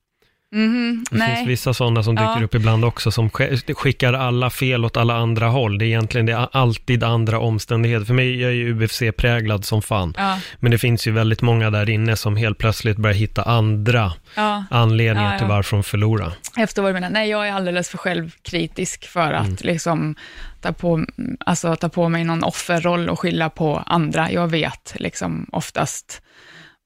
Mm, 0.54 1.04
det 1.10 1.18
nej. 1.18 1.36
finns 1.36 1.48
vissa 1.48 1.74
sådana 1.74 2.02
som 2.02 2.14
dyker 2.14 2.36
ja. 2.38 2.44
upp 2.44 2.54
ibland 2.54 2.84
också, 2.84 3.10
som 3.10 3.30
skickar 3.74 4.12
alla 4.12 4.50
fel 4.50 4.84
åt 4.84 4.96
alla 4.96 5.16
andra 5.16 5.46
håll. 5.48 5.78
Det 5.78 5.84
är 5.84 5.86
egentligen 5.86 6.26
det 6.26 6.32
är 6.32 6.48
alltid 6.52 7.04
andra 7.04 7.38
omständigheter. 7.38 8.04
För 8.04 8.14
mig, 8.14 8.40
jag 8.40 8.50
är 8.50 8.54
ju 8.54 8.74
UFC-präglad 8.74 9.64
som 9.64 9.82
fan. 9.82 10.14
Ja. 10.16 10.38
Men 10.60 10.70
det 10.70 10.78
finns 10.78 11.06
ju 11.06 11.12
väldigt 11.12 11.42
många 11.42 11.70
där 11.70 11.90
inne 11.90 12.16
som 12.16 12.36
helt 12.36 12.58
plötsligt 12.58 12.96
börjar 12.96 13.16
hitta 13.16 13.42
andra 13.42 14.12
ja. 14.34 14.64
anledningar 14.70 15.38
till 15.38 15.46
varför 15.46 15.76
de 15.76 15.84
förlorar. 15.84 16.32
Efter 16.56 16.82
vad 16.82 16.90
du 16.90 16.94
menar. 16.94 17.10
Nej, 17.10 17.30
jag 17.30 17.48
är 17.48 17.52
alldeles 17.52 17.88
för 17.88 17.98
självkritisk 17.98 19.06
för 19.06 19.32
att 19.32 19.46
mm. 19.46 19.58
liksom 19.60 20.14
ta 20.60 20.72
på, 20.72 21.04
alltså, 21.46 21.76
ta 21.76 21.88
på 21.88 22.08
mig 22.08 22.24
någon 22.24 22.44
offerroll 22.44 23.08
och 23.08 23.20
skylla 23.20 23.50
på 23.50 23.82
andra. 23.86 24.32
Jag 24.32 24.48
vet 24.48 24.92
liksom 24.98 25.46
oftast 25.52 26.22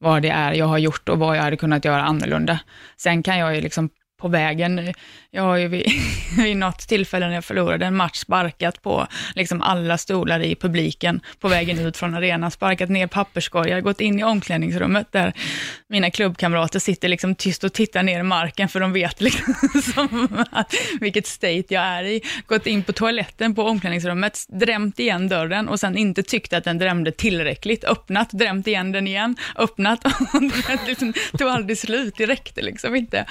vad 0.03 0.23
det 0.23 0.29
är 0.29 0.53
jag 0.53 0.67
har 0.67 0.79
gjort 0.79 1.09
och 1.09 1.19
vad 1.19 1.37
jag 1.37 1.43
hade 1.43 1.57
kunnat 1.57 1.85
göra 1.85 2.03
annorlunda. 2.03 2.61
Sen 2.97 3.23
kan 3.23 3.39
jag 3.39 3.55
ju 3.55 3.61
liksom 3.61 3.89
på 4.23 4.29
vägen. 4.29 4.95
Jag 5.31 5.43
har 5.43 5.57
ju 5.57 5.69
vid, 5.69 5.87
vid 6.37 6.57
något 6.57 6.79
tillfälle 6.79 7.27
när 7.27 7.35
jag 7.35 7.45
förlorade 7.45 7.87
en 7.87 7.97
match 7.97 8.17
sparkat 8.17 8.83
på 8.83 9.07
liksom 9.35 9.63
alla 9.63 9.99
stolar 9.99 10.41
i 10.41 10.55
publiken 10.55 11.21
på 11.41 11.49
vägen 11.49 11.79
ut 11.79 11.97
från 11.97 12.15
arenan, 12.15 12.51
sparkat 12.51 12.91
ner 12.91 13.07
papperskorgar, 13.07 13.81
gått 13.81 14.01
in 14.01 14.19
i 14.19 14.25
omklädningsrummet 14.25 15.13
där 15.13 15.33
mina 15.89 16.11
klubbkamrater 16.11 16.79
sitter 16.79 17.09
liksom 17.09 17.35
tyst 17.35 17.65
och 17.65 17.73
tittar 17.73 18.03
ner 18.03 18.21
i 18.21 18.23
marken 18.23 18.69
för 18.69 18.81
de 18.81 18.93
vet 18.93 19.21
liksom 19.21 20.29
vilket 21.01 21.27
state 21.27 21.65
jag 21.69 21.83
är 21.83 22.05
i. 22.05 22.21
Gått 22.47 22.67
in 22.67 22.83
på 22.83 22.93
toaletten 22.93 23.55
på 23.55 23.63
omklädningsrummet, 23.63 24.39
drämt 24.49 24.99
igen 24.99 25.29
dörren 25.29 25.69
och 25.69 25.81
sen 25.81 25.97
inte 25.97 26.23
tyckt 26.23 26.53
att 26.53 26.65
den 26.65 26.79
drämde 26.79 27.13
tillräckligt. 27.13 27.85
Öppnat, 27.85 28.31
drämt 28.31 28.67
igen 28.67 28.93
den 28.93 29.07
igen, 29.07 29.37
öppnat 29.57 30.05
och 30.35 30.43
det 30.43 30.87
liksom, 30.87 31.13
tog 31.39 31.49
aldrig 31.49 31.79
slut, 31.79 32.15
det 32.17 32.27
räckte 32.27 32.63
liksom 32.63 32.95
inte. 32.95 33.27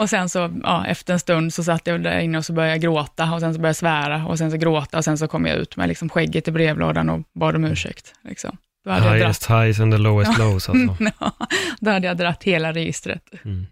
Och 0.00 0.10
sen 0.10 0.28
så, 0.28 0.50
ja, 0.62 0.86
efter 0.86 1.12
en 1.12 1.20
stund 1.20 1.54
så 1.54 1.64
satt 1.64 1.86
jag 1.86 2.02
där 2.02 2.18
inne 2.18 2.38
och 2.38 2.44
så 2.44 2.52
började 2.52 2.74
jag 2.74 2.80
gråta 2.80 3.32
och 3.32 3.40
sen 3.40 3.54
så 3.54 3.60
började 3.60 3.68
jag 3.68 3.76
svära 3.76 4.26
och 4.26 4.38
sen 4.38 4.50
så 4.50 4.56
gråta 4.56 4.98
och 4.98 5.04
sen 5.04 5.18
så 5.18 5.28
kom 5.28 5.46
jag 5.46 5.56
ut 5.56 5.76
med 5.76 5.88
liksom 5.88 6.08
skägget 6.08 6.48
i 6.48 6.50
brevlådan 6.50 7.10
och 7.10 7.20
bad 7.34 7.56
om 7.56 7.64
ursäkt. 7.64 8.14
Liksom. 8.24 8.56
Då 8.84 8.90
hade 8.90 9.10
highest 9.10 9.48
dratt... 9.48 9.64
highs 9.64 9.80
and 9.80 9.92
the 9.92 9.98
lowest 9.98 10.38
lows 10.38 10.68
alltså. 10.68 10.96
ja, 11.20 11.32
då 11.80 11.90
hade 11.90 12.06
jag 12.06 12.16
dratt 12.16 12.44
hela 12.44 12.72
registret. 12.72 13.22
Mm. 13.44 13.66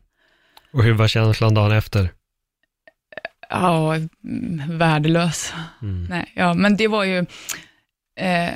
Och 0.72 0.84
hur 0.84 0.92
var 0.92 1.08
känslan 1.08 1.54
dagen 1.54 1.72
efter? 1.72 2.10
Ja, 3.48 3.94
värdelös. 4.68 5.54
Mm. 5.82 6.06
Nej, 6.10 6.32
ja, 6.34 6.54
men 6.54 6.76
det 6.76 6.88
var 6.88 7.04
ju, 7.04 7.18
eh, 8.20 8.50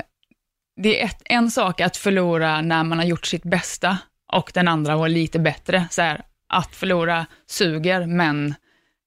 det 0.83 1.01
är 1.01 1.05
ett, 1.05 1.23
en 1.25 1.51
sak 1.51 1.81
att 1.81 1.97
förlora 1.97 2.61
när 2.61 2.85
man 2.85 2.99
har 2.99 3.05
gjort 3.05 3.27
sitt 3.27 3.43
bästa 3.43 3.99
och 4.33 4.51
den 4.55 4.69
andra 4.69 4.97
var 4.97 5.09
lite 5.09 5.39
bättre. 5.39 5.87
Så 5.91 6.03
här, 6.03 6.23
att 6.53 6.77
förlora 6.77 7.27
suger, 7.47 8.07
men 8.07 8.55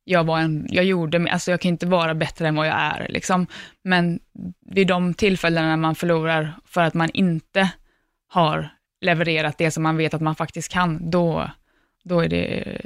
jag, 0.03 0.23
var 0.23 0.39
en, 0.39 0.67
jag 0.69 0.85
gjorde, 0.85 1.31
alltså 1.31 1.51
jag 1.51 1.61
kan 1.61 1.69
inte 1.69 1.85
vara 1.85 2.15
bättre 2.15 2.47
än 2.47 2.55
vad 2.55 2.67
jag 2.67 2.75
är. 2.79 3.07
Liksom. 3.09 3.47
Men 3.83 4.19
vid 4.71 4.87
de 4.87 5.13
tillfällena 5.13 5.67
när 5.67 5.77
man 5.77 5.95
förlorar 5.95 6.53
för 6.65 6.81
att 6.81 6.93
man 6.93 7.09
inte 7.13 7.71
har 8.27 8.69
levererat 9.01 9.57
det 9.57 9.71
som 9.71 9.83
man 9.83 9.97
vet 9.97 10.13
att 10.13 10.21
man 10.21 10.35
faktiskt 10.35 10.71
kan, 10.71 11.09
då, 11.09 11.51
då 12.03 12.19
är 12.19 12.29
det 12.29 12.77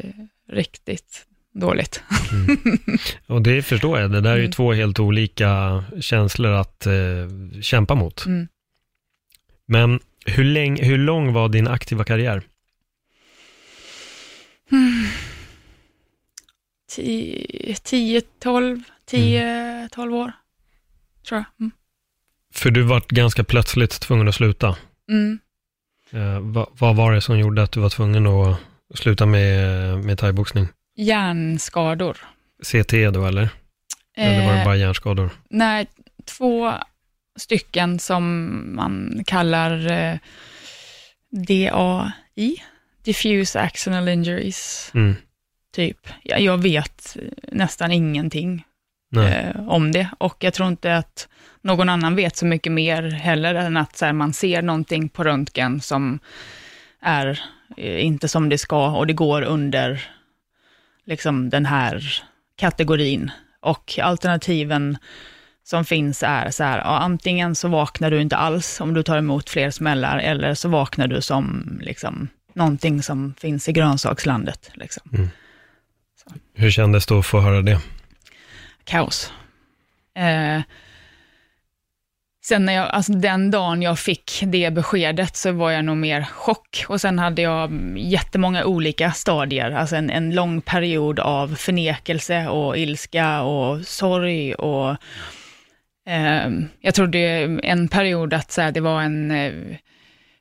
riktigt 0.50 1.26
dåligt. 1.54 2.04
Mm. 2.32 2.78
Och 3.28 3.42
det 3.42 3.62
förstår 3.62 4.00
jag, 4.00 4.12
det 4.12 4.22
där 4.22 4.32
är 4.32 4.36
ju 4.36 4.42
mm. 4.42 4.52
två 4.52 4.74
helt 4.74 5.00
olika 5.00 5.84
känslor 6.00 6.52
att 6.52 6.86
eh, 6.86 6.92
kämpa 7.62 7.96
mot. 7.96 8.26
Mm. 8.26 8.48
Men 9.66 10.00
hur, 10.26 10.44
länge, 10.44 10.84
hur 10.84 10.98
lång 10.98 11.34
var 11.34 11.50
din 11.50 11.68
aktiva 11.68 12.04
karriär? 12.04 12.44
10, 17.84 18.22
12, 18.40 18.84
10, 19.06 19.90
12 19.92 20.14
år, 20.14 20.32
tror 21.28 21.38
jag. 21.38 21.46
Mm. 21.60 21.72
För 22.54 22.72
du 22.72 22.82
var 22.82 23.04
ganska 23.08 23.44
plötsligt 23.44 23.92
tvungen 23.92 24.28
att 24.28 24.36
sluta. 24.36 24.78
Mm. 25.10 25.40
Eh, 26.12 26.40
vad, 26.40 26.68
vad, 26.72 26.96
var 26.96 27.14
det 27.14 27.22
som 27.22 27.40
gjorde 27.40 27.64
att 27.64 27.72
du 27.72 27.80
var 27.80 27.90
tvungen 27.90 28.28
att 28.28 28.58
sluta 28.94 29.26
med, 29.26 30.06
med 30.06 30.18
thaiboxning? 30.18 30.68
Hjärnskador. 30.96 32.18
CT 32.64 32.92
då 33.14 33.26
eller? 33.26 33.50
Eh, 34.18 34.28
eller 34.28 34.48
var 34.48 34.58
det 34.58 34.66
bara 34.66 34.76
hjärnskador? 34.76 35.30
Nej, 35.50 35.88
två 36.26 36.74
stycken 37.36 38.00
som 38.00 38.76
man 38.76 39.24
kallar 39.28 39.92
eh, 39.92 40.18
DAI, 41.32 42.64
diffuse 43.04 43.60
axonal 43.60 44.08
injuries. 44.08 44.92
Mm. 44.94 45.16
Typ. 45.76 46.08
Jag, 46.24 46.42
jag 46.42 46.58
vet 46.58 47.18
nästan 47.52 47.92
ingenting 47.92 48.64
eh, 49.16 49.70
om 49.70 49.92
det. 49.92 50.10
Och 50.18 50.44
jag 50.44 50.54
tror 50.54 50.68
inte 50.68 50.96
att 50.96 51.28
någon 51.62 51.90
annan 51.90 52.16
vet 52.16 52.36
så 52.36 52.46
mycket 52.46 52.72
mer 52.72 53.12
heller, 53.12 53.56
än 53.56 53.78
att 53.78 53.98
så 53.98 54.06
här, 54.06 54.14
man 54.14 54.34
ser 54.34 54.62
någonting 54.62 55.10
på 55.10 55.24
röntgen 55.24 55.82
som 55.82 56.20
är 57.02 57.40
eh, 57.78 58.06
inte 58.06 58.28
som 58.28 58.50
det 58.50 58.58
ska 58.58 58.90
och 58.90 59.08
det 59.08 59.14
går 59.14 59.42
under 59.42 60.02
liksom 61.06 61.50
den 61.50 61.66
här 61.66 62.24
kategorin. 62.56 63.32
Och 63.62 64.00
alternativen 64.02 64.98
som 65.64 65.86
finns 65.86 66.24
är 66.24 66.52
så 66.52 66.64
här, 66.64 66.78
ja, 66.78 67.00
antingen 67.00 67.56
så 67.56 67.68
vaknar 67.68 68.12
du 68.12 68.22
inte 68.22 68.38
alls 68.38 68.82
om 68.82 68.94
du 68.94 69.04
tar 69.04 69.18
emot 69.18 69.50
fler 69.50 69.72
smällar, 69.72 70.18
eller 70.18 70.54
så 70.54 70.70
vaknar 70.70 71.08
du 71.08 71.22
som 71.22 71.80
liksom, 71.82 72.30
någonting 72.60 73.04
som 73.04 73.34
finns 73.40 73.70
i 73.70 73.72
grönsakslandet. 73.72 74.72
Liksom. 74.74 75.10
Mm. 75.14 75.30
Hur 76.54 76.72
kändes 76.72 77.06
det 77.06 77.20
att 77.20 77.26
få 77.26 77.40
höra 77.40 77.62
det? 77.62 77.80
Kaos. 78.84 79.34
Eh, 80.16 80.62
sen 82.46 82.66
när 82.66 82.74
jag, 82.74 82.90
alltså 82.90 83.12
den 83.14 83.52
dagen 83.52 83.82
jag 83.82 84.00
fick 84.00 84.44
det 84.46 84.74
beskedet 84.74 85.36
så 85.36 85.52
var 85.52 85.72
jag 85.72 85.86
nog 85.86 85.98
mer 85.98 86.24
chock. 86.24 86.86
Och 86.88 87.02
sen 87.02 87.20
hade 87.20 87.42
jag 87.42 87.96
jättemånga 87.98 88.66
olika 88.66 89.12
stadier, 89.12 89.72
alltså 89.72 89.96
en, 89.96 90.10
en 90.10 90.36
lång 90.36 90.62
period 90.62 91.20
av 91.20 91.56
förnekelse 91.56 92.48
och 92.48 92.78
ilska 92.78 93.42
och 93.42 93.86
sorg 93.86 94.54
och 94.54 94.90
eh, 96.10 96.50
jag 96.80 96.94
trodde 96.94 97.20
en 97.64 97.88
period 97.88 98.34
att 98.34 98.52
så 98.52 98.62
här, 98.62 98.72
det 98.72 98.82
var 98.82 99.02
en 99.02 99.32
eh, 99.32 99.54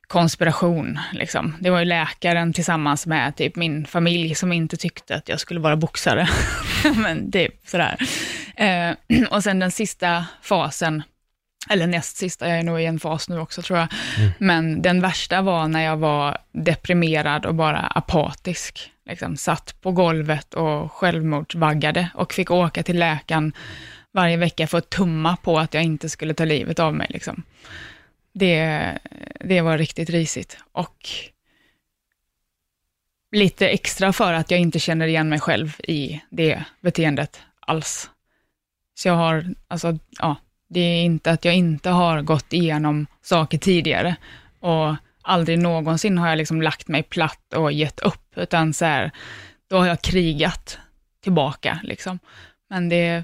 konspiration. 0.09 0.99
Liksom. 1.13 1.55
Det 1.59 1.69
var 1.69 1.79
ju 1.79 1.85
läkaren 1.85 2.53
tillsammans 2.53 3.05
med 3.05 3.35
typ 3.35 3.55
min 3.55 3.85
familj 3.85 4.35
som 4.35 4.53
inte 4.53 4.77
tyckte 4.77 5.15
att 5.15 5.29
jag 5.29 5.39
skulle 5.39 5.59
vara 5.59 5.75
boxare. 5.75 6.29
Men 6.95 7.31
typ 7.31 7.53
sådär. 7.65 7.97
Eh, 8.55 8.95
och 9.31 9.43
sen 9.43 9.59
den 9.59 9.71
sista 9.71 10.25
fasen, 10.41 11.03
eller 11.69 11.87
näst 11.87 12.17
sista, 12.17 12.49
jag 12.49 12.59
är 12.59 12.63
nog 12.63 12.81
i 12.81 12.85
en 12.85 12.99
fas 12.99 13.29
nu 13.29 13.39
också 13.39 13.61
tror 13.61 13.79
jag. 13.79 13.87
Mm. 14.17 14.31
Men 14.39 14.81
den 14.81 15.01
värsta 15.01 15.41
var 15.41 15.67
när 15.67 15.83
jag 15.83 15.97
var 15.97 16.37
deprimerad 16.51 17.45
och 17.45 17.55
bara 17.55 17.79
apatisk. 17.79 18.91
Liksom, 19.09 19.37
satt 19.37 19.81
på 19.81 19.91
golvet 19.91 20.53
och 20.53 20.91
självmordsvaggade 20.91 22.09
och 22.13 22.33
fick 22.33 22.51
åka 22.51 22.83
till 22.83 22.99
läkaren 22.99 23.53
varje 24.13 24.37
vecka 24.37 24.67
för 24.67 24.77
att 24.77 24.89
tumma 24.89 25.37
på 25.37 25.59
att 25.59 25.73
jag 25.73 25.83
inte 25.83 26.09
skulle 26.09 26.33
ta 26.33 26.45
livet 26.45 26.79
av 26.79 26.95
mig. 26.95 27.07
Liksom. 27.09 27.43
Det, 28.33 28.97
det 29.39 29.61
var 29.61 29.77
riktigt 29.77 30.09
risigt. 30.09 30.57
Och 30.71 31.09
lite 33.31 33.67
extra 33.67 34.13
för 34.13 34.33
att 34.33 34.51
jag 34.51 34.59
inte 34.59 34.79
känner 34.79 35.07
igen 35.07 35.29
mig 35.29 35.39
själv 35.39 35.75
i 35.83 36.21
det 36.29 36.63
beteendet 36.81 37.41
alls. 37.59 38.09
Så 38.95 39.07
jag 39.07 39.15
har, 39.15 39.45
alltså, 39.67 39.97
ja, 40.19 40.35
det 40.69 40.79
är 40.79 41.03
inte 41.03 41.31
att 41.31 41.45
jag 41.45 41.55
inte 41.55 41.89
har 41.89 42.21
gått 42.21 42.53
igenom 42.53 43.07
saker 43.21 43.57
tidigare 43.57 44.15
och 44.59 44.95
aldrig 45.21 45.59
någonsin 45.59 46.17
har 46.17 46.29
jag 46.29 46.37
liksom 46.37 46.61
lagt 46.61 46.87
mig 46.87 47.03
platt 47.03 47.53
och 47.53 47.71
gett 47.71 47.99
upp, 47.99 48.37
utan 48.37 48.73
så 48.73 48.85
här, 48.85 49.11
då 49.69 49.77
har 49.77 49.87
jag 49.87 50.01
krigat 50.01 50.79
tillbaka. 51.23 51.79
Liksom. 51.83 52.19
Men 52.69 52.89
det, 52.89 53.23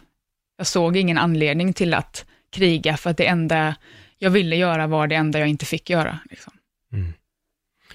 jag 0.57 0.67
såg 0.67 0.97
ingen 0.97 1.17
anledning 1.17 1.73
till 1.73 1.93
att 1.93 2.25
kriga, 2.51 2.97
för 2.97 3.09
att 3.09 3.17
det 3.17 3.27
enda 3.27 3.75
jag 4.19 4.29
ville 4.29 4.55
göra 4.55 4.87
var 4.87 5.07
det 5.07 5.15
enda 5.15 5.39
jag 5.39 5.47
inte 5.47 5.65
fick 5.65 5.89
göra. 5.89 6.19
Liksom. 6.29 6.53
Mm. 6.93 7.13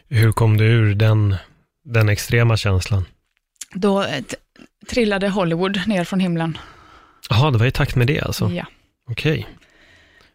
Hur 0.09 0.33
kom 0.33 0.57
du 0.57 0.65
ur 0.65 0.95
den, 0.95 1.37
den 1.85 2.09
extrema 2.09 2.57
känslan? 2.57 3.05
Då 3.75 4.07
trillade 4.89 5.29
Hollywood 5.29 5.81
ner 5.87 6.05
från 6.05 6.21
himlen. 6.21 6.59
Jaha, 7.29 7.51
det 7.51 7.59
var 7.59 7.67
i 7.67 7.71
takt 7.71 7.97
med 7.97 8.07
det 8.07 8.21
alltså? 8.21 8.51
Ja. 8.51 8.65
Okej. 9.11 9.39
Okay. 9.41 9.55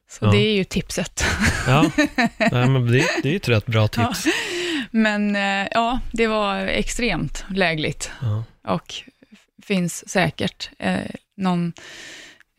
Så 0.10 0.26
ja. 0.26 0.32
det 0.32 0.38
är 0.38 0.54
ju 0.54 0.64
tipset. 0.64 1.26
Ja, 1.68 1.92
Nej, 2.38 2.70
men 2.70 2.92
det, 2.92 3.06
det 3.24 3.30
är 3.30 3.32
ju 3.32 3.36
ett 3.36 3.50
rätt 3.50 3.66
bra 3.66 3.88
tips. 3.88 4.26
Ja. 4.26 4.32
Men 4.92 5.36
eh, 5.36 5.68
ja, 5.72 6.00
det 6.12 6.28
var 6.28 6.58
extremt 6.58 7.46
lägligt. 7.50 8.12
Ja. 8.22 8.44
Och 8.68 8.94
finns 9.64 10.10
säkert 10.10 10.70
eh, 10.80 11.00
någon, 11.38 11.74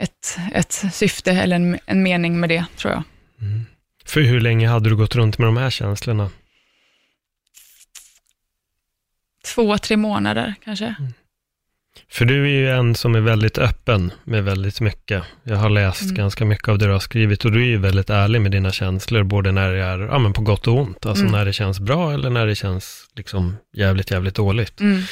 ett, 0.03 0.39
ett 0.55 0.73
syfte 0.93 1.33
eller 1.33 1.57
en, 1.57 1.79
en 1.87 2.03
mening 2.03 2.41
med 2.41 2.49
det, 2.49 2.65
tror 2.77 2.93
jag. 2.93 3.03
Mm. 3.41 3.67
För 4.05 4.21
hur 4.21 4.41
länge 4.41 4.69
hade 4.69 4.89
du 4.89 4.97
gått 4.97 5.17
runt 5.17 5.39
med 5.39 5.49
de 5.49 5.57
här 5.57 5.71
känslorna? 5.71 6.31
Två, 9.55 9.79
tre 9.79 9.97
månader 9.97 10.55
kanske. 10.65 10.95
Mm. 10.99 11.13
För 12.09 12.25
du 12.25 12.43
är 12.45 12.49
ju 12.49 12.71
en 12.71 12.95
som 12.95 13.15
är 13.15 13.21
väldigt 13.21 13.59
öppen 13.59 14.13
med 14.25 14.45
väldigt 14.45 14.81
mycket. 14.81 15.23
Jag 15.43 15.57
har 15.57 15.71
läst 15.71 16.03
mm. 16.03 16.15
ganska 16.15 16.45
mycket 16.45 16.69
av 16.69 16.79
det 16.79 16.87
du 16.87 16.93
har 16.93 16.99
skrivit 16.99 17.45
och 17.45 17.53
du 17.53 17.63
är 17.63 17.67
ju 17.67 17.79
väldigt 17.79 18.11
ärlig 18.11 18.41
med 18.41 18.51
dina 18.51 18.73
känslor, 18.73 19.23
både 19.23 19.53
när 19.53 19.73
det 19.73 19.85
är 19.85 19.99
ja, 19.99 20.19
men 20.19 20.33
på 20.33 20.43
gott 20.43 20.67
och 20.67 20.79
ont, 20.79 21.07
alltså 21.07 21.25
mm. 21.25 21.33
när 21.33 21.45
det 21.45 21.53
känns 21.53 21.81
bra 21.81 22.13
eller 22.13 22.31
när 22.31 22.47
det 22.47 22.55
känns 22.55 23.07
liksom 23.17 23.57
jävligt, 23.73 24.11
jävligt 24.11 24.35
dåligt. 24.35 24.81
Mm. 24.81 25.03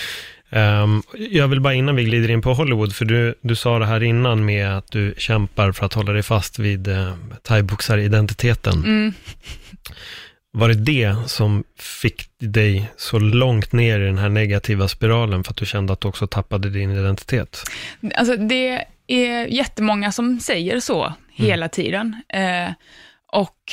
Um, 0.54 1.02
jag 1.14 1.48
vill 1.48 1.60
bara 1.60 1.74
innan 1.74 1.96
vi 1.96 2.04
glider 2.04 2.30
in 2.30 2.42
på 2.42 2.54
Hollywood, 2.54 2.94
för 2.94 3.04
du, 3.04 3.34
du 3.40 3.56
sa 3.56 3.78
det 3.78 3.86
här 3.86 4.02
innan 4.02 4.44
med 4.44 4.76
att 4.78 4.90
du 4.90 5.14
kämpar 5.18 5.72
för 5.72 5.86
att 5.86 5.94
hålla 5.94 6.12
dig 6.12 6.22
fast 6.22 6.58
vid 6.58 6.88
uh, 6.88 7.14
thaiboxaridentiteten. 7.42 8.84
Mm. 8.84 9.12
Var 10.52 10.68
det 10.68 10.74
det 10.74 11.16
som 11.26 11.64
fick 11.78 12.28
dig 12.38 12.90
så 12.96 13.18
långt 13.18 13.72
ner 13.72 14.00
i 14.00 14.04
den 14.04 14.18
här 14.18 14.28
negativa 14.28 14.88
spiralen 14.88 15.44
för 15.44 15.50
att 15.50 15.56
du 15.56 15.66
kände 15.66 15.92
att 15.92 16.00
du 16.00 16.08
också 16.08 16.26
tappade 16.26 16.70
din 16.70 16.90
identitet? 16.90 17.62
Alltså 18.14 18.36
det 18.36 18.84
är 19.06 19.46
jättemånga 19.46 20.12
som 20.12 20.40
säger 20.40 20.80
så 20.80 21.14
hela 21.32 21.64
mm. 21.64 21.70
tiden. 21.70 22.22
Eh, 22.28 22.72
och 23.32 23.72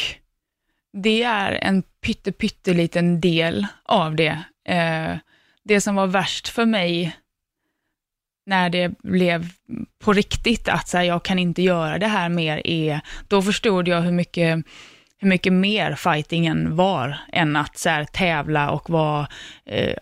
det 0.94 1.24
är 1.24 1.52
en 1.52 1.84
pytte, 2.02 2.32
pytteliten 2.32 3.22
del 3.22 3.68
av 3.86 4.16
det. 4.16 4.44
Eh, 4.68 5.18
det 5.64 5.82
som 5.82 5.96
var 5.96 6.08
värst 6.08 6.48
för 6.48 6.66
mig 6.66 7.16
när 8.46 8.70
det 8.70 8.98
blev 9.04 9.50
på 10.04 10.14
riktigt, 10.14 10.70
att 10.70 10.88
så 10.88 10.98
här, 10.98 11.04
jag 11.04 11.24
kan 11.24 11.40
inte 11.40 11.62
göra 11.62 11.98
det 11.98 12.08
här 12.08 12.30
mer, 12.30 12.68
är, 12.68 13.02
då 13.28 13.42
förstod 13.42 13.88
jag 13.88 14.02
hur 14.02 14.12
mycket, 14.12 14.66
hur 15.18 15.28
mycket 15.28 15.54
mer 15.54 15.96
fightingen 15.96 16.76
var, 16.76 17.18
än 17.34 17.56
att 17.56 17.78
så 17.78 17.90
här, 17.90 18.06
tävla 18.06 18.72
och 18.72 18.90
vara 18.90 19.28
eh, 19.66 19.96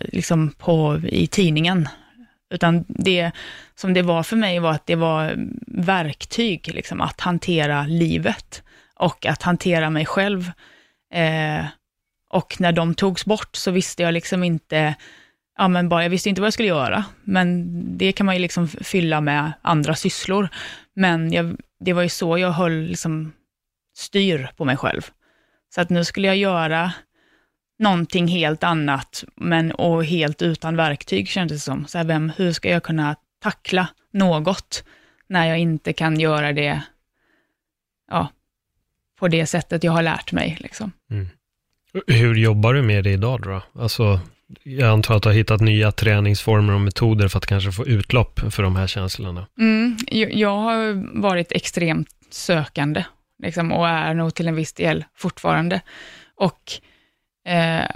liksom 0.00 0.50
på, 0.50 1.00
i 1.04 1.26
tidningen. 1.26 1.88
Utan 2.54 2.84
det 2.88 3.30
som 3.74 3.94
det 3.94 4.02
var 4.02 4.22
för 4.22 4.36
mig 4.36 4.58
var 4.58 4.70
att 4.70 4.86
det 4.86 4.96
var 4.96 5.34
verktyg, 5.66 6.74
liksom, 6.74 7.00
att 7.00 7.20
hantera 7.20 7.86
livet 7.86 8.62
och 8.94 9.26
att 9.26 9.42
hantera 9.42 9.90
mig 9.90 10.06
själv. 10.06 10.50
Eh, 11.12 11.64
och 12.30 12.60
när 12.60 12.72
de 12.72 12.94
togs 12.94 13.24
bort 13.24 13.56
så 13.56 13.70
visste 13.70 14.02
jag 14.02 14.14
liksom 14.14 14.44
inte, 14.44 14.94
ja 15.58 15.68
men 15.68 15.88
bara, 15.88 16.02
jag 16.02 16.10
visste 16.10 16.28
inte 16.28 16.40
vad 16.40 16.46
jag 16.46 16.52
skulle 16.52 16.68
göra, 16.68 17.04
men 17.24 17.66
det 17.98 18.12
kan 18.12 18.26
man 18.26 18.34
ju 18.34 18.40
liksom 18.40 18.68
fylla 18.68 19.20
med 19.20 19.52
andra 19.62 19.94
sysslor. 19.94 20.48
Men 20.94 21.32
jag, 21.32 21.56
det 21.80 21.92
var 21.92 22.02
ju 22.02 22.08
så 22.08 22.38
jag 22.38 22.50
höll 22.50 22.82
liksom 22.82 23.32
styr 23.96 24.50
på 24.56 24.64
mig 24.64 24.76
själv. 24.76 25.10
Så 25.74 25.80
att 25.80 25.90
nu 25.90 26.04
skulle 26.04 26.26
jag 26.26 26.36
göra 26.36 26.92
någonting 27.78 28.28
helt 28.28 28.64
annat, 28.64 29.24
men 29.34 29.72
och 29.72 30.04
helt 30.04 30.42
utan 30.42 30.76
verktyg 30.76 31.28
kändes 31.28 31.56
det 31.56 31.64
som. 31.64 31.86
Så 31.86 31.98
här, 31.98 32.04
vem, 32.04 32.32
hur 32.36 32.52
ska 32.52 32.70
jag 32.70 32.82
kunna 32.82 33.16
tackla 33.42 33.88
något 34.12 34.84
när 35.26 35.46
jag 35.46 35.58
inte 35.58 35.92
kan 35.92 36.20
göra 36.20 36.52
det 36.52 36.82
ja, 38.10 38.28
på 39.18 39.28
det 39.28 39.46
sättet 39.46 39.84
jag 39.84 39.92
har 39.92 40.02
lärt 40.02 40.32
mig. 40.32 40.56
Liksom. 40.60 40.92
Mm. 41.10 41.28
Hur 42.06 42.34
jobbar 42.34 42.74
du 42.74 42.82
med 42.82 43.04
det 43.04 43.10
idag 43.10 43.40
då? 43.42 43.62
Alltså, 43.82 44.20
jag 44.62 44.90
antar 44.90 45.16
att 45.16 45.22
du 45.22 45.28
har 45.28 45.34
hittat 45.34 45.60
nya 45.60 45.92
träningsformer 45.92 46.72
och 46.72 46.80
metoder 46.80 47.28
för 47.28 47.38
att 47.38 47.46
kanske 47.46 47.72
få 47.72 47.86
utlopp 47.86 48.40
för 48.50 48.62
de 48.62 48.76
här 48.76 48.86
känslorna. 48.86 49.46
Mm, 49.58 49.96
jag 50.30 50.56
har 50.56 51.06
varit 51.20 51.52
extremt 51.52 52.08
sökande 52.30 53.04
liksom, 53.42 53.72
och 53.72 53.88
är 53.88 54.14
nog 54.14 54.34
till 54.34 54.48
en 54.48 54.54
viss 54.54 54.72
del 54.72 55.04
fortfarande. 55.14 55.80
Och 56.34 56.72
eh, 57.48 57.90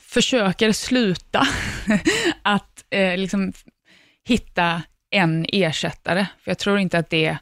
försöker 0.00 0.72
sluta 0.72 1.46
att 2.42 2.84
eh, 2.90 3.16
liksom, 3.16 3.52
hitta 4.24 4.82
en 5.10 5.46
ersättare, 5.48 6.26
för 6.44 6.50
jag 6.50 6.58
tror 6.58 6.78
inte 6.78 6.98
att 6.98 7.10
det 7.10 7.38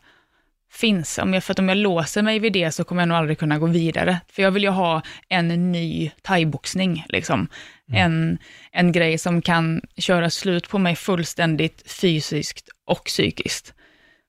finns. 0.73 1.19
Om 1.19 1.35
jag, 1.35 1.45
för 1.45 1.53
att 1.53 1.59
om 1.59 1.69
jag 1.69 1.79
låser 1.79 2.23
mig 2.23 2.39
vid 2.39 2.53
det 2.53 2.73
så 2.73 2.85
kommer 2.85 3.03
jag 3.03 3.09
nog 3.09 3.19
aldrig 3.19 3.39
kunna 3.39 3.59
gå 3.59 3.67
vidare. 3.67 4.21
För 4.33 4.43
jag 4.43 4.51
vill 4.51 4.63
ju 4.63 4.69
ha 4.69 5.03
en 5.29 5.73
ny 5.73 6.11
thaiboxning, 6.23 7.05
liksom. 7.09 7.49
Mm. 7.89 8.03
En, 8.03 8.39
en 8.73 8.93
grej 8.93 9.19
som 9.19 9.43
kan 9.43 9.81
köra 9.97 10.31
slut 10.31 10.69
på 10.69 10.79
mig 10.79 10.97
fullständigt 10.97 11.93
fysiskt 11.93 12.69
och 12.87 13.05
psykiskt. 13.05 13.75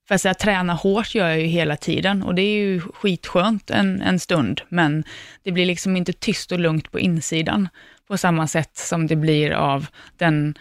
För 0.07 0.29
att 0.29 0.39
träna 0.39 0.73
hårt 0.73 1.15
gör 1.15 1.29
jag 1.29 1.39
ju 1.39 1.47
hela 1.47 1.77
tiden 1.77 2.23
och 2.23 2.35
det 2.35 2.41
är 2.41 2.57
ju 2.57 2.81
skitskönt 2.81 3.69
en, 3.69 4.01
en 4.01 4.19
stund, 4.19 4.61
men 4.69 5.03
det 5.43 5.51
blir 5.51 5.65
liksom 5.65 5.97
inte 5.97 6.13
tyst 6.13 6.51
och 6.51 6.59
lugnt 6.59 6.91
på 6.91 6.99
insidan 6.99 7.69
på 8.07 8.17
samma 8.17 8.47
sätt 8.47 8.77
som 8.77 9.07
det 9.07 9.15
blir 9.15 9.51
av 9.51 9.87
den 10.17 10.55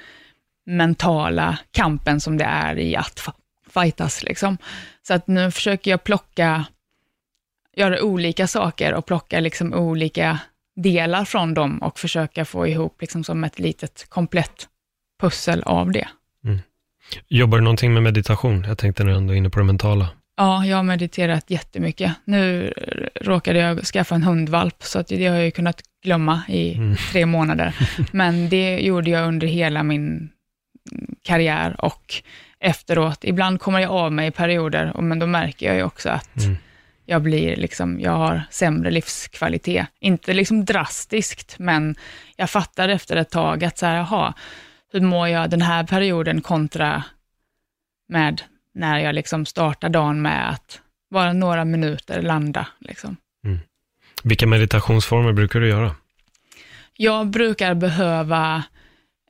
mentala 0.67 1.59
kampen 1.71 2.21
som 2.21 2.39
det 2.39 2.45
är 2.45 2.79
i 2.79 2.97
att 2.97 3.21
fightas. 3.75 4.23
Liksom. 4.23 4.59
Så 5.03 5.15
att 5.15 5.27
nu 5.27 5.51
försöker 5.51 5.91
jag 5.91 6.05
plocka, 6.05 6.65
göra 7.77 8.03
olika 8.03 8.47
saker 8.47 8.95
och 8.95 9.07
plocka 9.07 9.41
liksom 9.41 9.75
olika 9.75 10.39
delar 10.77 11.25
från 11.25 11.55
dem 11.55 11.79
och 11.79 11.99
försöka 11.99 12.45
få 12.45 12.67
ihop 12.67 13.01
liksom 13.01 13.25
som 13.25 13.45
ett 13.45 13.59
litet 13.59 14.07
komplett 14.09 14.69
pussel 15.21 15.63
av 15.63 15.93
det. 15.93 16.09
Mm. 16.45 16.59
Jobbar 17.29 17.59
du 17.59 17.65
någonting 17.65 17.95
med 17.95 18.03
meditation? 18.03 18.65
Jag 18.69 18.79
tänkte 18.79 19.05
när 19.05 19.11
du 19.11 19.17
ändå 19.17 19.33
är 19.33 19.37
inne 19.37 19.51
på 19.51 19.59
det 19.59 19.65
mentala. 19.65 20.09
Ja, 20.37 20.65
jag 20.65 20.77
har 20.77 20.83
mediterat 20.83 21.51
jättemycket. 21.51 22.13
Nu 22.25 22.73
råkade 23.21 23.59
jag 23.59 23.85
skaffa 23.85 24.15
en 24.15 24.23
hundvalp, 24.23 24.83
så 24.83 24.99
att 24.99 25.09
det 25.09 25.27
har 25.27 25.37
jag 25.37 25.45
ju 25.45 25.51
kunnat 25.51 25.83
glömma 26.03 26.43
i 26.49 26.75
mm. 26.75 26.97
tre 27.13 27.27
månader. 27.27 27.75
Men 28.13 28.49
det 28.49 28.81
gjorde 28.81 29.11
jag 29.11 29.29
under 29.29 29.47
hela 29.47 29.83
min 29.83 30.31
karriär 31.23 31.85
och 31.85 32.15
efteråt. 32.63 33.25
Ibland 33.25 33.61
kommer 33.61 33.81
jag 33.81 33.91
av 33.91 34.13
mig 34.13 34.29
i 34.29 34.31
perioder, 34.31 34.93
men 35.01 35.19
då 35.19 35.27
märker 35.27 35.67
jag 35.67 35.77
ju 35.77 35.83
också 35.83 36.09
att 36.11 36.37
mm. 36.37 36.57
jag 37.07 37.23
blir 37.23 37.57
liksom, 37.57 38.01
jag 38.01 38.13
har 38.13 38.43
sämre 38.51 38.91
livskvalitet. 38.91 39.87
Inte 40.01 40.33
liksom 40.35 40.65
drastiskt, 40.65 41.59
men 41.59 41.95
jag 42.37 42.51
fattar 42.51 42.89
efter 42.89 43.17
ett 43.17 43.31
tag 43.31 43.65
att 43.65 43.79
så 43.79 43.87
här, 43.87 43.97
jaha, 43.97 44.35
hur 44.93 45.01
mår 45.01 45.29
jag 45.29 45.51
den 45.51 45.63
här 45.63 45.85
perioden 45.85 46.41
kontra 46.41 47.05
med 48.09 48.43
när 48.75 48.99
jag 48.99 49.15
liksom 49.15 49.47
startar 49.47 49.89
dagen 49.89 50.23
med 50.23 50.51
att 50.51 50.81
bara 51.11 51.33
några 51.33 51.65
minuter 51.65 52.23
landa. 52.23 52.67
Liksom. 52.79 53.17
Mm. 53.45 53.59
Vilka 54.25 54.47
meditationsformer 54.47 55.33
brukar 55.33 55.61
du 55.61 55.69
göra? 55.69 55.95
Jag 56.97 57.27
brukar 57.27 57.75
behöva 57.75 58.63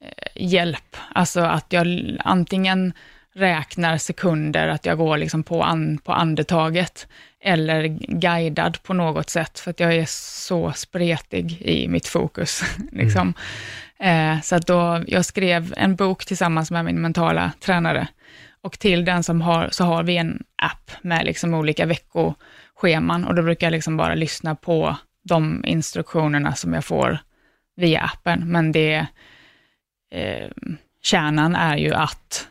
eh, 0.01 0.45
hjälp, 0.47 0.97
alltså 1.14 1.40
att 1.40 1.66
jag 1.68 2.16
antingen 2.18 2.92
räknar 3.35 3.99
sekunder, 3.99 4.68
att 4.68 4.87
jag 4.87 4.99
går 4.99 5.16
liksom 5.16 5.42
på, 5.42 5.62
an, 5.62 5.99
på 5.99 6.12
andetaget, 6.12 7.07
eller 7.40 7.83
guidad 8.18 8.83
på 8.83 8.95
något 8.95 9.31
sätt, 9.31 9.59
för 9.59 9.71
att 9.71 9.81
jag 9.81 9.95
är 9.95 10.07
så 10.09 10.73
spretig 10.73 11.62
i 11.62 11.88
mitt 11.88 12.07
fokus. 12.07 12.62
liksom. 12.92 13.35
Mm. 13.99 14.37
Eh, 14.37 14.42
så 14.42 14.57
att 14.57 14.66
då, 14.66 15.05
jag 15.07 15.25
skrev 15.25 15.75
en 15.77 15.97
bok 15.97 16.25
tillsammans 16.25 16.71
med 16.71 16.85
min 16.85 17.01
mentala 17.01 17.53
tränare, 17.61 18.09
och 18.61 18.79
till 18.79 19.05
den 19.05 19.23
som 19.23 19.40
har, 19.40 19.68
så 19.73 19.85
har 19.85 20.03
vi 20.03 20.16
en 20.16 20.42
app 20.57 20.90
med 21.03 21.25
liksom 21.25 21.55
olika 21.55 21.87
veckoscheman 21.87 23.25
och 23.25 23.35
då 23.35 23.42
brukar 23.42 23.66
jag 23.66 23.73
liksom 23.73 23.97
bara 23.97 24.14
lyssna 24.14 24.55
på 24.55 24.97
de 25.25 25.64
instruktionerna 25.66 26.55
som 26.55 26.75
jag 26.75 26.85
får 26.85 27.18
via 27.77 28.01
appen. 28.01 28.53
Men 28.53 28.73
det, 28.73 29.07
eh, 30.11 30.51
kärnan 31.03 31.57
är 31.57 31.77
ju 31.77 31.95
att 31.95 32.49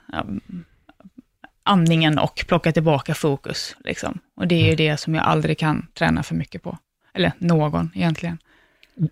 andningen 1.64 2.20
och 2.20 2.46
plocka 2.48 2.72
tillbaka 2.72 3.16
fokus. 3.16 3.76
Liksom. 3.84 4.20
Och 4.36 4.48
det 4.48 4.56
är 4.56 4.60
ju 4.60 4.66
mm. 4.66 4.78
det 4.78 4.98
som 4.98 5.16
jag 5.16 5.26
aldrig 5.26 5.58
kan 5.58 5.88
träna 5.94 6.24
för 6.24 6.36
mycket 6.36 6.64
på. 6.64 6.78
Eller 7.14 7.32
någon 7.38 7.92
egentligen. 7.96 8.38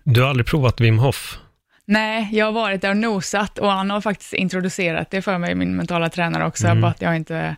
Du 0.04 0.22
har 0.22 0.28
aldrig 0.28 0.46
provat 0.46 0.80
Wim 0.80 0.98
Hof? 0.98 1.38
Nej, 1.84 2.28
jag 2.32 2.44
har 2.44 2.52
varit 2.52 2.82
där 2.82 2.90
och 2.90 2.96
nosat 2.96 3.58
och 3.58 3.70
han 3.70 3.90
har 3.90 4.00
faktiskt 4.00 4.32
introducerat 4.32 5.10
det 5.10 5.22
för 5.22 5.38
mig, 5.38 5.54
min 5.54 5.76
mentala 5.76 6.08
tränare 6.08 6.46
också, 6.46 6.66
mm. 6.66 6.80
bara 6.80 6.90
att 6.90 7.02
jag 7.02 7.16
inte... 7.16 7.56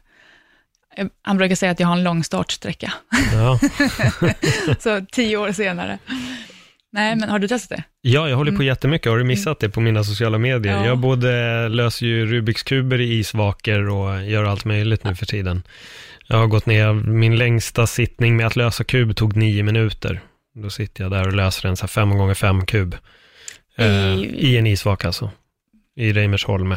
Han 1.23 1.37
brukar 1.37 1.55
säga 1.55 1.73
att 1.73 1.81
jag 1.81 1.87
har 1.87 1.97
en 1.97 2.05
lång 2.05 2.25
startsträcka. 2.25 2.93
Ja. 3.33 3.59
så 4.79 5.07
tio 5.13 5.37
år 5.37 5.53
senare. 5.53 5.99
Nej, 6.93 7.17
men 7.17 7.29
har 7.29 7.39
du 7.39 7.49
testat 7.49 7.79
det? 7.79 7.85
Ja, 8.01 8.29
jag 8.29 8.37
håller 8.37 8.51
på 8.51 8.57
mm. 8.57 8.67
jättemycket. 8.67 9.11
Har 9.11 9.19
du 9.19 9.25
missat 9.25 9.61
det 9.61 9.69
på 9.69 9.81
mina 9.81 10.05
sociala 10.05 10.39
medier? 10.39 10.77
Ja. 10.77 10.87
Jag 10.87 10.99
både 10.99 11.69
löser 11.69 12.07
ju 12.07 12.27
Rubiks 12.27 12.63
kuber 12.63 13.01
i 13.01 13.19
isvaker 13.19 13.89
och 13.89 14.25
gör 14.25 14.45
allt 14.45 14.65
möjligt 14.65 15.05
nu 15.05 15.15
för 15.15 15.27
tiden. 15.27 15.63
Jag 16.27 16.37
har 16.37 16.47
gått 16.47 16.67
ner, 16.67 16.93
min 16.93 17.37
längsta 17.37 17.87
sittning 17.87 18.37
med 18.37 18.47
att 18.47 18.57
lösa 18.57 18.85
kub 18.85 19.17
tog 19.17 19.37
nio 19.37 19.63
minuter. 19.63 20.21
Då 20.55 20.71
sitter 20.71 21.05
jag 21.05 21.11
där 21.11 21.27
och 21.27 21.33
löser 21.33 21.69
en 21.69 21.77
så 21.77 21.83
här 21.83 21.89
fem 21.89 22.19
gånger 22.19 22.35
fem 22.35 22.67
kub. 22.67 22.97
I, 23.79 23.83
uh, 23.83 24.25
I 24.25 24.57
en 24.57 24.67
isvak 24.67 25.05
alltså. 25.05 25.31
I 25.97 26.13
Reimersholm. 26.13 26.75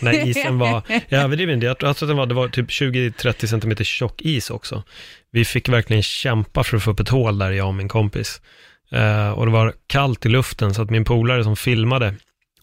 När 0.00 0.28
isen 0.28 0.58
var, 0.58 0.82
jag 1.08 1.22
överdriver 1.22 1.52
inte, 1.52 1.66
jag 1.66 1.78
tror 1.78 1.90
att 1.90 1.98
den 1.98 2.16
var, 2.16 2.26
det 2.26 2.34
var 2.34 2.48
typ 2.48 2.68
20-30 2.68 3.46
cm 3.46 3.84
tjock 3.84 4.22
is 4.22 4.50
också. 4.50 4.82
Vi 5.30 5.44
fick 5.44 5.68
verkligen 5.68 6.02
kämpa 6.02 6.64
för 6.64 6.76
att 6.76 6.82
få 6.82 6.90
upp 6.90 7.00
ett 7.00 7.08
hål 7.08 7.38
där, 7.38 7.50
jag 7.50 7.68
och 7.68 7.74
min 7.74 7.88
kompis. 7.88 8.40
Uh, 8.96 9.30
och 9.30 9.46
det 9.46 9.52
var 9.52 9.74
kallt 9.86 10.26
i 10.26 10.28
luften, 10.28 10.74
så 10.74 10.82
att 10.82 10.90
min 10.90 11.04
polare 11.04 11.44
som 11.44 11.56
filmade, 11.56 12.14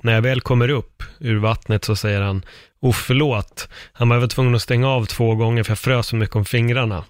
när 0.01 0.13
jag 0.13 0.21
väl 0.21 0.41
kommer 0.41 0.69
upp 0.69 1.03
ur 1.19 1.37
vattnet 1.37 1.85
så 1.85 1.95
säger 1.95 2.21
han, 2.21 2.45
oh 2.79 2.93
förlåt, 2.93 3.69
han 3.93 4.09
var 4.09 4.27
tvungen 4.27 4.55
att 4.55 4.61
stänga 4.61 4.89
av 4.89 5.05
två 5.05 5.35
gånger 5.35 5.63
för 5.63 5.71
jag 5.71 5.79
frös 5.79 6.07
så 6.07 6.15
mycket 6.15 6.35
om 6.35 6.45
fingrarna. 6.45 7.03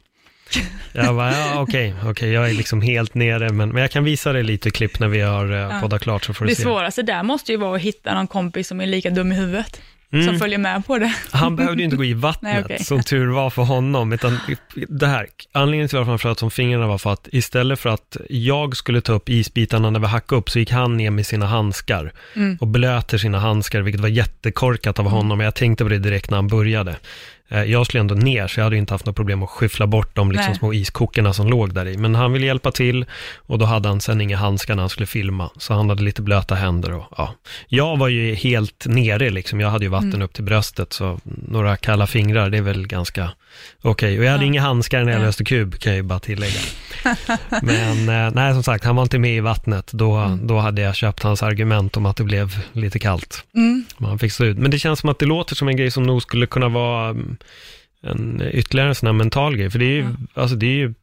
Jag 0.93 1.15
bara, 1.15 1.31
ja 1.31 1.61
okej, 1.61 1.93
okay, 1.93 2.11
okay, 2.11 2.29
jag 2.29 2.49
är 2.49 2.53
liksom 2.53 2.81
helt 2.81 3.13
nere, 3.13 3.49
men, 3.49 3.69
men 3.69 3.81
jag 3.81 3.91
kan 3.91 4.03
visa 4.03 4.33
dig 4.33 4.43
lite 4.43 4.71
klipp 4.71 4.99
när 4.99 5.07
vi 5.07 5.21
har 5.21 5.51
eh, 5.51 5.81
poddat 5.81 6.01
klart 6.01 6.25
så 6.25 6.33
får 6.33 6.45
du 6.45 6.49
det 6.49 6.55
se. 6.55 6.61
Det 6.61 6.65
svåraste 6.65 7.01
där 7.01 7.23
måste 7.23 7.51
ju 7.51 7.57
vara 7.57 7.75
att 7.75 7.81
hitta 7.81 8.13
någon 8.13 8.27
kompis 8.27 8.67
som 8.67 8.81
är 8.81 8.85
lika 8.85 9.09
dum 9.09 9.31
i 9.31 9.35
huvudet. 9.35 9.81
Mm. 10.13 10.25
som 10.25 10.39
följer 10.39 10.57
med 10.57 10.85
på 10.85 10.97
det. 10.97 11.13
Han 11.31 11.55
behövde 11.55 11.81
ju 11.81 11.85
inte 11.85 11.95
gå 11.97 12.03
i 12.03 12.13
vattnet, 12.27 12.53
Nej, 12.53 12.63
okay. 12.63 12.79
som 12.79 13.03
tur 13.03 13.27
var 13.27 13.49
för 13.49 13.61
honom, 13.61 14.13
utan 14.13 14.39
det 14.87 15.07
här, 15.07 15.27
anledningen 15.51 15.87
till 15.87 15.97
varför 15.97 16.11
han 16.11 16.19
fröt 16.19 16.39
som 16.39 16.51
fingrarna 16.51 16.87
var 16.87 16.97
för 16.97 17.13
att 17.13 17.27
istället 17.31 17.79
för 17.79 17.89
att 17.89 18.17
jag 18.29 18.77
skulle 18.77 19.01
ta 19.01 19.13
upp 19.13 19.29
isbitarna 19.29 19.89
när 19.89 19.99
vi 19.99 20.07
hackade 20.07 20.39
upp, 20.39 20.49
så 20.49 20.59
gick 20.59 20.71
han 20.71 20.97
ner 20.97 21.09
med 21.09 21.25
sina 21.25 21.45
handskar 21.45 22.13
mm. 22.35 22.57
och 22.61 22.67
blöter 22.67 23.17
sina 23.17 23.39
handskar, 23.39 23.81
vilket 23.81 24.01
var 24.01 24.09
jättekorkat 24.09 24.99
av 24.99 25.05
mm. 25.05 25.17
honom, 25.17 25.39
jag 25.39 25.55
tänkte 25.55 25.83
på 25.83 25.89
det 25.89 25.99
direkt 25.99 26.29
när 26.29 26.37
han 26.37 26.47
började. 26.47 26.95
Eh, 27.49 27.63
jag 27.63 27.85
skulle 27.85 28.01
ändå 28.01 28.15
ner, 28.15 28.47
så 28.47 28.59
jag 28.59 28.63
hade 28.63 28.77
inte 28.77 28.93
haft 28.93 29.05
något 29.05 29.15
problem 29.15 29.43
att 29.43 29.49
skyffla 29.49 29.87
bort 29.87 30.15
de 30.15 30.31
liksom 30.31 30.55
små 30.55 30.73
iskokorna 30.73 31.33
som 31.33 31.49
låg 31.49 31.73
där 31.73 31.85
i. 31.87 31.97
Men 31.97 32.15
han 32.15 32.33
ville 32.33 32.45
hjälpa 32.45 32.71
till 32.71 33.05
och 33.37 33.59
då 33.59 33.65
hade 33.65 33.89
han 33.89 34.01
sen 34.01 34.21
inga 34.21 34.37
handskar 34.37 34.75
när 34.75 34.83
han 34.83 34.89
skulle 34.89 35.07
filma. 35.07 35.49
Så 35.57 35.73
han 35.73 35.89
hade 35.89 36.03
lite 36.03 36.21
blöta 36.21 36.55
händer 36.55 36.93
och 36.93 37.05
ja. 37.17 37.33
Jag 37.67 37.97
var 37.97 38.07
ju 38.07 38.35
helt 38.35 38.85
nere 38.87 39.29
liksom. 39.29 39.59
Jag 39.59 39.69
hade 39.69 39.85
ju 39.85 39.89
vatten 39.89 40.13
mm. 40.13 40.21
upp 40.21 40.33
till 40.33 40.43
bröstet, 40.43 40.93
så 40.93 41.19
några 41.23 41.77
kalla 41.77 42.07
fingrar, 42.07 42.49
det 42.49 42.57
är 42.57 42.61
väl 42.61 42.87
ganska 42.87 43.31
okej. 43.81 43.91
Okay. 43.91 44.19
Och 44.19 44.25
jag 44.25 44.31
hade 44.31 44.43
ja. 44.43 44.47
inga 44.47 44.61
handskar 44.61 45.03
när 45.03 45.11
jag 45.11 45.21
löste 45.21 45.43
kub, 45.43 45.79
kan 45.79 45.91
jag 45.91 45.97
ju 45.97 46.03
bara 46.03 46.19
tillägga. 46.19 46.59
Men 47.61 48.09
eh, 48.09 48.33
nej, 48.33 48.53
som 48.53 48.63
sagt, 48.63 48.83
han 48.83 48.95
var 48.95 49.03
inte 49.03 49.19
med 49.19 49.37
i 49.37 49.39
vattnet. 49.39 49.91
Då, 49.91 50.15
mm. 50.15 50.47
då 50.47 50.59
hade 50.59 50.81
jag 50.81 50.95
köpt 50.95 51.23
hans 51.23 51.43
argument 51.43 51.97
om 51.97 52.05
att 52.05 52.17
det 52.17 52.23
blev 52.23 52.63
lite 52.71 52.99
kallt. 52.99 53.45
Mm. 53.55 53.85
Man 53.97 54.19
fick 54.19 54.31
stå 54.31 54.45
ut. 54.45 54.57
Men 54.57 54.71
det 54.71 54.79
känns 54.79 54.99
som 54.99 55.09
att 55.09 55.19
det 55.19 55.25
låter 55.25 55.55
som 55.55 55.67
en 55.67 55.77
grej 55.77 55.91
som 55.91 56.03
nog 56.03 56.21
skulle 56.21 56.47
kunna 56.47 56.69
vara 56.69 57.09
mm, 57.09 57.36
en, 58.01 58.41
ytterligare 58.51 58.89
en 58.89 58.95
sån 58.95 59.07
här 59.07 59.13
mental 59.13 59.57
grej. 59.57 59.69
För 59.69 59.79
det 59.79 59.85
är 59.85 59.95
ju, 59.95 60.01
mm. 60.01 60.27
alltså 60.33 60.55
det 60.55 60.65
är 60.65 60.77
ju 60.77 60.93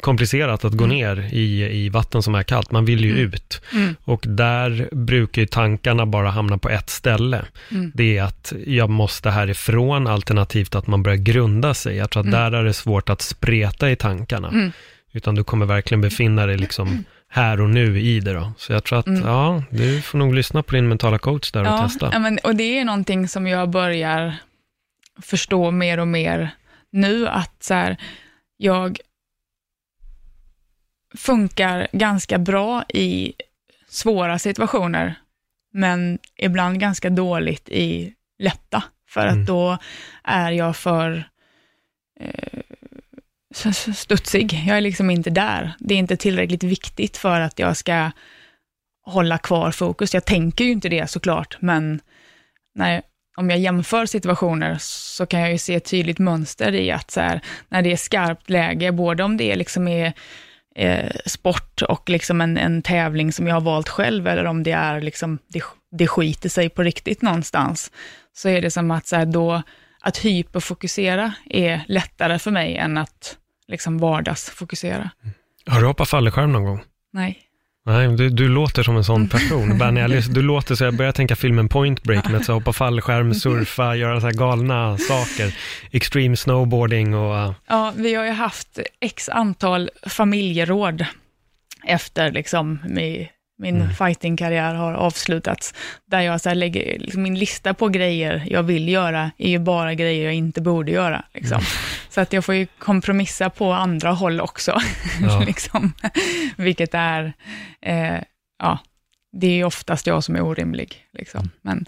komplicerat 0.00 0.64
att 0.64 0.72
gå 0.72 0.84
mm. 0.84 0.96
ner 0.96 1.28
i, 1.32 1.76
i 1.84 1.88
vatten 1.88 2.22
som 2.22 2.34
är 2.34 2.42
kallt. 2.42 2.70
Man 2.70 2.84
vill 2.84 3.04
ju 3.04 3.10
mm. 3.10 3.24
ut. 3.24 3.62
Mm. 3.72 3.96
Och 4.04 4.24
där 4.28 4.88
brukar 4.92 5.42
ju 5.42 5.46
tankarna 5.46 6.06
bara 6.06 6.30
hamna 6.30 6.58
på 6.58 6.68
ett 6.68 6.90
ställe. 6.90 7.44
Mm. 7.70 7.92
Det 7.94 8.18
är 8.18 8.22
att 8.22 8.52
jag 8.66 8.90
måste 8.90 9.30
härifrån, 9.30 10.06
alternativt 10.06 10.74
att 10.74 10.86
man 10.86 11.02
börjar 11.02 11.18
grunda 11.18 11.74
sig. 11.74 11.96
Jag 11.96 12.10
tror 12.10 12.24
att 12.24 12.30
där 12.30 12.52
är 12.52 12.64
det 12.64 12.72
svårt 12.72 13.10
att 13.10 13.22
spreta 13.22 13.90
i 13.90 13.96
tankarna. 13.96 14.72
Utan 15.12 15.34
du 15.34 15.44
kommer 15.44 15.66
verkligen 15.66 16.00
befinna 16.00 16.46
dig 16.46 16.58
liksom 16.58 17.04
här 17.28 17.60
och 17.60 17.70
nu 17.70 18.00
i 18.00 18.20
det 18.20 18.32
då. 18.32 18.52
Så 18.58 18.72
jag 18.72 18.84
tror 18.84 18.98
att, 18.98 19.06
mm. 19.06 19.22
ja, 19.26 19.62
du 19.70 20.02
får 20.02 20.18
nog 20.18 20.34
lyssna 20.34 20.62
på 20.62 20.74
din 20.74 20.88
mentala 20.88 21.18
coach 21.18 21.50
där 21.52 21.64
ja, 21.64 21.74
och 21.74 21.90
testa. 21.90 22.10
Ja, 22.12 22.18
men, 22.18 22.38
och 22.38 22.56
det 22.56 22.78
är 22.78 22.84
någonting 22.84 23.28
som 23.28 23.46
jag 23.46 23.70
börjar 23.70 24.34
förstå 25.22 25.70
mer 25.70 25.98
och 25.98 26.08
mer 26.08 26.50
nu, 26.90 27.28
att 27.28 27.62
så 27.62 27.74
här, 27.74 27.96
jag 28.56 28.98
funkar 31.16 31.88
ganska 31.92 32.38
bra 32.38 32.84
i 32.88 33.32
svåra 33.88 34.38
situationer, 34.38 35.14
men 35.72 36.18
ibland 36.36 36.80
ganska 36.80 37.10
dåligt 37.10 37.68
i 37.68 38.14
lätta, 38.38 38.84
för 39.08 39.26
att 39.26 39.32
mm. 39.32 39.44
då 39.44 39.78
är 40.24 40.52
jag 40.52 40.76
för 40.76 41.28
eh, 42.20 42.60
studsig. 43.94 44.64
Jag 44.66 44.76
är 44.76 44.80
liksom 44.80 45.10
inte 45.10 45.30
där. 45.30 45.72
Det 45.78 45.94
är 45.94 45.98
inte 45.98 46.16
tillräckligt 46.16 46.62
viktigt 46.62 47.16
för 47.16 47.40
att 47.40 47.58
jag 47.58 47.76
ska 47.76 48.10
hålla 49.02 49.38
kvar 49.38 49.70
fokus. 49.70 50.14
Jag 50.14 50.24
tänker 50.24 50.64
ju 50.64 50.72
inte 50.72 50.88
det 50.88 51.10
såklart, 51.10 51.56
men 51.60 52.00
när, 52.74 53.02
om 53.36 53.50
jag 53.50 53.58
jämför 53.58 54.06
situationer 54.06 54.76
så 54.80 55.26
kan 55.26 55.40
jag 55.40 55.52
ju 55.52 55.58
se 55.58 55.74
ett 55.74 55.90
tydligt 55.90 56.18
mönster 56.18 56.74
i 56.74 56.90
att 56.90 57.10
så 57.10 57.20
här, 57.20 57.40
när 57.68 57.82
det 57.82 57.92
är 57.92 57.96
skarpt 57.96 58.50
läge, 58.50 58.92
både 58.92 59.22
om 59.22 59.36
det 59.36 59.56
liksom 59.56 59.88
är 59.88 60.12
eh, 60.76 61.10
sport 61.26 61.82
och 61.82 62.10
liksom 62.10 62.40
en, 62.40 62.58
en 62.58 62.82
tävling 62.82 63.32
som 63.32 63.46
jag 63.46 63.54
har 63.54 63.60
valt 63.60 63.88
själv, 63.88 64.26
eller 64.26 64.44
om 64.44 64.62
det 64.62 64.72
är 64.72 65.00
liksom, 65.00 65.38
det, 65.48 65.62
det 65.90 66.06
skiter 66.06 66.48
sig 66.48 66.68
på 66.68 66.82
riktigt 66.82 67.22
någonstans, 67.22 67.92
så 68.32 68.48
är 68.48 68.62
det 68.62 68.70
som 68.70 68.90
att 68.90 69.06
så 69.06 69.16
här, 69.16 69.26
då, 69.26 69.62
att 70.00 70.18
hyperfokusera 70.18 71.32
är 71.50 71.84
lättare 71.88 72.38
för 72.38 72.50
mig 72.50 72.76
än 72.76 72.98
att 72.98 73.38
liksom 73.68 73.98
vardagsfokusera. 73.98 75.10
Har 75.66 75.80
du 75.80 75.86
hoppat 75.86 76.08
fallskärm 76.08 76.52
någon 76.52 76.64
gång? 76.64 76.82
Nej. 77.12 77.43
Nej, 77.86 78.08
du, 78.08 78.30
du 78.30 78.48
låter 78.48 78.82
som 78.82 78.96
en 78.96 79.04
sån 79.04 79.28
person. 79.28 79.68
Lyssnar, 80.08 80.34
du 80.34 80.42
låter 80.42 80.74
så 80.74 80.84
jag 80.84 80.96
börjar 80.96 81.12
tänka 81.12 81.36
filmen 81.36 81.68
Point 81.68 82.02
Break 82.02 82.28
med 82.28 82.36
att 82.40 82.44
så 82.44 82.52
hoppa 82.52 82.72
fallskärm, 82.72 83.34
surfa, 83.44 83.96
göra 83.96 84.20
så 84.20 84.26
här 84.26 84.34
galna 84.34 84.98
saker. 84.98 85.54
Extreme 85.90 86.36
snowboarding 86.36 87.14
och... 87.14 87.34
uh, 87.48 87.52
Ja, 87.68 87.92
vi 87.96 88.14
har 88.14 88.24
ju 88.24 88.30
haft 88.30 88.78
x 89.00 89.28
antal 89.28 89.90
familjeråd 90.06 91.06
efter 91.86 92.32
liksom 92.32 92.78
mi- 92.84 93.28
min 93.58 93.76
Mm. 93.76 93.94
fightingkarriär 93.94 94.74
har 94.74 94.92
avslutats, 94.92 95.74
där 96.06 96.20
jag 96.20 96.40
så 96.40 96.54
lägger, 96.54 96.98
liksom 96.98 97.22
min 97.22 97.38
lista 97.38 97.74
på 97.74 97.88
grejer 97.88 98.44
jag 98.50 98.62
vill 98.62 98.88
göra 98.88 99.30
är 99.38 99.48
ju 99.48 99.58
bara 99.58 99.94
grejer 99.94 100.24
jag 100.24 100.34
inte 100.34 100.60
borde 100.60 100.92
göra. 100.92 101.24
Liksom. 101.34 101.56
Mm. 101.56 101.66
Så 102.08 102.20
att 102.20 102.32
jag 102.32 102.44
får 102.44 102.54
ju 102.54 102.66
kompromissa 102.78 103.50
på 103.50 103.72
andra 103.72 104.10
håll 104.12 104.40
också, 104.40 104.80
Ja. 105.22 105.40
liksom. 105.46 105.92
vilket 106.56 106.94
är, 106.94 107.32
eh, 107.82 108.18
ja, 108.58 108.78
det 109.36 109.46
är 109.46 109.54
ju 109.54 109.64
oftast 109.64 110.06
jag 110.06 110.24
som 110.24 110.36
är 110.36 110.42
orimlig. 110.42 111.04
Liksom. 111.12 111.40
Mm. 111.40 111.50
Men 111.62 111.86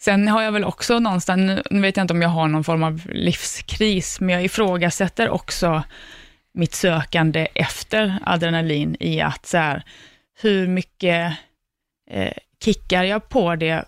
sen 0.00 0.28
har 0.28 0.42
jag 0.42 0.52
väl 0.52 0.64
också 0.64 0.98
någonstans, 0.98 1.38
nu 1.38 1.62
nu 1.70 1.80
vet 1.80 1.96
jag 1.96 2.04
inte 2.04 2.14
om 2.14 2.22
jag 2.22 2.28
har 2.28 2.48
någon 2.48 2.64
form 2.64 2.82
av 2.82 3.00
livskris, 3.12 4.20
men 4.20 4.34
jag 4.34 4.44
ifrågasätter 4.44 5.28
också 5.28 5.82
mitt 6.54 6.74
sökande 6.74 7.48
efter 7.54 8.18
adrenalin 8.26 8.96
i 9.00 9.20
att 9.20 9.46
så 9.46 9.58
här, 9.58 9.82
hur 10.40 10.68
mycket 10.68 11.38
eh, 12.10 12.32
kickar 12.64 13.04
jag 13.04 13.28
på 13.28 13.56
det 13.56 13.84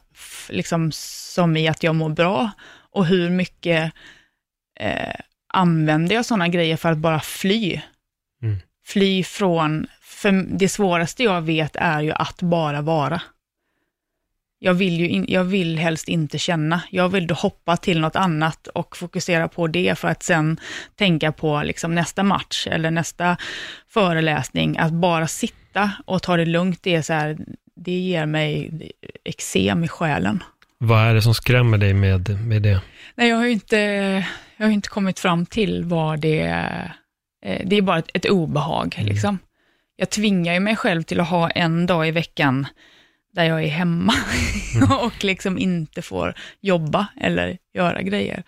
liksom 0.49 0.93
som 0.93 1.57
i 1.57 1.69
att 1.69 1.83
jag 1.83 1.95
mår 1.95 2.09
bra 2.09 2.51
och 2.91 3.07
hur 3.07 3.31
mycket 3.31 3.93
eh, 4.81 5.15
använder 5.49 6.15
jag 6.15 6.27
sådana 6.27 6.49
grejer 6.49 6.77
för 6.77 6.93
att 6.93 6.99
bara 6.99 7.21
fly? 7.21 7.81
Mm. 8.43 8.57
Fly 8.87 9.25
från, 9.25 9.87
för 10.01 10.33
det 10.59 10.69
svåraste 10.69 11.23
jag 11.23 11.43
vet 11.43 11.77
är 11.77 12.01
ju 12.01 12.13
att 12.13 12.43
bara 12.43 12.81
vara. 12.81 13.23
Jag 14.61 14.75
vill, 14.75 15.01
ju 15.01 15.09
in, 15.09 15.25
jag 15.29 15.45
vill 15.45 15.79
helst 15.79 16.09
inte 16.09 16.39
känna. 16.39 16.83
Jag 16.91 17.09
vill 17.09 17.27
då 17.27 17.35
hoppa 17.35 17.77
till 17.77 18.01
något 18.01 18.17
annat 18.17 18.67
och 18.67 18.97
fokusera 18.97 19.49
på 19.49 19.67
det 19.67 19.99
för 19.99 20.09
att 20.09 20.23
sen 20.23 20.61
tänka 20.97 21.33
på 21.33 21.63
liksom 21.63 21.95
nästa 21.95 22.23
match 22.23 22.67
eller 22.71 22.91
nästa 22.91 23.37
föreläsning. 23.89 24.79
Att 24.79 24.93
bara 24.93 25.27
sitta 25.27 25.58
och 26.05 26.23
ta 26.23 26.37
det 26.37 26.45
lugnt, 26.45 26.83
det, 26.83 26.95
är 26.95 27.03
så 27.03 27.13
här, 27.13 27.37
det 27.77 27.93
ger 27.93 28.27
mig 28.27 28.71
eksem 29.25 29.85
i 29.85 29.89
själen. 29.89 30.43
Vad 30.79 31.03
är 31.03 31.15
det 31.15 31.23
som 31.23 31.35
skrämmer 31.35 31.79
dig 31.79 31.95
med, 31.95 32.47
med 32.47 32.63
det? 32.63 32.81
Nej, 33.15 33.29
jag 33.29 33.37
har 33.37 33.45
ju 33.45 33.51
inte, 33.53 33.77
jag 34.57 34.67
har 34.67 34.73
inte 34.73 34.89
kommit 34.89 35.19
fram 35.19 35.47
till 35.47 35.85
vad 35.85 36.21
det 36.21 36.41
är. 36.41 36.93
Eh, 37.45 37.63
Det 37.67 37.77
är 37.77 37.83
bara 37.83 37.99
ett, 37.99 38.11
ett 38.15 38.27
obehag. 38.31 38.95
Mm. 38.99 39.09
Liksom. 39.09 39.39
Jag 39.97 40.11
tvingar 40.11 40.55
ju 40.55 40.61
mig 40.61 40.77
själv 40.77 41.03
till 41.03 41.21
att 41.21 41.29
ha 41.29 41.51
en 41.51 41.87
dag 41.87 42.09
i 42.09 42.11
veckan 42.11 42.67
där 43.33 43.45
jag 43.45 43.65
är 43.65 43.69
hemma 43.69 44.15
Mm. 44.75 44.93
och 45.01 45.25
liksom 45.25 45.59
inte 45.59 46.03
får 46.03 46.35
jobba 46.61 47.07
eller 47.21 47.59
göra 47.75 48.03
grejer. 48.03 48.43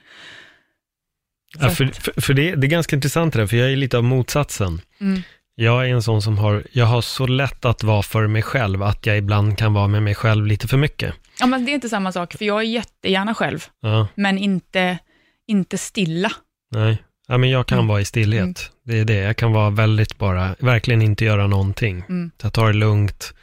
Ja, 1.59 1.71
för 1.71 1.87
för, 1.87 2.21
för 2.21 2.35
det, 2.35 2.55
det 2.55 2.67
är 2.67 2.69
ganska 2.71 2.97
intressant 2.97 3.33
det 3.33 3.39
där, 3.39 3.47
för 3.47 3.57
jag 3.57 3.73
är 3.73 3.77
lite 3.77 3.97
av 3.99 4.05
motsatsen. 4.05 4.81
Mm. 5.01 5.23
Jag 5.63 5.87
är 5.89 5.95
en 5.95 6.03
sån 6.03 6.23
som 6.23 6.39
har, 6.39 6.65
jag 6.73 6.87
har 6.87 7.01
så 7.01 7.27
lätt 7.27 7.65
att 7.65 7.83
vara 7.83 8.03
för 8.03 8.27
mig 8.27 8.43
själv, 8.43 8.83
att 8.83 9.07
jag 9.07 9.19
ibland 9.19 9.59
kan 9.59 9.73
vara 9.75 9.89
med 9.89 10.03
mig 10.03 10.15
själv 10.15 10.47
lite 10.47 10.69
för 10.69 10.77
mycket. 10.77 11.15
Ja, 11.41 11.47
men 11.47 11.65
det 11.65 11.73
är 11.73 11.75
inte 11.75 11.89
samma 11.89 12.13
sak, 12.13 12.33
för 12.33 12.45
jag 12.45 12.59
är 12.59 12.63
jättegärna 12.65 13.35
själv, 13.35 13.65
Ja, 13.83 14.07
men 14.15 14.39
inte, 14.39 14.99
inte 15.47 15.79
stilla. 15.79 16.33
nej. 16.75 17.03
Ja, 17.29 17.39
men 17.39 17.51
jag 17.51 17.67
kan 17.67 17.79
Mm. 17.79 17.89
vara 17.89 18.01
i 18.01 18.05
stillhet. 18.05 18.43
Mm. 18.43 18.55
Det 18.85 18.99
är 18.99 19.05
det. 19.05 19.15
Jag 19.15 19.37
kan 19.37 19.53
vara 19.53 19.71
väldigt 19.71 20.19
bara, 20.19 20.55
verkligen 20.59 21.03
inte 21.03 21.25
göra 21.25 21.47
någonting. 21.47 22.05
Mm. 22.09 22.31
Jag 22.43 22.53
tar 22.53 22.67
det 22.67 22.73
lugnt, 22.73 23.35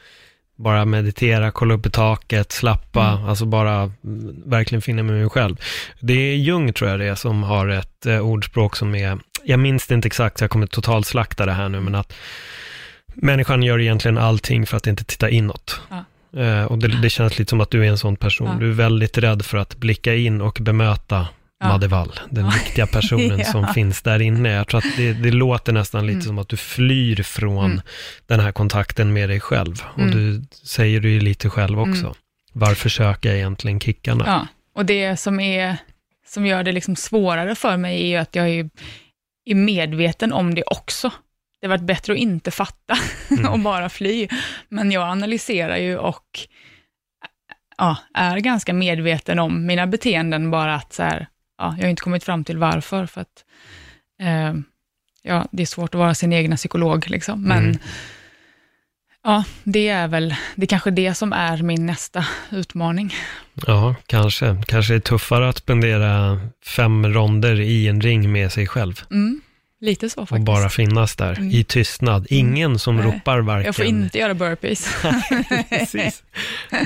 bara 0.57 0.85
meditera, 0.85 1.51
kolla 1.51 1.73
upp 1.73 1.85
i 1.85 1.89
taket, 1.89 2.51
slappa, 2.51 3.11
Mm. 3.13 3.25
alltså 3.25 3.45
bara 3.45 3.91
verkligen 4.45 4.81
finna 4.81 5.03
med 5.03 5.15
mig 5.15 5.29
själv. 5.29 5.55
Det 5.99 6.13
är 6.13 6.35
Jung 6.35 6.73
tror 6.73 6.89
jag 6.89 6.99
det 6.99 7.05
är 7.05 7.15
som 7.15 7.43
har 7.43 7.67
ett 7.67 8.05
eh, 8.05 8.19
ordspråk 8.19 8.75
som 8.75 8.95
är, 8.95 9.17
jag 9.43 9.59
minns 9.59 9.87
det 9.87 9.95
inte 9.95 10.05
exakt, 10.07 10.37
så 10.37 10.43
jag 10.43 10.51
kommer 10.51 10.67
totalt 10.67 11.07
slakta 11.07 11.45
det 11.45 11.51
här 11.51 11.69
nu, 11.69 11.79
men 11.79 11.95
att 11.95 12.13
människan 13.13 13.63
gör 13.63 13.79
egentligen 13.81 14.17
allting 14.17 14.65
för 14.65 14.77
att 14.77 14.87
inte 14.87 15.03
titta 15.03 15.29
inåt. 15.29 15.81
Ja. 15.89 16.03
Eh, 16.41 16.63
och 16.63 16.77
det, 16.77 16.87
det 16.87 17.09
känns 17.09 17.39
lite 17.39 17.49
som 17.49 17.61
att 17.61 17.71
du 17.71 17.85
är 17.85 17.89
en 17.89 17.97
sån 17.97 18.15
person. 18.15 18.47
Ja. 18.47 18.59
Du 18.59 18.69
är 18.69 18.73
väldigt 18.73 19.17
rädd 19.17 19.45
för 19.45 19.57
att 19.57 19.77
blicka 19.77 20.15
in 20.15 20.41
och 20.41 20.57
bemöta 20.61 21.27
Ja. 21.59 21.67
Madde 21.67 21.87
Wall, 21.87 22.19
den 22.29 22.45
Ja. 22.45 22.51
viktiga 22.51 22.87
personen 22.87 23.39
Ja. 23.39 23.45
som 23.45 23.67
finns 23.67 24.01
där 24.01 24.21
inne. 24.21 24.49
Jag 24.49 24.67
tror 24.67 24.77
att 24.77 24.97
det, 24.97 25.13
det 25.13 25.31
låter 25.31 25.73
nästan 25.73 26.05
lite 26.07 26.13
Mm. 26.15 26.25
som 26.25 26.39
att 26.39 26.49
du 26.49 26.57
flyr 26.57 27.23
från 27.23 27.65
Mm. 27.71 27.81
den 28.25 28.39
här 28.39 28.51
kontakten 28.51 29.13
med 29.13 29.29
dig 29.29 29.39
själv. 29.39 29.81
Och 29.93 29.99
Mm. 30.01 30.11
du 30.11 30.43
säger 30.51 30.99
du 30.99 31.11
ju 31.11 31.19
lite 31.19 31.49
själv 31.49 31.79
också. 31.79 32.01
Mm. 32.05 32.13
Varför 32.53 32.89
söker 32.89 33.29
jag 33.29 33.37
egentligen 33.37 33.79
kickarna? 33.79 34.23
Ja, 34.27 34.47
och 34.75 34.85
det 34.85 35.17
som, 35.17 35.39
är, 35.39 35.77
som 36.27 36.45
gör 36.45 36.63
det 36.63 36.71
liksom 36.71 36.95
svårare 36.95 37.55
för 37.55 37.77
mig 37.77 38.01
är 38.01 38.07
ju 38.07 38.15
att 38.15 38.35
jag 38.35 38.49
är, 38.49 38.69
är 39.45 39.55
medveten 39.55 40.33
om 40.33 40.55
det 40.55 40.63
också. 40.63 41.11
Det 41.61 41.67
har 41.67 41.69
varit 41.69 41.87
bättre 41.87 42.13
att 42.13 42.19
inte 42.19 42.51
fatta 42.51 42.97
Mm. 43.31 43.47
och 43.51 43.59
bara 43.59 43.89
fly. 43.89 44.27
Men 44.69 44.91
jag 44.91 45.03
analyserar 45.09 45.77
ju 45.77 45.97
och 45.97 46.39
ja, 47.77 47.97
är 48.13 48.37
ganska 48.37 48.73
medveten 48.73 49.39
om 49.39 49.65
mina 49.65 49.87
beteenden, 49.87 50.51
bara 50.51 50.75
att 50.75 50.93
så 50.93 51.03
här, 51.03 51.27
ja, 51.57 51.75
jag 51.77 51.83
har 51.85 51.89
inte 51.89 52.01
kommit 52.01 52.23
fram 52.23 52.43
till 52.43 52.57
varför, 52.57 53.05
för 53.05 53.21
att 53.21 53.43
eh, 54.21 54.53
ja, 55.23 55.45
det 55.51 55.61
är 55.63 55.67
svårt 55.67 55.95
att 55.95 55.99
vara 55.99 56.15
sin 56.15 56.33
egna 56.33 56.55
psykolog, 56.55 57.09
liksom. 57.09 57.41
men 57.43 57.63
Mm. 57.65 57.77
ja, 59.23 59.43
det 59.63 59.87
är 59.87 60.07
väl, 60.07 60.35
det 60.55 60.63
är 60.65 60.67
kanske 60.67 60.91
det 60.91 61.13
som 61.15 61.33
är 61.33 61.57
min 61.61 61.85
nästa 61.85 62.25
utmaning. 62.51 63.13
Ja, 63.67 63.95
kanske. 64.05 64.61
Kanske 64.67 64.95
är 64.95 64.99
tuffare 64.99 65.49
att 65.49 65.57
spendera 65.57 66.39
fem 66.65 67.07
ronder 67.13 67.59
i 67.59 67.87
en 67.87 68.01
ring 68.01 68.31
med 68.31 68.51
sig 68.51 68.67
själv. 68.67 69.01
Mm, 69.11 69.41
lite 69.81 70.09
så 70.09 70.21
Och 70.21 70.29
faktiskt. 70.29 70.45
bara 70.45 70.69
finnas 70.69 71.15
där 71.15 71.37
Mm. 71.37 71.51
i 71.51 71.63
tystnad. 71.63 72.27
Ingen 72.29 72.79
som 72.79 72.95
Nej. 72.95 73.05
ropar 73.05 73.39
varken... 73.39 73.65
Jag 73.65 73.75
får 73.75 73.85
inte 73.85 74.17
göra 74.17 74.33
burpees. 74.33 74.95
Precis. 75.69 76.23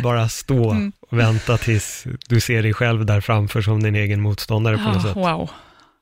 Bara 0.04 0.30
stå 0.30 0.72
Mm. 0.72 0.92
Vänta 1.12 1.58
tills 1.58 2.06
du 2.30 2.40
ser 2.40 2.64
dig 2.64 2.74
själv 2.74 3.06
där 3.06 3.22
framför 3.22 3.62
som 3.62 3.84
din 3.84 3.96
egen 3.96 4.22
motståndare 4.22 4.78
på 4.78 4.84
något 4.84 4.96
Ah, 4.98 5.00
sätt. 5.00 5.16
wow. 5.16 5.50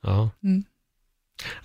Ja. 0.04 0.30
Mm. 0.44 0.64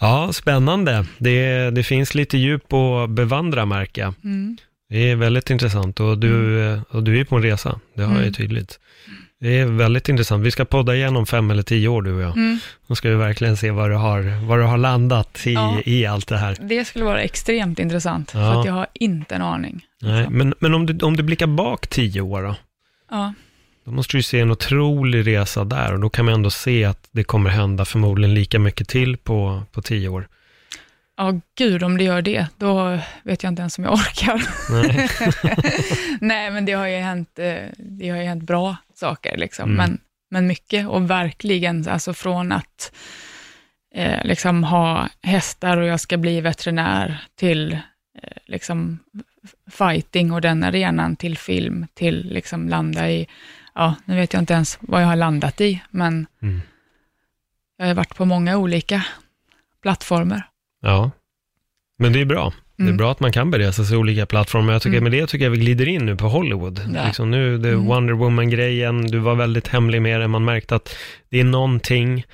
ja, 0.00 0.33
spännande. 0.33 1.07
Det, 1.18 1.70
det 1.70 1.83
finns 1.83 2.14
lite 2.14 2.38
djup 2.38 2.72
att 2.72 3.11
bevandra 3.11 3.66
märker 3.66 4.02
jag. 4.02 4.14
Mm. 4.24 4.57
Det 4.88 5.11
är 5.11 5.16
väldigt 5.16 5.50
intressant 5.50 6.00
och 6.00 6.18
du, 6.18 6.80
och 6.90 7.02
du 7.02 7.20
är 7.20 7.24
på 7.24 7.37
en 7.37 7.42
resa, 7.42 7.80
det 7.94 8.02
har 8.02 8.12
jag 8.12 8.20
Mm. 8.22 8.33
tydligt. 8.35 8.78
Det 9.40 9.59
är 9.61 9.66
väldigt 9.66 10.09
intressant. 10.09 10.44
Vi 10.44 10.50
ska 10.50 10.64
podda 10.64 10.94
igen 10.94 11.16
om 11.16 11.26
fem 11.26 11.50
eller 11.50 11.62
tio 11.62 11.88
år 11.88 12.02
du 12.02 12.12
och 12.14 12.22
jag. 12.22 12.37
Mm. 12.37 12.59
Då 12.87 12.94
ska 12.94 13.09
vi 13.09 13.14
verkligen 13.14 13.57
se 13.57 13.70
var 13.70 13.90
du 13.90 13.96
har, 13.96 14.46
var 14.46 14.59
du 14.59 14.64
har 14.64 14.78
landat 14.78 15.46
i, 15.46 15.52
Ja. 15.52 15.78
i 15.85 16.07
allt 16.07 16.28
det 16.28 16.37
här. 16.37 16.57
Det 16.61 16.85
skulle 16.85 17.04
vara 17.04 17.20
extremt 17.22 17.78
intressant, 17.78 18.30
Ja. 18.35 18.40
för 18.52 18.61
att 18.61 18.66
jag 18.66 18.72
har 18.72 18.87
inte 18.94 19.35
en 19.35 19.42
aning. 19.42 19.85
Nej, 20.02 20.18
Liksom. 20.18 20.38
men 20.38 20.54
men 20.59 20.74
om, 20.74 20.87
du, 20.87 21.07
om 21.07 21.16
du 21.16 21.22
blickar 21.22 21.46
bak 21.46 21.87
tio 21.87 22.20
år 22.20 22.42
då? 22.42 22.54
Ja. 23.14 23.35
Då 23.85 23.90
måste 23.90 24.12
du 24.12 24.18
ju 24.18 24.22
se 24.22 24.40
en 24.40 24.50
otrolig 24.50 25.27
resa 25.27 25.64
där 25.64 25.92
och 25.92 26.00
då 26.00 26.11
kan 26.11 26.24
man 26.24 26.35
ändå 26.35 26.50
se 26.50 26.85
att 26.85 27.09
det 27.11 27.24
kommer 27.24 27.50
hända 27.50 27.85
förmodligen 27.85 28.35
lika 28.35 28.59
mycket 28.59 28.88
till 28.88 29.16
på, 29.16 29.62
på 29.72 29.83
tio 29.83 30.09
år. 30.09 30.29
ja, 31.16 31.40
gud 31.59 31.83
om 31.83 31.96
det 31.96 32.05
gör 32.05 32.22
det, 32.22 32.46
då 32.59 32.98
vet 33.22 33.42
jag 33.42 33.50
inte 33.50 33.61
ens 33.61 33.79
om 33.79 33.85
jag 33.85 33.92
orkar. 33.98 34.42
Nej. 34.70 35.09
Nej, 36.20 36.50
men 36.50 36.64
det 36.64 36.72
har 36.72 36.87
ju 36.87 36.96
hänt, 36.96 37.38
eh, 37.38 37.55
det 37.79 38.09
har 38.09 38.18
ju 38.18 38.24
hänt 38.24 38.42
bra 38.44 38.77
saker, 38.94 39.37
liksom. 39.37 39.64
Mm. 39.64 39.77
men, 39.77 39.98
men 40.31 40.46
mycket. 40.46 40.88
Och 40.88 41.11
verkligen, 41.11 41.88
alltså 41.88 42.14
från 42.14 42.53
att 42.53 42.92
eh, 43.94 44.24
liksom 44.24 44.64
ha 44.64 45.09
hästar 45.22 45.77
och 45.77 45.87
jag 45.87 46.00
ska 46.00 46.16
bli 46.16 46.40
veterinär, 46.40 47.24
till 47.37 47.72
eh, 47.72 47.79
liksom 48.46 48.98
fighting 49.70 50.33
och 50.33 50.40
den 50.40 50.62
arenan, 50.62 51.16
till 51.16 51.38
film, 51.38 51.87
till 51.94 52.28
liksom 52.33 52.68
landa 52.68 53.11
i, 53.11 53.26
ja, 53.74 53.94
nu 54.04 54.16
vet 54.16 54.33
jag 54.33 54.42
inte 54.42 54.54
ens 54.54 54.78
vad 54.80 55.02
jag 55.02 55.07
har 55.07 55.16
landat 55.16 55.61
i, 55.61 55.83
men 55.90 56.26
Mm. 56.42 56.61
jag 57.76 57.87
har 57.87 57.94
varit 57.94 58.14
på 58.16 58.24
många 58.24 58.57
olika 58.57 59.04
plattformer. 59.83 60.42
Ja, 60.83 61.11
men 61.98 62.12
det 62.12 62.20
är 62.20 62.24
bra. 62.24 62.52
Det 62.76 62.83
är 62.83 62.87
Mm. 62.87 62.97
bra 62.97 63.11
att 63.12 63.20
man 63.20 63.32
kan 63.32 63.51
beresa 63.51 63.84
sig 63.84 63.97
olika 63.97 64.26
plattformar. 64.26 64.72
Jag 64.72 64.82
tycker, 64.82 64.97
Mm. 64.99 65.11
Med 65.11 65.20
det 65.20 65.26
tycker 65.26 65.45
jag 65.45 65.51
vi 65.51 65.59
glider 65.59 65.88
in 65.88 66.07
nu 66.07 66.16
på 66.16 66.28
Hollywood. 66.28 66.80
Ja. 66.95 67.07
Liksom 67.07 67.30
nu, 67.30 67.59
det 67.59 67.68
är 67.68 67.72
Mm. 67.72 67.86
Wonder 67.86 68.14
Woman-grejen, 68.14 69.07
du 69.07 69.18
var 69.18 69.34
väldigt 69.34 69.68
hemlig 69.68 70.03
med 70.03 70.20
det. 70.20 70.28
Man 70.28 70.45
märkte 70.45 70.76
att 70.76 70.97
det 71.30 71.40
är 71.40 71.45
någonting 71.45 72.24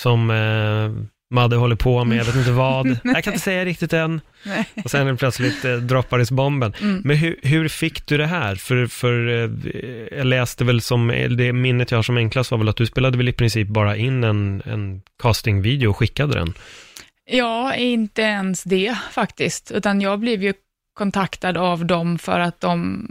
som 0.00 0.30
eh, 0.30 1.04
Madde 1.30 1.56
håller 1.56 1.76
på 1.76 2.04
med, 2.04 2.18
jag 2.18 2.24
vet 2.24 2.36
inte 2.36 2.50
vad. 2.52 2.86
jag 3.04 3.24
kan 3.24 3.32
inte 3.32 3.44
säga 3.44 3.64
riktigt 3.64 3.92
än. 3.92 4.20
Nej. 4.42 4.66
Och 4.84 4.90
sen 4.90 5.16
plötsligt 5.16 5.64
eh, 5.64 5.76
droppades 5.76 6.30
bomben. 6.30 6.74
Mm. 6.80 7.02
Men 7.04 7.16
hur, 7.16 7.40
hur 7.42 7.68
fick 7.68 8.06
du 8.06 8.16
det 8.16 8.26
här? 8.26 8.54
För, 8.54 8.86
för 8.86 9.28
eh, 9.28 10.18
jag 10.18 10.26
läste 10.26 10.64
väl 10.64 10.80
som, 10.80 11.10
eh, 11.10 11.30
det 11.30 11.52
minnet 11.52 11.90
jag 11.90 11.98
har 11.98 12.02
som 12.02 12.16
enklast 12.16 12.50
var 12.50 12.58
väl 12.58 12.68
att 12.68 12.76
du 12.76 12.86
spelade 12.86 13.18
väl 13.18 13.28
i 13.28 13.32
princip 13.32 13.68
bara 13.68 13.96
in 13.96 14.24
en, 14.24 14.62
en 14.66 15.02
castingvideo 15.22 15.90
och 15.90 15.96
skickade 15.96 16.34
den. 16.34 16.54
Ja, 17.30 17.74
inte 17.74 18.22
ens 18.22 18.64
det 18.64 18.98
faktiskt, 19.12 19.70
utan 19.70 20.00
jag 20.00 20.20
blev 20.20 20.42
ju 20.42 20.54
kontaktad 20.94 21.56
av 21.56 21.86
dem 21.86 22.18
för 22.18 22.40
att 22.40 22.60
de 22.60 23.06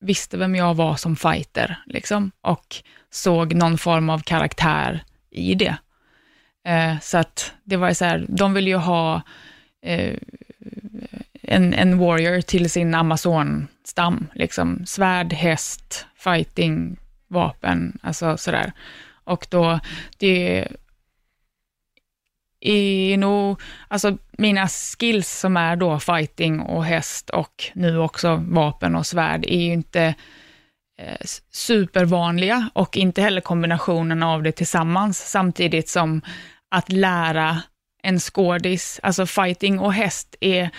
visste 0.00 0.36
vem 0.36 0.54
jag 0.54 0.74
var 0.74 0.96
som 0.96 1.16
fighter, 1.16 1.78
liksom, 1.86 2.30
och 2.40 2.76
såg 3.10 3.54
någon 3.54 3.78
form 3.78 4.10
av 4.10 4.18
karaktär 4.18 5.04
i 5.30 5.54
det. 5.54 5.76
Eh, 6.64 7.00
så 7.00 7.18
att 7.18 7.52
det 7.64 7.76
var 7.76 7.92
så 7.92 8.04
här, 8.04 8.26
de 8.28 8.54
ville 8.54 8.70
ju 8.70 8.76
ha 8.76 9.22
eh, 9.82 10.16
en, 11.42 11.74
en 11.74 11.98
warrior 11.98 12.40
till 12.40 12.70
sin 12.70 12.94
Amazon-stam, 12.94 14.26
liksom 14.34 14.86
svärd, 14.86 15.32
häst, 15.32 16.06
fighting, 16.16 16.96
vapen, 17.28 17.98
alltså 18.02 18.36
sådär. 18.36 18.72
Och 19.24 19.46
då, 19.50 19.80
det 20.18 20.68
är 22.60 23.16
nog, 23.16 23.60
alltså 23.88 24.18
mina 24.32 24.68
skills 24.68 25.40
som 25.40 25.56
är 25.56 25.76
då 25.76 25.98
fighting 25.98 26.60
och 26.60 26.84
häst 26.84 27.30
och 27.30 27.64
nu 27.74 27.98
också 27.98 28.44
vapen 28.48 28.96
och 28.96 29.06
svärd 29.06 29.44
är 29.44 29.60
ju 29.60 29.72
inte 29.72 30.14
eh, 30.98 31.26
supervanliga 31.50 32.70
och 32.72 32.96
inte 32.96 33.22
heller 33.22 33.40
kombinationen 33.40 34.22
av 34.22 34.42
det 34.42 34.52
tillsammans 34.52 35.30
samtidigt 35.30 35.88
som 35.88 36.20
att 36.74 36.92
lära 36.92 37.62
en 38.02 38.20
skådis, 38.20 39.00
alltså 39.02 39.26
fighting 39.26 39.78
och 39.78 39.92
häst 39.92 40.34
är 40.40 40.70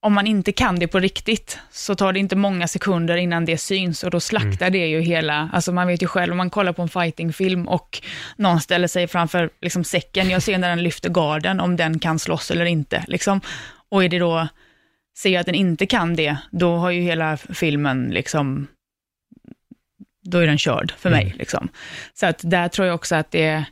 om 0.00 0.14
man 0.14 0.26
inte 0.26 0.52
kan 0.52 0.78
det 0.78 0.88
på 0.88 0.98
riktigt, 0.98 1.58
så 1.70 1.94
tar 1.94 2.12
det 2.12 2.18
inte 2.18 2.36
många 2.36 2.68
sekunder 2.68 3.16
innan 3.16 3.44
det 3.44 3.58
syns 3.58 4.04
och 4.04 4.10
då 4.10 4.20
slaktar 4.20 4.66
mm. 4.66 4.72
det 4.72 4.86
ju 4.86 5.00
hela, 5.00 5.50
alltså 5.52 5.72
man 5.72 5.86
vet 5.86 6.02
ju 6.02 6.06
själv 6.06 6.32
om 6.32 6.36
man 6.36 6.50
kollar 6.50 6.72
på 6.72 6.82
en 6.82 6.88
fightingfilm 6.88 7.68
och 7.68 8.02
någon 8.36 8.60
ställer 8.60 8.88
sig 8.88 9.06
framför 9.06 9.50
liksom 9.60 9.84
säcken, 9.84 10.30
jag 10.30 10.42
ser 10.42 10.58
när 10.58 10.68
den 10.68 10.82
lyfter 10.82 11.10
garden, 11.10 11.60
om 11.60 11.76
den 11.76 11.98
kan 11.98 12.18
slåss 12.18 12.50
eller 12.50 12.64
inte. 12.64 13.04
Liksom. 13.08 13.40
Och 13.88 14.04
är 14.04 14.08
det 14.08 14.18
då, 14.18 14.48
ser 15.18 15.30
jag 15.30 15.40
att 15.40 15.46
den 15.46 15.54
inte 15.54 15.86
kan 15.86 16.16
det, 16.16 16.36
då 16.50 16.76
har 16.76 16.90
ju 16.90 17.00
hela 17.00 17.36
filmen 17.36 18.08
liksom, 18.08 18.66
då 20.22 20.38
är 20.38 20.46
den 20.46 20.58
körd 20.58 20.92
för 20.98 21.10
mig. 21.10 21.24
Mm. 21.24 21.38
Liksom. 21.38 21.68
Så 22.14 22.26
att 22.26 22.40
där 22.42 22.68
tror 22.68 22.86
jag 22.86 22.94
också 22.94 23.14
att 23.14 23.30
det, 23.30 23.64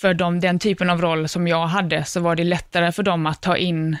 för 0.00 0.14
dem, 0.14 0.40
den 0.40 0.58
typen 0.58 0.90
av 0.90 1.00
roll 1.00 1.28
som 1.28 1.48
jag 1.48 1.66
hade, 1.66 2.04
så 2.04 2.20
var 2.20 2.36
det 2.36 2.44
lättare 2.44 2.92
för 2.92 3.02
dem 3.02 3.26
att 3.26 3.42
ta 3.42 3.56
in 3.56 3.96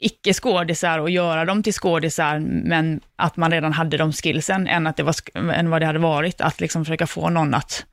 icke-skådisar 0.00 0.98
och 0.98 1.10
göra 1.10 1.44
dem 1.44 1.62
till 1.62 1.72
skådisar, 1.72 2.38
men 2.64 3.00
att 3.16 3.36
man 3.36 3.50
redan 3.50 3.72
hade 3.72 3.96
de 3.96 4.12
skillsen, 4.12 4.66
än, 4.66 4.86
att 4.86 4.96
det 4.96 5.02
var, 5.02 5.14
än 5.34 5.70
vad 5.70 5.82
det 5.82 5.86
hade 5.86 5.98
varit 5.98 6.40
att 6.40 6.60
liksom 6.60 6.84
försöka 6.84 7.06
få 7.06 7.30
någon 7.30 7.54
att 7.54 7.86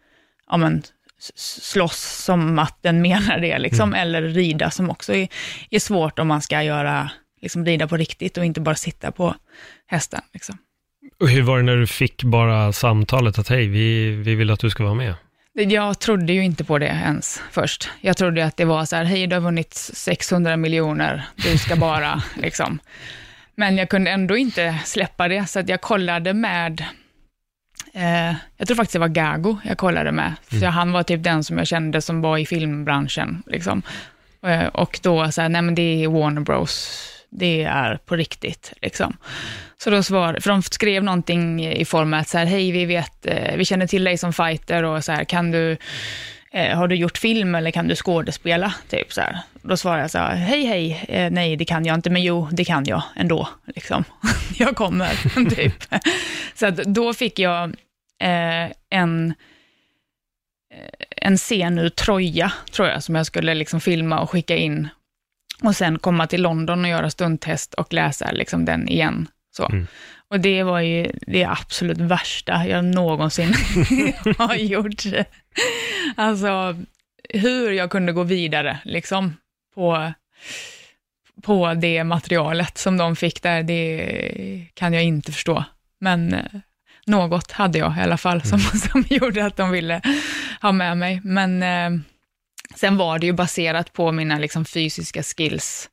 ja, 0.49 0.57
men, 0.57 0.83
slåss 1.35 2.23
som 2.23 2.59
att 2.59 2.77
den 2.81 3.01
menar 3.01 3.39
det, 3.39 3.59
liksom, 3.59 3.89
mm. 3.89 4.01
eller 4.01 4.21
rida, 4.21 4.71
som 4.71 4.89
också 4.89 5.13
är, 5.13 5.27
är, 5.69 5.79
svårt 5.79 6.19
om 6.19 6.27
man 6.27 6.41
ska 6.41 6.63
göra, 6.63 7.09
liksom, 7.41 7.65
rida 7.65 7.87
på 7.87 7.97
riktigt 7.97 8.37
och 8.37 8.45
inte 8.45 8.61
bara 8.61 8.75
sitta 8.75 9.11
på 9.11 9.35
hästen. 9.87 10.21
Liksom. 10.33 10.57
Och 11.19 11.29
hur 11.29 11.41
var 11.41 11.57
det 11.57 11.63
när 11.63 11.77
du 11.77 11.87
fick 11.87 12.23
bara 12.23 12.73
samtalet 12.73 13.39
att 13.39 13.49
hej, 13.49 13.67
vi, 13.67 14.11
vi 14.11 14.35
vill 14.35 14.51
att 14.51 14.59
du 14.59 14.69
ska 14.69 14.83
vara 14.83 14.93
med? 14.93 15.15
Jag 15.53 15.99
trodde 15.99 16.33
ju 16.33 16.43
inte 16.43 16.63
på 16.63 16.79
det 16.79 16.85
ens 16.85 17.41
först. 17.51 17.89
Jag 18.01 18.17
trodde 18.17 18.45
att 18.45 18.57
det 18.57 18.65
var 18.65 18.85
så 18.85 18.95
här, 18.95 19.03
hej 19.03 19.27
du 19.27 19.35
har 19.35 19.41
vunnit 19.41 19.73
600 19.73 20.57
miljoner, 20.57 21.25
du 21.35 21.57
ska 21.57 21.75
bara 21.75 22.23
liksom. 22.37 22.79
Men 23.55 23.77
jag 23.77 23.89
kunde 23.89 24.11
ändå 24.11 24.37
inte 24.37 24.79
släppa 24.85 25.27
det, 25.27 25.45
så 25.45 25.59
att 25.59 25.69
jag 25.69 25.81
kollade 25.81 26.33
med, 26.33 26.83
eh, 27.93 28.35
jag 28.57 28.67
tror 28.67 28.75
faktiskt 28.75 28.93
det 28.93 28.99
var 28.99 29.07
Gago 29.07 29.57
jag 29.63 29.77
kollade 29.77 30.11
med, 30.11 30.33
för 30.47 30.57
mm. 30.57 30.71
han 30.71 30.91
var 30.91 31.03
typ 31.03 31.23
den 31.23 31.43
som 31.43 31.57
jag 31.57 31.67
kände 31.67 32.01
som 32.01 32.21
var 32.21 32.37
i 32.37 32.45
filmbranschen. 32.45 33.43
Liksom. 33.45 33.81
Eh, 34.45 34.65
och 34.65 34.99
då 35.03 35.31
så 35.31 35.41
här, 35.41 35.49
nej 35.49 35.61
men 35.61 35.75
det 35.75 36.03
är 36.03 36.07
Warner 36.07 36.41
Bros 36.41 37.12
det 37.33 37.63
är 37.63 37.95
på 37.97 38.15
riktigt. 38.15 38.73
Liksom. 38.81 39.17
Så 39.77 39.89
då 39.89 40.03
svar, 40.03 40.37
för 40.41 40.49
de 40.49 40.61
skrev 40.61 41.03
någonting 41.03 41.65
i 41.65 41.85
form 41.85 42.13
av 42.13 42.23
så 42.23 42.37
här, 42.37 42.45
hej, 42.45 42.71
vi 42.71 42.85
vet, 42.85 43.25
eh, 43.25 43.55
vi 43.55 43.65
känner 43.65 43.87
till 43.87 44.03
dig 44.03 44.17
som 44.17 44.33
fighter 44.33 44.83
och 44.83 45.03
så 45.03 45.11
här, 45.11 45.23
kan 45.23 45.51
du, 45.51 45.77
eh, 46.51 46.77
har 46.77 46.87
du 46.87 46.95
gjort 46.95 47.17
film 47.17 47.55
eller 47.55 47.71
kan 47.71 47.87
du 47.87 47.95
skådespela? 47.95 48.73
Typ 48.89 49.13
så 49.13 49.21
här. 49.21 49.39
Då 49.61 49.77
svarade 49.77 50.01
jag 50.01 50.11
så 50.11 50.17
här, 50.17 50.35
hej, 50.35 50.65
hej, 50.65 51.05
eh, 51.07 51.31
nej, 51.31 51.55
det 51.55 51.65
kan 51.65 51.85
jag 51.85 51.95
inte, 51.95 52.09
men 52.09 52.23
jo, 52.23 52.47
det 52.51 52.65
kan 52.65 52.85
jag 52.85 53.03
ändå. 53.15 53.49
Liksom. 53.75 54.03
jag 54.57 54.75
kommer, 54.75 55.49
typ. 55.55 55.83
Så 56.55 56.65
att 56.65 56.75
då 56.75 57.13
fick 57.13 57.39
jag 57.39 57.75
en 58.89 59.33
en 61.15 61.37
scen 61.37 61.79
ur 61.79 61.89
Troja, 61.89 62.51
tror 62.71 62.87
jag, 62.87 63.03
som 63.03 63.15
jag 63.15 63.25
skulle 63.25 63.53
liksom 63.53 63.81
filma 63.81 64.19
och 64.19 64.29
skicka 64.29 64.55
in 64.55 64.89
och 65.63 65.75
sen 65.75 65.99
komma 65.99 66.27
till 66.27 66.41
London 66.41 66.83
och 66.83 66.89
göra 66.89 67.09
stundtest 67.09 67.73
och 67.73 67.93
läsa 67.93 68.31
liksom 68.31 68.65
den 68.65 68.87
igen. 68.87 69.27
Så. 69.51 69.65
Mm. 69.65 69.87
Och 70.27 70.39
det 70.39 70.63
var 70.63 70.79
ju 70.79 71.11
det 71.27 71.43
absolut 71.43 71.97
värsta 71.97 72.67
jag 72.67 72.85
någonsin 72.85 73.53
har 74.37 74.55
gjort. 74.55 75.03
Alltså, 76.15 76.75
hur 77.29 77.71
jag 77.71 77.91
kunde 77.91 78.11
gå 78.11 78.23
vidare 78.23 78.79
liksom 78.83 79.37
på, 79.75 80.13
på 81.43 81.73
det 81.73 82.03
materialet 82.03 82.77
som 82.77 82.97
de 82.97 83.15
fick 83.15 83.41
där, 83.43 83.63
det 83.63 84.67
kan 84.73 84.93
jag 84.93 85.03
inte 85.03 85.31
förstå. 85.31 85.63
Men 85.99 86.33
eh, 86.33 86.41
något 87.05 87.51
hade 87.51 87.79
jag 87.79 87.97
i 87.97 88.01
alla 88.01 88.17
fall 88.17 88.41
som, 88.41 88.59
mm. 88.59 88.71
som 88.91 89.03
gjorde 89.09 89.45
att 89.45 89.57
de 89.57 89.71
ville 89.71 90.01
ha 90.61 90.71
med 90.71 90.97
mig. 90.97 91.21
Men 91.23 91.63
eh, 91.63 92.01
Sen 92.75 92.97
var 92.97 93.19
det 93.19 93.25
ju 93.25 93.33
baserat 93.33 93.93
på 93.93 94.11
mina 94.11 94.37
liksom, 94.37 94.65
fysiska 94.65 95.23
skills. 95.23 95.89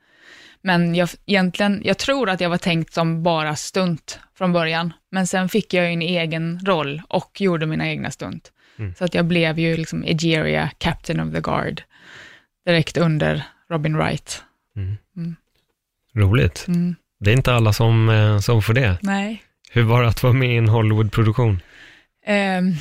Men 0.63 0.95
jag, 0.95 1.09
egentligen, 1.27 1.83
jag 1.85 1.99
tror 1.99 2.31
att 2.31 2.41
jag 2.41 2.51
var 2.51 2.59
tänkt 2.59 2.95
som 2.95 3.23
bara 3.23 3.57
stunt 3.57 4.21
från 4.39 4.53
början. 4.53 4.93
Men 5.11 5.27
sen 5.27 5.49
fick 5.49 5.75
jag 5.75 5.93
en 5.93 6.03
egen 6.03 6.61
roll 6.65 7.03
och 7.09 7.41
gjorde 7.41 7.67
mina 7.67 7.89
egna 7.89 8.11
stunt. 8.11 8.53
Mm. 8.79 8.95
Så 8.95 9.05
att 9.05 9.15
jag 9.15 9.25
blev 9.25 9.59
ju 9.59 9.77
liksom 9.77 10.05
Egeria, 10.05 10.71
Captain 10.79 11.21
of 11.21 11.35
the 11.35 11.41
Guard, 11.41 11.83
direkt 12.67 12.97
under 12.97 13.43
Robin 13.71 13.97
Wright. 13.97 14.43
Mm. 14.77 14.97
Mm. 15.17 15.37
Roligt. 16.15 16.65
Mm. 16.69 16.97
Det 17.21 17.31
är 17.31 17.35
inte 17.35 17.55
alla 17.55 17.73
som, 17.73 18.09
eh, 18.09 18.39
som 18.39 18.63
får 18.63 18.75
det. 18.75 18.99
Nej. 19.03 19.43
Hur 19.71 19.83
var 19.83 20.03
det 20.03 20.09
att 20.09 20.23
vara 20.23 20.33
med 20.33 20.55
i 20.55 20.57
en 20.57 20.69
Hollywood-produktion? 20.69 21.61
Um, 22.27 22.75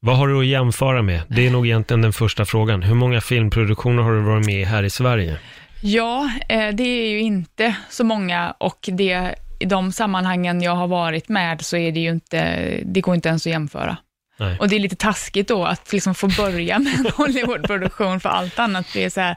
vad 0.00 0.16
har 0.16 0.28
du 0.28 0.38
att 0.38 0.46
jämföra 0.46 1.02
med? 1.02 1.22
Det 1.28 1.46
är 1.46 1.50
nog 1.50 1.66
egentligen 1.66 2.02
den 2.02 2.12
första 2.12 2.44
frågan. 2.44 2.82
Hur 2.82 2.94
många 2.94 3.20
filmproduktioner 3.20 4.02
har 4.02 4.12
du 4.12 4.20
varit 4.20 4.46
med 4.46 4.60
i 4.60 4.64
här 4.64 4.82
i 4.82 4.90
Sverige? 4.90 5.38
Ja, 5.82 6.30
eh, 6.48 6.68
det 6.68 6.82
är 6.82 7.08
ju 7.08 7.20
inte 7.20 7.76
så 7.90 8.04
många 8.04 8.54
och 8.58 8.88
det, 8.92 9.34
i 9.60 9.64
de 9.64 9.92
sammanhangen 9.92 10.62
jag 10.62 10.76
har 10.76 10.86
varit 10.86 11.28
med 11.28 11.64
så 11.64 11.76
är 11.76 11.92
det 11.92 12.00
ju 12.00 12.10
inte, 12.10 12.66
det 12.84 13.00
går 13.00 13.14
inte 13.14 13.28
ens 13.28 13.46
att 13.46 13.52
jämföra. 13.52 13.96
Nej. 14.38 14.58
Och 14.58 14.68
det 14.68 14.76
är 14.76 14.80
lite 14.80 14.96
taskigt 14.96 15.48
då 15.48 15.64
att 15.64 15.92
liksom 15.92 16.14
få 16.14 16.28
börja 16.28 16.78
med 16.78 16.94
en 16.94 17.06
Hollywoodproduktion 17.16 18.20
för 18.20 18.28
allt 18.28 18.58
annat 18.58 18.92
blir 18.92 19.08
så 19.08 19.20
här, 19.20 19.36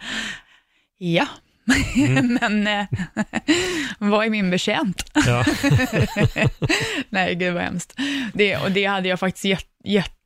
ja, 0.98 1.28
Mm. 1.96 2.38
Men 2.42 2.68
eh, 2.68 2.86
vad 3.98 4.26
är 4.26 4.30
min 4.30 4.50
betjänt? 4.50 5.12
Ja. 5.14 5.46
Nej, 7.10 7.36
gud 7.36 7.54
vad 7.54 7.64
hemskt. 7.64 7.94
Det, 8.34 8.58
och 8.58 8.72
det 8.72 8.86
hade 8.86 9.10
jag 9.10 9.20
faktiskt 9.20 9.46
jätte, 9.46 9.70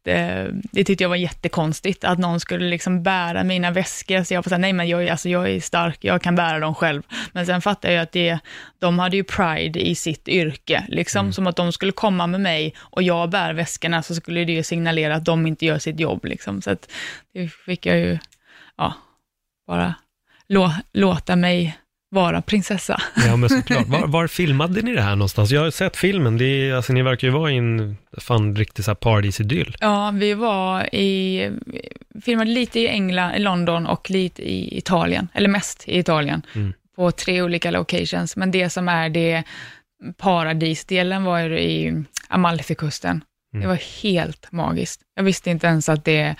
jätte 0.05 0.51
det 0.71 0.83
tyckte 0.83 1.03
jag 1.03 1.09
var 1.09 1.15
jättekonstigt, 1.15 2.03
att 2.03 2.19
någon 2.19 2.39
skulle 2.39 2.69
liksom 2.69 3.03
bära 3.03 3.43
mina 3.43 3.71
väskor, 3.71 4.23
så 4.23 4.33
jag 4.33 4.43
var 4.43 4.49
såhär, 4.49 4.61
nej 4.61 4.73
men 4.73 4.87
jag, 4.87 5.09
alltså, 5.09 5.29
jag 5.29 5.49
är 5.49 5.59
stark, 5.59 5.97
jag 6.01 6.21
kan 6.21 6.35
bära 6.35 6.59
dem 6.59 6.75
själv. 6.75 7.03
Men 7.31 7.45
sen 7.45 7.61
fattade 7.61 7.93
jag 7.93 8.03
att 8.03 8.11
det, 8.11 8.39
de 8.79 8.99
hade 8.99 9.17
ju 9.17 9.23
pride 9.23 9.87
i 9.87 9.95
sitt 9.95 10.27
yrke, 10.27 10.85
liksom, 10.87 11.19
mm. 11.19 11.33
som 11.33 11.47
att 11.47 11.55
de 11.55 11.71
skulle 11.71 11.91
komma 11.91 12.27
med 12.27 12.41
mig 12.41 12.73
och 12.77 13.03
jag 13.03 13.29
bär 13.29 13.53
väskorna, 13.53 14.03
så 14.03 14.15
skulle 14.15 14.45
det 14.45 14.51
ju 14.51 14.63
signalera 14.63 15.15
att 15.15 15.25
de 15.25 15.47
inte 15.47 15.65
gör 15.65 15.79
sitt 15.79 15.99
jobb. 15.99 16.25
Liksom. 16.25 16.61
Så 16.61 16.71
att 16.71 16.91
det 17.33 17.47
fick 17.47 17.85
jag 17.85 17.97
ju, 17.97 18.17
ja, 18.77 18.93
bara 19.67 19.95
lå, 20.47 20.73
låta 20.93 21.35
mig 21.35 21.77
vara 22.09 22.41
prinsessa. 22.41 23.01
Ja, 23.25 23.35
men 23.35 23.49
såklart. 23.59 23.87
Var, 23.87 24.07
var 24.07 24.27
filmade 24.27 24.81
ni 24.81 24.93
det 24.93 25.01
här 25.01 25.15
någonstans? 25.15 25.51
Jag 25.51 25.61
har 25.61 25.71
sett 25.71 25.97
filmen, 25.97 26.37
det 26.37 26.45
är, 26.45 26.73
alltså, 26.73 26.93
ni 26.93 27.01
verkar 27.01 27.27
ju 27.27 27.33
vara 27.33 27.51
i 27.51 27.57
en 27.57 27.97
fan 28.17 28.55
riktig 28.55 28.85
så 28.85 28.91
här 28.91 28.95
partysidyll. 28.95 29.75
Ja, 29.79 30.11
vi 30.13 30.33
var 30.33 30.95
i, 30.95 31.51
filmade 32.21 32.51
lite 32.51 32.79
i 32.79 32.87
England, 32.87 33.35
i 33.35 33.39
London 33.39 33.87
och 33.87 34.09
lite 34.09 34.41
i 34.41 34.77
Italien, 34.77 35.27
eller 35.33 35.49
mest 35.49 35.83
i 35.87 35.99
Italien, 35.99 36.41
mm. 36.53 36.73
på 36.95 37.11
tre 37.11 37.41
olika 37.41 37.71
locations. 37.71 38.35
Men 38.35 38.51
det 38.51 38.69
som 38.69 38.89
är 38.89 39.09
det 39.09 39.43
paradisdelen 40.17 41.23
var 41.23 41.39
ju 41.39 41.59
i 41.59 42.03
Amalfikusten. 42.27 43.21
Mm. 43.53 43.61
Det 43.61 43.67
var 43.67 44.03
helt 44.03 44.51
magiskt. 44.51 45.01
Jag 45.15 45.23
visste 45.23 45.49
inte 45.49 45.67
ens 45.67 45.89
att 45.89 46.05
det 46.05 46.35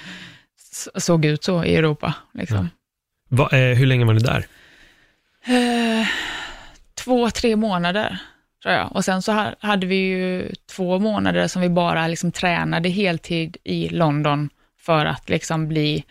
såg 0.96 1.26
ut 1.26 1.44
så 1.44 1.64
i 1.64 1.76
Europa. 1.76 2.14
Liksom. 2.34 2.58
Ja. 2.58 2.68
Va, 3.30 3.50
eh, 3.52 3.78
hur 3.78 3.86
länge 3.86 4.06
var 4.06 4.14
ni 4.14 4.20
där? 4.20 4.46
Eh, 5.48 6.08
två, 6.96 7.30
tre 7.30 7.56
månader, 7.56 8.18
tror 8.64 8.76
jag. 8.76 8.96
Och 8.96 9.06
sen 9.06 9.22
så 9.22 9.52
hade 9.60 9.88
vi 9.88 9.96
ju 9.96 10.52
två 10.76 11.00
månader 11.00 11.48
som 11.48 11.62
vi 11.62 11.70
bara 11.70 12.08
liksom 12.08 12.32
tränade 12.32 12.90
heltid 12.90 13.58
i 13.64 13.90
London 13.90 14.50
för 14.80 15.06
att 15.06 15.30
liksom 15.30 15.68
bli 15.68 16.04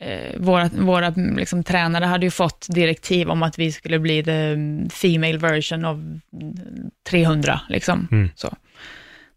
eh, 0.00 0.40
våra, 0.40 0.68
våra 0.68 1.08
liksom, 1.16 1.64
tränare 1.64 2.04
hade 2.04 2.26
ju 2.26 2.30
fått 2.30 2.66
direktiv 2.68 3.30
om 3.30 3.42
att 3.42 3.58
vi 3.58 3.72
skulle 3.72 3.98
bli 3.98 4.24
the 4.24 4.56
female 4.94 5.38
version 5.38 5.84
av 5.84 6.20
300. 7.08 7.60
Liksom. 7.68 8.08
Mm. 8.10 8.30
Så. 8.34 8.56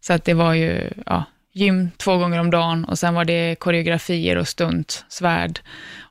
så 0.00 0.12
att 0.12 0.24
det 0.24 0.34
var 0.34 0.54
ju 0.54 0.90
ja, 1.06 1.24
gym 1.52 1.90
två 1.96 2.16
gånger 2.16 2.40
om 2.40 2.50
dagen 2.50 2.84
och 2.84 2.98
sen 2.98 3.14
var 3.14 3.24
det 3.24 3.56
koreografier 3.58 4.36
och 4.36 4.48
stunt, 4.48 5.04
svärd 5.08 5.60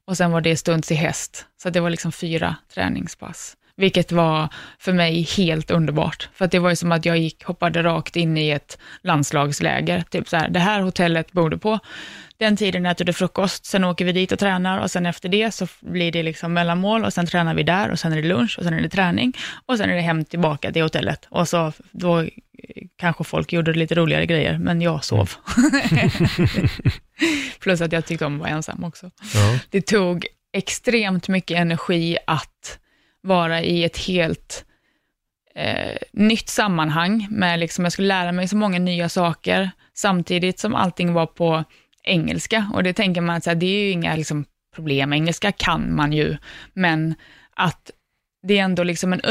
och 0.08 0.18
sen 0.18 0.32
var 0.32 0.42
det 0.42 0.58
stunts 0.58 0.92
i 0.92 0.96
häst. 0.96 1.46
Så 1.64 1.70
det 1.70 1.80
var 1.80 1.90
liksom 1.90 2.12
fyra 2.12 2.56
träningspass. 2.74 3.58
Vilket 3.76 4.12
var 4.12 4.50
för 4.80 4.94
mig 4.94 5.22
helt 5.22 5.72
underbart. 5.72 6.30
För 6.34 6.46
att 6.46 6.52
det 6.52 6.60
var 6.60 6.70
ju 6.70 6.76
som 6.76 6.92
att 6.92 7.06
jag 7.06 7.18
gick, 7.18 7.44
hoppade 7.44 7.84
rakt 7.84 8.16
in 8.16 8.38
i 8.38 8.50
ett 8.50 8.78
landslagsläger. 9.02 10.04
Typ 10.10 10.30
så 10.30 10.38
här, 10.38 10.50
det 10.50 10.60
här 10.60 10.82
hotellet 10.82 11.32
bor 11.32 11.50
du 11.50 11.58
på. 11.58 11.80
Den 12.38 12.58
tiden 12.58 12.86
äter 12.86 13.06
du 13.06 13.14
frukost, 13.14 13.66
sen 13.66 13.84
åker 13.84 14.06
vi 14.06 14.12
dit 14.12 14.32
och 14.32 14.40
tränar 14.40 14.80
och 14.80 14.92
sen 14.92 15.06
efter 15.06 15.30
det 15.30 15.52
så 15.52 15.68
blir 15.80 16.12
det 16.12 16.24
liksom 16.24 16.54
mellanmål 16.54 17.06
och 17.06 17.14
sen 17.14 17.26
tränar 17.26 17.54
vi 17.54 17.64
där 17.64 17.92
och 17.92 18.00
sen 18.00 18.14
är 18.14 18.22
det 18.22 18.28
lunch 18.28 18.56
och 18.58 18.64
sen 18.64 18.74
är 18.74 18.82
det 18.82 18.90
träning 18.90 19.34
och 19.66 19.78
sen 19.78 19.90
är 19.90 19.96
det 19.96 20.02
hem 20.02 20.26
tillbaka 20.26 20.72
till 20.72 20.82
hotellet. 20.82 21.28
Och 21.30 21.48
så 21.48 21.74
då 21.92 22.26
kanske 22.96 23.24
folk 23.24 23.54
gjorde 23.54 23.74
lite 23.74 23.96
roligare 23.96 24.26
grejer, 24.26 24.58
men 24.58 24.82
jag 24.82 25.04
sov. 25.04 25.32
Plus 27.60 27.82
att 27.82 27.92
jag 27.92 28.06
tyckte 28.06 28.26
om 28.26 28.34
att 28.36 28.40
vara 28.40 28.50
ensam 28.50 28.84
också. 28.84 29.12
Ja. 29.34 29.60
Det 29.70 29.82
tog 29.82 30.26
extremt 30.54 31.28
mycket 31.28 31.58
energi 31.58 32.18
att 32.28 32.80
vara 33.22 33.62
i 33.62 33.84
ett 33.84 33.98
helt 33.98 34.66
eh, 35.56 35.98
nytt 36.14 36.50
sammanhang, 36.50 37.28
med 37.30 37.60
liksom, 37.60 37.86
jag 37.86 37.92
skulle 37.92 38.08
lära 38.08 38.32
mig 38.32 38.48
så 38.48 38.56
många 38.56 38.80
nya 38.80 39.10
saker, 39.10 39.72
samtidigt 39.94 40.60
som 40.60 40.76
allting 40.76 41.14
var 41.14 41.26
på 41.26 41.64
engelska. 42.04 42.72
Och 42.74 42.84
det 42.84 42.94
tänker 42.94 43.22
man 43.22 43.42
så 43.42 43.50
här, 43.50 43.56
det 43.56 43.66
är 43.66 43.80
ju 43.84 43.90
inga 43.92 44.16
liksom, 44.16 44.46
problem, 44.76 45.14
engelska 45.14 45.52
kan 45.52 45.96
man 45.96 46.14
ju, 46.14 46.38
men 46.74 47.16
att 47.56 47.92
det 48.48 48.58
är 48.58 48.64
ändå 48.64 48.84
liksom 48.84 49.14
en 49.14 49.22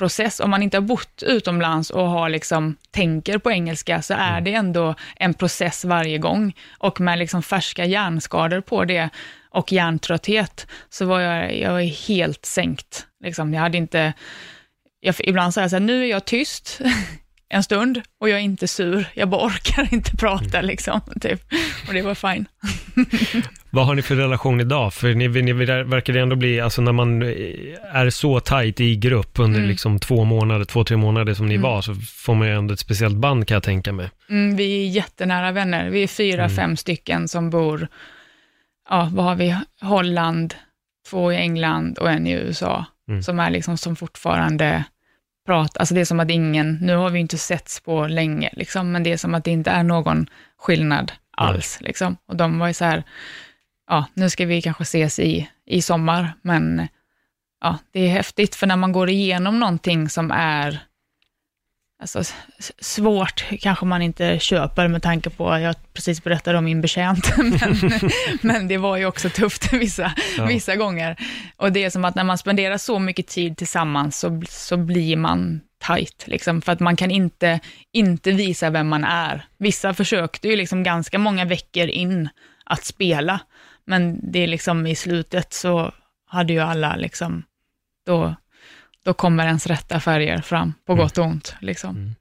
översättningsprocess. 0.00 0.40
Om 0.40 0.50
man 0.50 0.62
inte 0.62 0.76
har 0.76 0.82
bott 0.82 1.22
utomlands 1.22 1.90
och 1.90 2.08
har 2.08 2.28
liksom, 2.28 2.76
tänker 2.90 3.38
på 3.38 3.50
engelska, 3.50 4.02
så 4.02 4.14
är 4.14 4.40
det 4.40 4.54
ändå 4.54 4.94
en 5.16 5.34
process 5.34 5.84
varje 5.84 6.18
gång. 6.18 6.54
Och 6.80 7.00
med 7.00 7.18
liksom 7.18 7.42
färska 7.42 7.84
hjärnskador 7.84 8.60
på 8.60 8.84
det 8.84 9.10
och 9.52 9.72
hjärntrötthet, 9.72 10.66
så 10.90 11.06
var 11.06 11.20
jag, 11.20 11.58
jag 11.58 11.72
var 11.72 12.08
helt 12.08 12.46
sänkt. 12.46 13.06
Liksom, 13.24 13.54
jag 13.54 13.60
hade 13.60 13.78
inte, 13.78 14.12
jag, 15.00 15.14
ibland 15.18 15.54
säger 15.54 15.64
jag 15.64 15.70
så 15.70 15.76
här, 15.76 15.86
nu 15.86 16.04
är 16.04 16.10
jag 16.10 16.24
tyst 16.24 16.80
en 17.52 17.62
stund 17.62 18.00
och 18.20 18.28
jag 18.28 18.38
är 18.38 18.42
inte 18.42 18.68
sur, 18.68 19.04
jag 19.14 19.28
bara 19.28 19.46
orkar 19.46 19.88
inte 19.94 20.16
prata 20.16 20.60
liksom, 20.60 21.00
typ. 21.20 21.42
Och 21.88 21.94
det 21.94 22.02
var 22.02 22.14
fine. 22.14 22.46
Vad 23.70 23.86
har 23.86 23.94
ni 23.94 24.02
för 24.02 24.14
relation 24.16 24.60
idag? 24.60 24.94
För 24.94 25.14
ni, 25.14 25.28
ni 25.28 25.52
verkar 25.52 26.14
ändå 26.16 26.36
bli, 26.36 26.60
alltså 26.60 26.82
när 26.82 26.92
man 26.92 27.22
är 27.92 28.10
så 28.10 28.40
tajt 28.40 28.80
i 28.80 28.96
grupp 28.96 29.38
under 29.38 29.58
Mm. 29.58 29.68
liksom 29.70 29.98
två 29.98 30.24
månader, 30.24 30.64
två, 30.64 30.84
tre 30.84 30.96
månader 30.96 31.34
som 31.34 31.46
ni 31.46 31.54
Mm. 31.54 31.62
var, 31.62 31.82
så 31.82 31.94
får 31.94 32.34
man 32.34 32.48
ju 32.48 32.54
ändå 32.54 32.74
ett 32.74 32.80
speciellt 32.80 33.16
band 33.16 33.46
kan 33.48 33.54
jag 33.54 33.62
tänka 33.62 33.92
mig. 33.92 34.10
Mm, 34.30 34.56
vi 34.56 34.82
är 34.86 34.88
jättenära 34.90 35.52
vänner. 35.52 35.90
Vi 35.90 36.02
är 36.02 36.06
fyra, 36.06 36.44
Mm. 36.44 36.56
fem 36.56 36.76
stycken 36.76 37.28
som 37.28 37.50
bor, 37.50 37.88
ja, 38.90 39.10
vad 39.12 39.24
har 39.24 39.34
vi? 39.34 39.56
Holland, 39.80 40.54
två 41.10 41.32
i 41.32 41.36
England 41.36 41.98
och 41.98 42.10
en 42.10 42.26
i 42.26 42.32
USA, 42.32 42.84
Mm. 43.08 43.22
som 43.22 43.40
är 43.40 43.50
liksom 43.50 43.76
som 43.78 43.96
fortfarande 43.96 44.84
pratar, 45.50 45.80
alltså 45.80 45.94
det 45.94 46.00
är 46.00 46.04
som 46.04 46.20
att 46.20 46.30
ingen, 46.30 46.78
nu 46.82 46.96
har 46.96 47.10
vi 47.10 47.18
inte 47.18 47.38
setts 47.38 47.80
på 47.80 48.06
länge, 48.06 48.50
liksom, 48.52 48.92
men 48.92 49.02
det 49.02 49.12
är 49.12 49.16
som 49.16 49.34
att 49.34 49.44
det 49.44 49.50
inte 49.50 49.70
är 49.70 49.82
någon 49.82 50.26
skillnad 50.58 51.12
alls. 51.36 51.78
Liksom. 51.80 52.16
Och 52.26 52.36
de 52.36 52.58
var 52.58 52.66
ju 52.68 52.74
så 52.74 52.84
här, 52.84 53.04
ja, 53.90 54.04
nu 54.14 54.30
ska 54.30 54.46
vi 54.46 54.62
kanske 54.62 54.82
ses 54.82 55.18
i, 55.18 55.50
i 55.66 55.82
sommar, 55.82 56.32
men 56.42 56.88
ja, 57.60 57.78
det 57.92 58.00
är 58.00 58.08
häftigt, 58.08 58.54
för 58.54 58.66
när 58.66 58.76
man 58.76 58.92
går 58.92 59.10
igenom 59.10 59.60
någonting 59.60 60.08
som 60.08 60.30
är 60.30 60.78
Alltså, 62.00 62.22
svårt 62.80 63.44
kanske 63.60 63.86
man 63.86 64.02
inte 64.02 64.38
köper 64.38 64.88
med 64.88 65.02
tanke 65.02 65.30
på, 65.30 65.58
jag 65.58 65.74
precis 65.92 66.24
berättade 66.24 66.58
om 66.58 66.64
min 66.64 66.80
betjänt, 66.80 67.32
men, 67.38 67.80
men 68.42 68.68
det 68.68 68.78
var 68.78 68.96
ju 68.96 69.06
också 69.06 69.30
tufft 69.30 69.72
vissa, 69.72 70.12
Ja. 70.36 70.46
vissa 70.46 70.76
gånger. 70.76 71.16
Och 71.56 71.72
det 71.72 71.84
är 71.84 71.90
som 71.90 72.04
att 72.04 72.14
när 72.14 72.24
man 72.24 72.38
spenderar 72.38 72.78
så 72.78 72.98
mycket 72.98 73.26
tid 73.26 73.56
tillsammans 73.56 74.18
så, 74.18 74.42
så 74.48 74.76
blir 74.76 75.16
man 75.16 75.60
tight, 75.86 76.24
liksom, 76.26 76.62
för 76.62 76.72
att 76.72 76.80
man 76.80 76.96
kan 76.96 77.10
inte, 77.10 77.60
inte 77.92 78.30
visa 78.32 78.70
vem 78.70 78.88
man 78.88 79.04
är. 79.04 79.44
Vissa 79.58 79.94
försökte 79.94 80.48
ju 80.48 80.56
liksom 80.56 80.82
ganska 80.82 81.18
många 81.18 81.44
veckor 81.44 81.86
in 81.86 82.28
att 82.64 82.84
spela, 82.84 83.40
men 83.86 84.32
det 84.32 84.38
är 84.38 84.46
liksom 84.46 84.86
i 84.86 84.94
slutet 84.94 85.52
så 85.52 85.92
hade 86.26 86.52
ju 86.52 86.60
alla 86.60 86.96
liksom, 86.96 87.42
då, 88.06 88.34
då 89.04 89.12
kommer 89.14 89.46
ens 89.46 89.66
rätta 89.66 90.00
färger 90.00 90.38
fram, 90.40 90.72
på 90.86 90.92
Mm. 90.92 91.02
gott 91.04 91.18
och 91.18 91.24
ont. 91.24 91.54
Liksom. 91.60 92.14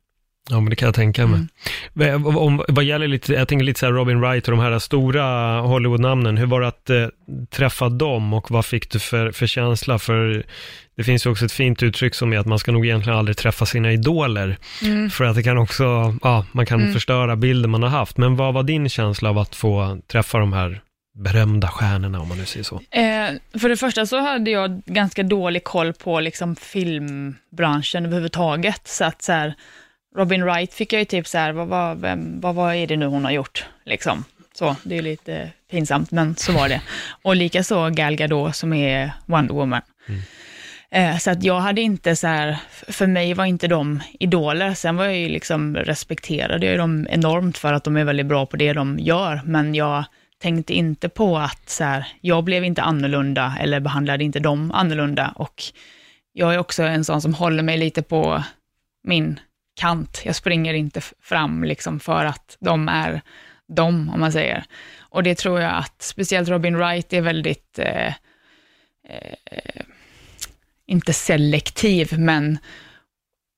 Ja, 0.49 0.59
men 0.59 0.69
det 0.69 0.75
kan 0.75 0.85
jag 0.85 0.95
tänka 0.95 1.27
mig. 1.27 1.39
Mm. 1.99 2.25
Om, 2.37 2.63
vad 2.67 2.83
gäller 2.83 3.07
lite, 3.07 3.33
jag 3.33 3.47
tänker 3.47 3.65
lite 3.65 3.79
så 3.79 3.85
här 3.85 3.93
Robin 3.93 4.21
Wright 4.21 4.47
och 4.47 4.51
de 4.51 4.59
här 4.59 4.79
stora 4.79 5.23
Hollywood-namnen, 5.61 6.37
hur 6.37 6.45
var 6.45 6.61
det 6.61 6.67
att 6.67 6.89
eh, 6.89 7.07
träffa 7.49 7.89
dem 7.89 8.33
och 8.33 8.51
vad 8.51 8.65
fick 8.65 8.91
du 8.91 8.99
för, 8.99 9.31
för 9.31 9.47
känsla? 9.47 9.99
För 9.99 10.43
det 10.97 11.03
finns 11.03 11.25
ju 11.25 11.29
också 11.29 11.45
ett 11.45 11.51
fint 11.51 11.83
uttryck 11.83 12.15
som 12.15 12.33
är 12.33 12.37
att 12.37 12.45
man 12.45 12.59
ska 12.59 12.71
nog 12.71 12.85
egentligen 12.85 13.19
aldrig 13.19 13.37
träffa 13.37 13.65
sina 13.65 13.91
idoler, 13.91 14.57
Mm. 14.83 15.09
för 15.09 15.23
att 15.25 15.35
det 15.35 15.43
kan 15.43 15.57
också, 15.57 16.15
ja, 16.23 16.45
man 16.51 16.65
kan 16.65 16.81
Mm. 16.81 16.93
förstöra 16.93 17.35
bilden 17.35 17.71
man 17.71 17.83
har 17.83 17.89
haft. 17.89 18.17
Men 18.17 18.35
vad 18.35 18.53
var 18.53 18.63
din 18.63 18.89
känsla 18.89 19.29
av 19.29 19.37
att 19.37 19.55
få 19.55 19.97
träffa 20.11 20.39
de 20.39 20.53
här 20.53 20.81
berömda 21.19 21.67
stjärnorna, 21.67 22.19
om 22.19 22.27
man 22.27 22.37
nu 22.37 22.45
säger 22.45 22.63
så? 22.63 22.75
Eh, 22.75 23.59
för 23.59 23.69
det 23.69 23.77
första 23.77 24.05
så 24.05 24.19
hade 24.19 24.51
jag 24.51 24.81
ganska 24.85 25.23
dålig 25.23 25.63
koll 25.63 25.93
på 25.93 26.19
liksom, 26.19 26.55
filmbranschen 26.55 28.05
överhuvudtaget. 28.05 28.87
Så 28.87 29.05
att 29.05 29.21
så 29.21 29.31
här, 29.31 29.53
Robin 30.15 30.43
Wright 30.43 30.73
fick 30.73 30.93
jag 30.93 30.99
ju 30.99 31.05
typ 31.05 31.27
så 31.27 31.37
här, 31.37 31.51
vad, 31.51 31.67
vad, 31.67 32.01
vem, 32.01 32.39
vad, 32.41 32.55
vad 32.55 32.75
är 32.75 32.87
det 32.87 32.97
nu 32.97 33.05
hon 33.05 33.25
har 33.25 33.31
gjort? 33.31 33.65
Liksom. 33.85 34.23
Så, 34.53 34.75
det 34.83 34.97
är 34.97 35.01
lite 35.01 35.49
pinsamt, 35.71 36.11
men 36.11 36.35
så 36.35 36.51
var 36.51 36.69
det. 36.69 36.81
Och 37.21 37.35
likaså 37.35 37.89
Gal 37.89 38.15
Gadot 38.15 38.55
som 38.55 38.73
är 38.73 39.11
Wonder 39.25 39.53
Woman. 39.53 39.81
Mm. 40.07 40.21
Eh, 40.91 41.17
så 41.17 41.31
att 41.31 41.43
jag 41.43 41.59
hade 41.59 41.81
inte 41.81 42.15
så 42.15 42.27
här, 42.27 42.57
för 42.87 43.07
mig 43.07 43.33
var 43.33 43.45
inte 43.45 43.67
de 43.67 43.99
idoler. 44.19 44.73
Sen 44.73 44.95
var 44.95 45.05
jag 45.05 45.17
ju 45.17 45.29
liksom 45.29 45.75
respekterade 45.75 46.65
jag 46.65 46.77
dem 46.77 47.07
enormt 47.09 47.57
för 47.57 47.73
att 47.73 47.83
de 47.83 47.97
är 47.97 48.03
väldigt 48.03 48.25
bra 48.25 48.45
på 48.45 48.57
det 48.57 48.73
de 48.73 48.99
gör, 48.99 49.41
men 49.45 49.75
jag 49.75 50.05
tänkte 50.39 50.73
inte 50.73 51.09
på 51.09 51.37
att 51.37 51.69
så 51.69 51.83
här, 51.83 52.07
jag 52.21 52.43
blev 52.43 52.63
inte 52.63 52.81
annorlunda 52.81 53.57
eller 53.59 53.79
behandlade 53.79 54.23
inte 54.23 54.39
dem 54.39 54.71
annorlunda. 54.71 55.33
Och 55.35 55.63
jag 56.33 56.53
är 56.53 56.57
också 56.57 56.83
en 56.83 57.05
sån 57.05 57.21
som 57.21 57.33
håller 57.33 57.63
mig 57.63 57.77
lite 57.77 58.01
på 58.01 58.43
min 59.03 59.39
kant. 59.79 60.21
Jag 60.25 60.35
springer 60.35 60.73
inte 60.73 61.01
fram 61.21 61.63
liksom 61.63 61.99
för 61.99 62.25
att 62.25 62.57
de 62.59 62.89
är 62.89 63.21
de, 63.67 64.09
om 64.09 64.19
man 64.19 64.31
säger. 64.31 64.63
Och 64.99 65.23
det 65.23 65.35
tror 65.35 65.61
jag 65.61 65.73
att 65.73 66.01
speciellt 66.01 66.49
Robin 66.49 66.77
Wright 66.77 67.13
är 67.13 67.21
väldigt, 67.21 67.79
eh, 67.79 68.07
eh, 68.07 69.83
inte 70.85 71.13
selektiv, 71.13 72.19
men 72.19 72.57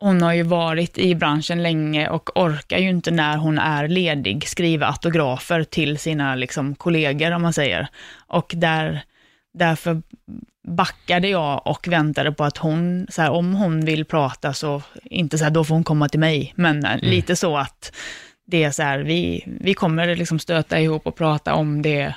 hon 0.01 0.21
har 0.21 0.33
ju 0.33 0.43
varit 0.43 0.97
i 0.97 1.15
branschen 1.15 1.63
länge 1.63 2.09
och 2.09 2.39
orkar 2.39 2.77
ju 2.77 2.89
inte 2.89 3.11
när 3.11 3.37
hon 3.37 3.57
är 3.57 3.87
ledig 3.87 4.47
skriva 4.47 4.87
autografer 4.87 5.63
till 5.63 5.97
sina 5.97 6.35
liksom, 6.35 6.75
kollegor, 6.75 7.31
om 7.31 7.41
man 7.41 7.53
säger. 7.53 7.87
Och 8.27 8.53
där, 8.55 9.01
därför 9.53 10.01
backade 10.67 11.27
jag 11.27 11.67
och 11.67 11.87
väntade 11.87 12.31
på 12.31 12.43
att 12.43 12.57
hon, 12.57 13.07
så 13.09 13.21
här, 13.21 13.31
om 13.31 13.55
hon 13.55 13.85
vill 13.85 14.05
prata 14.05 14.53
så, 14.53 14.81
inte 15.03 15.37
så 15.37 15.43
här, 15.43 15.51
då 15.51 15.63
får 15.63 15.75
hon 15.75 15.83
komma 15.83 16.09
till 16.09 16.19
mig, 16.19 16.53
men 16.55 16.85
eh, 16.85 16.99
lite 17.01 17.35
så 17.35 17.57
att 17.57 17.95
det 18.47 18.63
är 18.63 18.71
så 18.71 18.83
här, 18.83 18.99
vi, 18.99 19.43
vi 19.61 19.73
kommer 19.73 20.15
liksom 20.15 20.39
stöta 20.39 20.79
ihop 20.79 21.07
och 21.07 21.15
prata 21.15 21.53
om 21.53 21.81
det, 21.81 22.15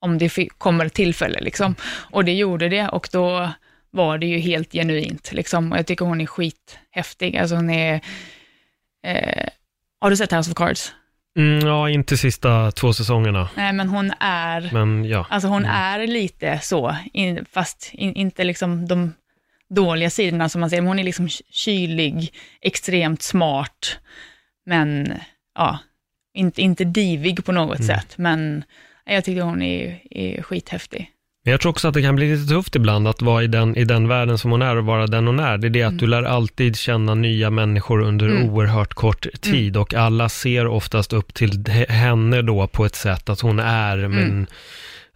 om 0.00 0.18
det 0.18 0.48
kommer 0.58 0.88
tillfälle 0.88 1.40
liksom. 1.40 1.74
Och 1.84 2.24
det 2.24 2.34
gjorde 2.34 2.68
det 2.68 2.88
och 2.88 3.08
då 3.12 3.50
var 3.94 4.18
det 4.18 4.26
ju 4.26 4.38
helt 4.38 4.72
genuint 4.72 5.32
liksom. 5.32 5.72
Och 5.72 5.78
jag 5.78 5.86
tycker 5.86 6.04
hon 6.04 6.20
är 6.20 6.26
skithäftig. 6.26 7.36
Alltså 7.36 7.54
hon 7.56 7.70
är, 7.70 8.00
eh, 9.06 9.48
har 10.00 10.10
du 10.10 10.16
sett 10.16 10.32
House 10.32 10.50
of 10.50 10.54
Cards? 10.56 10.92
Mm, 11.38 11.66
ja, 11.66 11.90
inte 11.90 12.16
sista 12.16 12.70
två 12.70 12.92
säsongerna, 12.92 13.48
Nej, 13.56 13.72
men 13.72 13.88
hon 13.88 14.12
är, 14.20 14.70
men 14.72 15.04
ja. 15.04 15.26
Alltså 15.30 15.48
hon 15.48 15.64
Mm. 15.64 15.76
är 15.76 16.06
lite 16.06 16.58
så, 16.62 16.96
in, 17.12 17.44
fast 17.52 17.90
in, 17.92 18.14
inte 18.14 18.44
liksom 18.44 18.86
de 18.88 19.12
dåliga 19.70 20.10
sidorna 20.10 20.48
som 20.48 20.60
man 20.60 20.70
ser, 20.70 20.76
men 20.80 20.86
hon 20.88 20.98
är 20.98 21.04
liksom 21.04 21.28
kylig, 21.50 22.34
extremt 22.60 23.22
smart, 23.22 23.98
men 24.66 25.14
ja, 25.54 25.78
inte, 26.34 26.62
inte 26.62 26.84
divig 26.84 27.44
på 27.44 27.52
något 27.52 27.80
Mm. 27.80 27.86
sätt. 27.96 28.18
Men 28.18 28.64
jag 29.04 29.24
tycker 29.24 29.42
hon 29.42 29.62
är, 29.62 30.00
är 30.10 30.42
skithäftig. 30.42 31.10
Jag 31.46 31.60
tror 31.60 31.70
också 31.70 31.88
att 31.88 31.94
det 31.94 32.02
kan 32.02 32.16
bli 32.16 32.36
lite 32.36 32.48
tufft 32.54 32.76
ibland 32.76 33.08
att 33.08 33.22
vara 33.22 33.42
i 33.42 33.46
den, 33.46 33.76
i 33.76 33.84
den 33.84 34.08
världen 34.08 34.38
som 34.38 34.50
hon 34.50 34.62
är 34.62 34.76
och 34.76 34.84
vara 34.84 35.06
den 35.06 35.26
hon 35.26 35.40
är. 35.40 35.58
Det 35.58 35.66
är 35.68 35.70
det 35.70 35.82
att 35.82 35.88
Mm. 35.90 35.98
du 36.00 36.06
lär 36.06 36.22
alltid 36.22 36.76
känna 36.76 37.14
nya 37.14 37.50
människor 37.50 38.00
under 38.02 38.26
Mm. 38.28 38.42
oerhört 38.50 38.94
kort 38.94 39.26
tid 39.40 39.76
och 39.76 39.94
alla 39.94 40.28
ser 40.28 40.66
oftast 40.66 41.12
upp 41.12 41.34
till 41.34 41.50
he- 41.50 41.90
henne 41.90 42.42
då 42.42 42.66
på 42.66 42.84
ett 42.84 42.94
sätt 42.94 43.28
att 43.28 43.40
hon 43.40 43.58
är 43.58 44.08
men, 44.08 44.46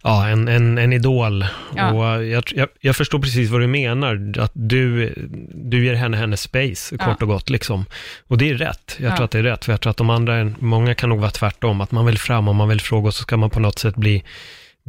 ja, 0.03 0.27
en, 0.27 0.47
en, 0.47 0.77
en 0.77 0.93
idol. 0.93 1.41
Mm. 1.41 1.45
Ja. 1.75 1.91
Och 2.17 2.25
jag, 2.25 2.43
jag, 2.55 2.67
jag 2.79 2.95
förstår 2.95 3.19
precis 3.19 3.49
vad 3.49 3.61
du 3.61 3.67
menar, 3.67 4.33
att 4.39 4.51
du, 4.53 5.13
du 5.53 5.85
ger 5.85 5.93
henne 5.93 6.17
hennes 6.17 6.41
space, 6.41 6.95
Ja. 6.99 7.05
kort 7.05 7.21
och 7.21 7.27
gott 7.27 7.49
liksom. 7.49 7.85
Och 8.27 8.37
det 8.37 8.49
är 8.49 8.53
rätt, 8.55 8.97
jag 8.99 9.11
Ja. 9.11 9.15
tror 9.15 9.25
att 9.25 9.31
det 9.31 9.39
är 9.39 9.43
rätt, 9.43 9.65
för 9.65 9.73
jag 9.73 9.81
tror 9.81 9.91
att 9.91 9.97
de 9.97 10.09
andra, 10.09 10.51
många 10.59 10.95
kan 10.95 11.09
nog 11.09 11.19
vara 11.19 11.31
tvärtom, 11.31 11.81
att 11.81 11.91
man 11.91 12.05
vill 12.05 12.17
fram 12.17 12.47
och 12.47 12.55
man 12.55 12.69
vill 12.69 12.81
fråga 12.81 13.07
och 13.07 13.13
så 13.13 13.21
ska 13.21 13.37
man 13.37 13.49
på 13.49 13.59
något 13.59 13.79
sätt 13.79 13.95
bli 13.95 14.23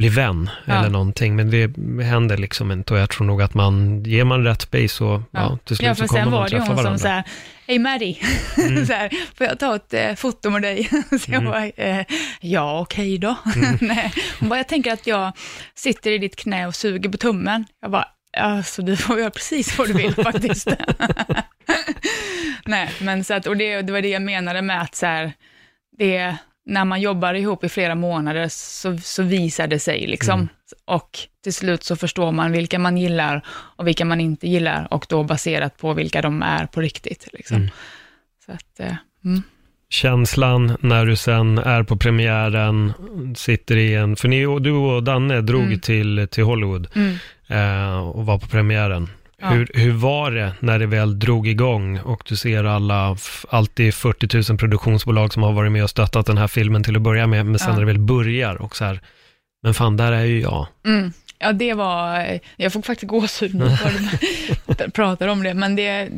bli 0.00 0.08
vän 0.08 0.50
Ja. 0.64 0.74
eller 0.78 0.90
någonting, 0.90 1.36
men 1.36 1.50
det 1.50 1.76
händer 2.04 2.36
liksom 2.36 2.72
inte 2.72 2.94
och 2.94 3.00
jag 3.00 3.10
tror 3.10 3.26
nog 3.26 3.42
att 3.42 3.54
man, 3.54 4.04
ger 4.04 4.24
man 4.24 4.44
rätt 4.44 4.62
space 4.62 4.88
så, 4.88 5.22
ja, 5.30 5.58
till 5.64 5.76
slut 5.76 5.86
ja, 5.86 5.94
så 5.94 6.02
för 6.02 6.08
kommer 6.08 6.20
sen 6.22 6.30
man 6.30 6.38
var 6.38 6.44
att 6.44 6.50
det 6.50 6.56
ju 6.56 6.60
träffa 6.60 6.72
hon 6.72 6.76
som 6.76 6.84
varandra. 6.84 6.98
så 6.98 7.08
här, 7.08 7.24
hej 7.66 7.78
Maddie, 7.78 8.14
så 8.86 8.92
här, 8.92 9.10
får 9.36 9.46
jag 9.46 9.58
ta 9.58 9.76
ett 9.76 9.94
eh, 9.94 10.14
foto 10.14 10.50
med 10.50 10.62
dig? 10.62 10.84
så 11.20 11.32
jag 11.32 11.44
bara, 11.44 11.66
eh, 11.66 12.06
ja 12.40 12.80
okej 12.80 13.18
då. 13.18 13.36
Nej. 13.80 14.12
Hon 14.40 14.48
bara, 14.48 14.58
jag 14.58 14.68
tänker 14.68 14.92
att 14.92 15.06
jag 15.06 15.32
sitter 15.74 16.10
i 16.10 16.18
ditt 16.18 16.36
knä 16.36 16.66
och 16.66 16.74
suger 16.74 17.10
på 17.10 17.18
tummen. 17.18 17.64
Jag 17.82 17.90
bara, 17.90 18.08
alltså 18.38 18.82
du 18.82 18.96
får 18.96 19.18
göra 19.18 19.30
precis 19.30 19.78
vad 19.78 19.88
du 19.88 19.92
vill 19.92 20.14
faktiskt. 20.14 20.68
Nej, 22.64 22.90
men 23.00 23.24
så 23.24 23.34
att, 23.34 23.46
och 23.46 23.56
det, 23.56 23.82
det 23.82 23.92
var 23.92 24.02
det 24.02 24.08
jag 24.08 24.22
menade 24.22 24.62
med 24.62 24.82
att 24.82 24.94
så 24.94 25.06
här, 25.06 25.32
det, 25.98 26.36
när 26.66 26.84
man 26.84 27.00
jobbar 27.00 27.34
ihop 27.34 27.64
i 27.64 27.68
flera 27.68 27.94
månader 27.94 28.46
så, 28.50 28.98
så 28.98 29.22
visar 29.22 29.66
det 29.66 29.78
sig 29.78 30.06
liksom. 30.06 30.48
Och 30.84 31.18
till 31.44 31.54
slut 31.54 31.84
så 31.84 31.96
förstår 31.96 32.32
man 32.32 32.52
vilka 32.52 32.78
man 32.78 32.96
gillar 32.96 33.44
och 33.48 33.86
vilka 33.86 34.04
man 34.04 34.20
inte 34.20 34.48
gillar 34.48 34.88
och 34.90 35.06
då 35.08 35.22
baserat 35.24 35.78
på 35.78 35.94
vilka 35.94 36.22
de 36.22 36.42
är 36.42 36.66
på 36.66 36.80
riktigt. 36.80 37.28
Liksom. 37.32 37.56
Mm. 37.56 37.70
Så 38.46 38.52
att, 38.52 38.80
eh, 38.80 38.96
mm. 39.24 39.42
Känslan 39.92 40.76
när 40.80 41.06
du 41.06 41.16
sen 41.16 41.58
är 41.58 41.82
på 41.82 41.96
premiären, 41.96 42.92
sitter 43.36 43.76
i 43.76 43.94
en, 43.94 44.16
för 44.16 44.28
ni, 44.28 44.60
du 44.60 44.72
och 44.72 45.02
Danne 45.02 45.40
drog 45.40 45.62
Mm. 45.62 45.80
till, 45.80 46.28
till 46.30 46.44
Hollywood 46.44 46.88
Mm. 46.94 47.16
eh, 47.48 47.98
och 48.08 48.26
var 48.26 48.38
på 48.38 48.46
premiären. 48.46 49.08
Ja. 49.40 49.48
Hur, 49.48 49.70
hur 49.74 49.92
var 49.92 50.30
det 50.30 50.52
när 50.60 50.78
det 50.78 50.86
väl 50.86 51.18
drog 51.18 51.48
igång 51.48 51.98
och 51.98 52.22
du 52.28 52.36
ser 52.36 52.64
alla, 52.64 53.16
alltid 53.50 53.94
40 53.94 54.50
000 54.52 54.58
produktionsbolag 54.58 55.32
som 55.32 55.42
har 55.42 55.52
varit 55.52 55.72
med 55.72 55.84
och 55.84 55.90
stöttat 55.90 56.26
den 56.26 56.38
här 56.38 56.48
filmen 56.48 56.82
till 56.82 56.96
att 56.96 57.02
börja 57.02 57.26
med, 57.26 57.46
men 57.46 57.58
sen 57.58 57.68
Ja. 57.68 57.72
när 57.72 57.80
det 57.80 57.86
väl 57.86 57.98
börjar 57.98 58.62
och 58.62 58.76
så 58.76 58.84
här, 58.84 59.00
men 59.62 59.74
fan, 59.74 59.96
där 59.96 60.12
är 60.12 60.24
ju 60.24 60.40
jag. 60.40 60.66
Mm. 60.86 61.12
Ja, 61.38 61.52
det 61.52 61.74
var, 61.74 62.26
jag 62.56 62.72
får 62.72 62.82
faktiskt 62.82 63.10
gåshud 63.10 63.54
när 63.54 63.78
du 64.84 64.90
pratar 64.94 65.28
om 65.28 65.42
det, 65.42 65.54
men 65.54 65.76
det, 65.76 66.08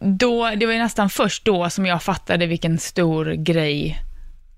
då, 0.00 0.50
det 0.56 0.66
var 0.66 0.72
ju 0.72 0.78
nästan 0.78 1.10
först 1.10 1.44
då 1.44 1.70
som 1.70 1.86
jag 1.86 2.02
fattade 2.02 2.46
vilken 2.46 2.78
stor 2.78 3.32
grej 3.32 4.00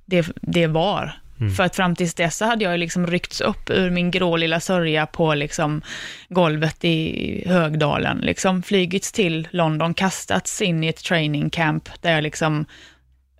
det, 0.06 0.26
det 0.42 0.66
var. 0.66 1.12
Mm. 1.40 1.52
För 1.52 1.64
att 1.64 1.76
fram 1.76 1.96
tills 1.96 2.14
dess 2.14 2.40
hade 2.40 2.64
jag 2.64 2.72
ju 2.72 2.78
liksom 2.78 3.06
ryckts 3.06 3.40
upp 3.40 3.70
ur 3.70 3.90
min 3.90 4.10
grå 4.10 4.36
lilla 4.36 4.60
sörja 4.60 5.06
på 5.06 5.34
liksom 5.34 5.82
golvet 6.28 6.84
i 6.84 7.42
Högdalen, 7.46 8.18
liksom 8.18 8.62
flygits 8.62 9.12
till 9.12 9.48
London, 9.50 9.94
kastats 9.94 10.62
in 10.62 10.84
i 10.84 10.88
ett 10.88 11.04
training 11.04 11.50
camp 11.50 11.88
där 12.02 12.12
jag 12.12 12.22
liksom 12.22 12.66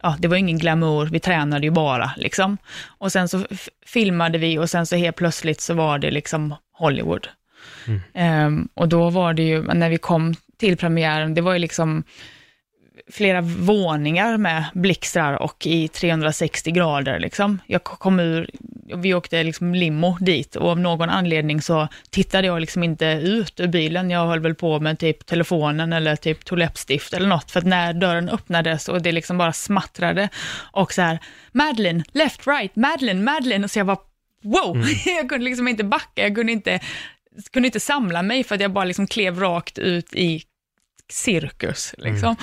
ja, 0.03 0.17
det 0.19 0.29
var 0.29 0.37
ingen 0.37 0.59
glamour, 0.59 1.07
vi 1.07 1.21
tränade 1.21 1.67
ju 1.67 1.71
bara 1.71 2.11
liksom. 2.17 2.59
Och 2.99 3.13
sen 3.13 3.29
så 3.29 3.47
filmade 3.87 4.39
vi 4.39 4.59
och 4.59 4.71
sen 4.71 4.87
så 4.87 4.97
helt 4.97 5.17
plötsligt 5.17 5.61
så 5.61 5.75
var 5.75 5.99
det 5.99 6.11
liksom 6.11 6.55
Hollywood. 6.73 7.29
Mm. 7.87 8.01
Ehm, 8.15 8.69
och 8.75 8.89
då 8.89 9.11
var 9.11 9.33
det 9.35 9.43
ju, 9.43 9.63
när 9.63 9.91
vi 9.91 9.99
kom 9.99 10.35
till 10.59 10.77
premiären, 10.77 11.35
det 11.35 11.41
var 11.41 11.53
ju 11.53 11.59
liksom 11.59 12.05
flera 13.11 13.41
våningar 13.41 14.37
med 14.37 14.65
blixtrar 14.75 15.43
och 15.43 15.67
i 15.67 15.89
360 15.89 16.71
grader 16.71 17.21
liksom. 17.21 17.59
Jag 17.67 17.85
kom 17.85 18.21
ur, 18.21 18.51
vi 18.97 19.15
åkte 19.15 19.43
liksom 19.43 19.75
limo 19.75 20.17
dit 20.21 20.57
och 20.57 20.71
av 20.71 20.81
någon 20.81 21.11
anledning 21.11 21.63
så 21.63 21.89
tittade 22.11 22.47
jag 22.47 22.61
liksom 22.61 22.83
inte 22.83 23.07
ut 23.07 23.61
ur 23.61 23.69
bilen. 23.69 24.11
Jag 24.11 24.27
höll 24.27 24.41
väl 24.41 24.55
på 24.55 24.81
med 24.81 24.99
typ 24.99 25.27
telefonen 25.27 25.93
eller 25.93 26.17
typ 26.17 26.45
toalettstift 26.45 27.13
eller 27.13 27.29
något, 27.29 27.51
för 27.51 27.61
att 27.61 27.67
när 27.67 27.93
dörren 27.93 28.29
öppnades 28.29 28.89
och 28.89 29.03
det 29.03 29.13
liksom 29.13 29.39
bara 29.39 29.53
smattrade 29.53 30.29
och 30.73 30.93
så 30.93 31.03
här, 31.03 31.19
Madeline, 31.53 32.05
left, 32.13 32.47
right, 32.47 32.77
Madeline, 32.77 33.25
Madeline, 33.25 33.65
och 33.65 33.71
så 33.71 33.79
jag 33.79 33.87
bara, 33.87 33.99
wow, 34.43 34.87
jag 35.07 35.29
kunde 35.29 35.45
liksom 35.45 35.69
inte 35.69 35.85
backa, 35.85 36.23
jag 36.23 36.35
kunde 36.35 36.53
inte, 36.53 36.81
kunde 37.53 37.67
inte 37.67 37.81
samla 37.81 38.23
mig 38.23 38.45
för 38.45 38.55
att 38.55 38.61
jag 38.61 38.73
bara 38.73 38.85
liksom 38.85 39.07
klev 39.07 39.41
rakt 39.41 39.79
ut 39.79 40.15
i 40.15 40.43
cirkus 41.09 41.95
liksom. 41.99 42.37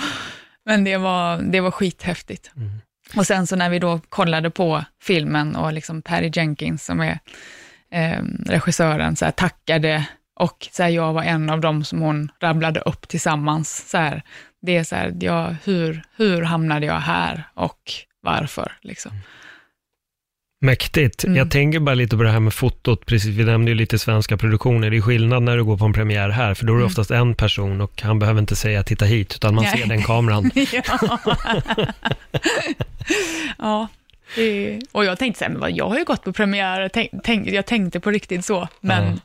Men 0.64 0.84
det 0.84 0.96
var, 0.96 1.42
det 1.42 1.60
var 1.60 1.70
skithäftigt. 1.70 2.50
Mm. 2.56 2.70
Och 3.16 3.26
sen 3.26 3.46
så 3.46 3.56
när 3.56 3.70
vi 3.70 3.78
då 3.78 4.00
kollade 4.08 4.50
på 4.50 4.84
filmen 5.02 5.56
och 5.56 5.72
liksom 5.72 6.02
Patty 6.02 6.30
Jenkins 6.34 6.84
som 6.84 7.00
är 7.00 7.18
eh, 7.90 8.22
regissören 8.46 9.16
så 9.16 9.24
här, 9.24 9.32
tackade 9.32 10.06
och 10.36 10.68
så 10.72 10.82
här, 10.82 10.90
jag 10.90 11.12
var 11.12 11.22
en 11.22 11.50
av 11.50 11.60
dem 11.60 11.84
som 11.84 12.00
hon 12.00 12.30
rabblade 12.40 12.80
upp 12.80 13.08
tillsammans. 13.08 13.90
Så 13.90 13.98
här, 13.98 14.22
det 14.62 14.76
är 14.76 14.84
så 14.84 14.96
här, 14.96 15.16
ja, 15.20 15.54
hur, 15.64 16.02
hur 16.16 16.42
hamnade 16.42 16.86
jag 16.86 17.00
här 17.00 17.44
och 17.54 17.92
varför? 18.20 18.72
Liksom. 18.80 19.12
Mäktigt. 20.64 21.24
Mm. 21.24 21.36
Jag 21.36 21.50
tänker 21.50 21.78
bara 21.80 21.94
lite 21.94 22.16
på 22.16 22.22
det 22.22 22.30
här 22.30 22.40
med 22.40 22.54
fotot, 22.54 23.06
precis, 23.06 23.30
vi 23.36 23.44
nämnde 23.44 23.70
ju 23.70 23.74
lite 23.74 23.98
svenska 23.98 24.36
produktioner. 24.36 24.90
Det 24.90 24.96
är 24.96 25.00
skillnad 25.00 25.42
när 25.42 25.56
du 25.56 25.64
går 25.64 25.76
på 25.76 25.84
en 25.84 25.92
premiär 25.92 26.28
här, 26.28 26.54
för 26.54 26.66
då 26.66 26.72
är 26.72 26.76
det 26.76 26.80
Mm. 26.82 26.86
oftast 26.86 27.10
en 27.10 27.34
person 27.34 27.80
och 27.80 28.02
han 28.02 28.18
behöver 28.18 28.40
inte 28.40 28.56
säga 28.56 28.82
titta 28.82 29.04
hit, 29.04 29.34
utan 29.34 29.54
man 29.54 29.64
Nej. 29.64 29.78
ser 29.78 29.88
den 29.88 30.02
kameran. 30.02 30.50
ja. 30.72 31.18
ja. 33.58 33.88
Och 34.92 35.04
jag 35.04 35.18
tänkte 35.18 35.38
så 35.38 35.44
här, 35.44 35.52
men 35.52 35.76
jag 35.76 35.88
har 35.88 35.98
ju 35.98 36.04
gått 36.04 36.24
på 36.24 36.32
premiär, 36.32 36.88
tänk, 36.92 37.10
tänk, 37.24 37.48
jag 37.48 37.66
tänkte 37.66 38.00
på 38.00 38.10
riktigt 38.10 38.44
så, 38.44 38.68
men 38.80 39.04
Ja. 39.04 39.20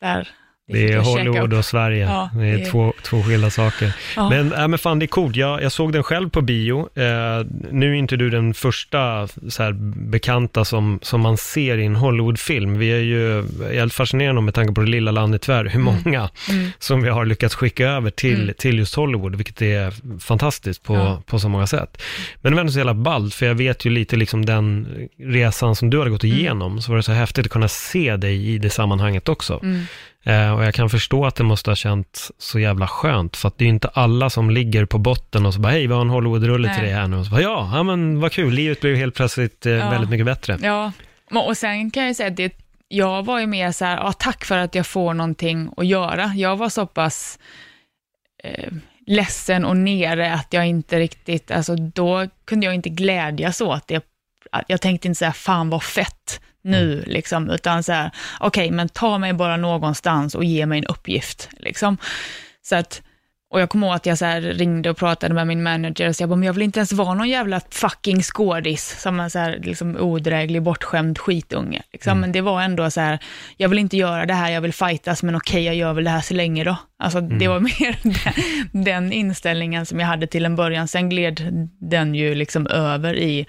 där... 0.00 0.28
Det 0.68 0.92
är 0.92 0.98
Hollywood 0.98 1.52
och 1.54 1.64
Sverige. 1.64 2.04
Ja, 2.04 2.30
det 2.34 2.46
är 2.46 2.70
Två, 2.70 2.92
två 3.02 3.22
skilda 3.22 3.50
saker. 3.50 3.92
Ja. 4.16 4.30
Men, 4.30 4.52
äh, 4.52 4.68
men 4.68 4.78
fan, 4.78 4.98
det 4.98 5.04
är 5.04 5.06
coolt. 5.06 5.36
Jag, 5.36 5.62
jag 5.62 5.72
såg 5.72 5.92
den 5.92 6.02
själv 6.02 6.30
på 6.30 6.40
bio. 6.40 6.78
Eh, 6.80 7.46
nu 7.70 7.90
är 7.90 7.94
inte 7.94 8.16
du 8.16 8.30
den 8.30 8.54
första 8.54 9.28
så 9.48 9.62
här, 9.62 9.72
bekanta 10.10 10.64
som, 10.64 10.98
som 11.02 11.20
man 11.20 11.36
ser 11.36 11.78
i 11.78 11.84
en 11.86 11.96
Hollywoodfilm. 11.96 12.78
Vi 12.78 12.88
är 12.92 12.98
ju 13.00 13.44
helt 13.72 13.94
fascinerande 13.94 14.40
med 14.42 14.54
tanke 14.54 14.72
på 14.74 14.80
det 14.80 14.86
lilla 14.90 15.10
landet 15.10 15.42
tyvärr, 15.42 15.64
hur 15.64 15.80
många 15.80 16.30
Mm. 16.50 16.70
som 16.78 17.02
vi 17.02 17.08
har 17.08 17.24
lyckats 17.24 17.54
skicka 17.54 17.88
över 17.88 18.10
till, 18.10 18.42
Mm. 18.42 18.54
till 18.58 18.78
just 18.78 18.94
Hollywood, 18.94 19.34
vilket 19.36 19.62
är 19.62 20.18
fantastiskt 20.20 20.82
på, 20.82 20.94
Ja. 20.94 21.22
på 21.26 21.38
så 21.38 21.48
många 21.48 21.66
sätt. 21.66 22.02
Men 22.42 22.52
det 22.52 22.56
var 22.56 22.60
ändå 22.60 22.72
så 22.72 22.78
jävla 22.78 22.94
ballt, 22.94 23.34
för 23.34 23.46
jag 23.46 23.54
vet 23.54 23.84
ju 23.84 23.90
lite 23.90 24.16
liksom 24.16 24.46
den 24.46 24.88
resan 25.18 25.76
som 25.76 25.90
du 25.90 25.98
hade 25.98 26.10
gått 26.10 26.24
Mm. 26.24 26.36
igenom, 26.36 26.82
så 26.82 26.90
var 26.92 26.96
det 26.96 27.02
så 27.02 27.12
häftigt 27.12 27.46
att 27.46 27.52
kunna 27.52 27.68
se 27.68 28.16
dig 28.16 28.48
i 28.48 28.58
det 28.58 28.70
sammanhanget 28.70 29.28
också. 29.28 29.60
Eh, 30.28 30.52
och 30.52 30.64
jag 30.64 30.74
kan 30.74 30.90
förstå 30.90 31.26
att 31.26 31.34
det 31.36 31.44
måste 31.44 31.70
ha 31.70 31.76
känts 31.76 32.32
så 32.38 32.58
jävla 32.58 32.88
skönt, 32.88 33.36
för 33.36 33.48
att 33.48 33.58
det 33.58 33.64
är 33.64 33.66
ju 33.66 33.72
inte 33.72 33.88
alla 33.88 34.30
som 34.30 34.50
ligger 34.50 34.84
på 34.84 34.98
botten 34.98 35.46
och 35.46 35.54
så 35.54 35.60
bara, 35.60 35.72
hej, 35.72 35.86
vi 35.86 35.94
har 35.94 36.00
en 36.00 36.10
Hollywood-rulle 36.10 36.74
till 36.74 36.82
dig 36.84 36.92
här 36.92 37.08
nu. 37.08 37.16
Och 37.16 37.24
så 37.24 37.30
bara, 37.30 37.40
ja, 37.40 37.70
ja, 37.74 37.82
men 37.82 38.20
vad 38.20 38.32
kul, 38.32 38.52
livet 38.54 38.80
blev 38.80 38.96
helt 38.96 39.14
plötsligt 39.14 39.66
eh, 39.66 39.72
Ja. 39.72 39.90
väldigt 39.90 40.10
mycket 40.10 40.26
bättre. 40.26 40.58
Ja, 40.62 40.92
och 41.30 41.56
sen 41.56 41.90
kan 41.90 42.06
jag 42.06 42.16
säga 42.16 42.28
att 42.28 42.36
det, 42.36 42.52
jag 42.88 43.24
var 43.24 43.40
ju 43.40 43.46
mer 43.46 43.72
så 43.72 43.84
här, 43.84 43.96
ja, 43.96 44.12
tack 44.12 44.44
för 44.44 44.58
att 44.58 44.74
jag 44.74 44.86
får 44.86 45.14
någonting 45.14 45.70
att 45.76 45.86
göra. 45.86 46.32
Jag 46.36 46.56
var 46.56 46.68
så 46.68 46.86
pass 46.86 47.38
eh, 48.44 48.72
ledsen 49.06 49.64
och 49.64 49.76
nere 49.76 50.32
att 50.32 50.46
jag 50.50 50.66
inte 50.66 50.98
riktigt, 50.98 51.50
alltså 51.50 51.76
då 51.76 52.26
kunde 52.44 52.66
jag 52.66 52.74
inte 52.74 52.88
glädjas 52.88 53.60
åt 53.60 53.88
det. 53.88 54.04
Jag 54.66 54.80
tänkte 54.80 55.08
inte 55.08 55.18
så 55.18 55.24
här, 55.24 55.32
fan 55.32 55.70
vad 55.70 55.82
fett 55.82 56.40
nu, 56.68 57.04
liksom, 57.06 57.50
utan 57.50 57.82
så 57.82 57.92
här, 57.92 58.10
okej, 58.40 58.70
men 58.70 58.88
ta 58.88 59.18
mig 59.18 59.32
bara 59.32 59.56
någonstans 59.56 60.34
och 60.34 60.44
ge 60.44 60.66
mig 60.66 60.78
en 60.78 60.84
uppgift, 60.84 61.48
liksom. 61.60 61.98
Så 62.62 62.76
att, 62.76 63.02
och 63.50 63.60
jag 63.60 63.70
kommer 63.70 63.86
ihåg 63.86 63.96
att 63.96 64.06
jag 64.06 64.18
så 64.18 64.26
ringde 64.40 64.90
och 64.90 64.96
pratade 64.96 65.34
med 65.34 65.46
min 65.46 65.62
manager 65.62 66.08
och 66.08 66.16
så 66.16 66.22
jag 66.22 66.28
bara, 66.28 66.36
men 66.36 66.46
jag 66.46 66.52
vill 66.52 66.62
inte 66.62 66.78
ens 66.78 66.92
vara 66.92 67.14
någon 67.14 67.28
jävla 67.28 67.60
fucking 67.70 68.22
skådis, 68.22 69.00
som 69.00 69.20
en 69.20 69.30
så 69.30 69.38
här 69.38 69.60
liksom 69.62 69.96
odräglig, 69.96 70.62
bortskämd 70.62 71.18
skitunge. 71.18 71.82
Liksom. 71.92 72.20
Men 72.20 72.32
det 72.32 72.40
var 72.40 72.62
ändå 72.62 72.90
så 72.90 73.00
här, 73.00 73.18
jag 73.56 73.68
vill 73.68 73.78
inte 73.78 73.96
göra 73.96 74.26
det 74.26 74.34
här, 74.34 74.50
jag 74.50 74.60
vill 74.60 74.72
fightas, 74.72 75.22
men 75.22 75.36
okej, 75.36 75.64
jag 75.64 75.74
gör 75.74 75.92
väl 75.92 76.04
det 76.04 76.10
här 76.10 76.20
så 76.20 76.34
länge 76.34 76.64
då. 76.64 76.76
Alltså 76.98 77.20
det 77.20 77.48
var 77.48 77.60
mer 77.80 77.98
den, 78.02 78.84
den 78.84 79.12
inställningen 79.12 79.86
som 79.86 80.00
jag 80.00 80.06
hade 80.06 80.26
till 80.26 80.44
en 80.44 80.56
början. 80.56 80.88
Sen 80.88 81.08
gled 81.08 81.68
den 81.80 82.14
ju 82.14 82.34
liksom 82.34 82.66
över 82.66 83.14
i 83.14 83.46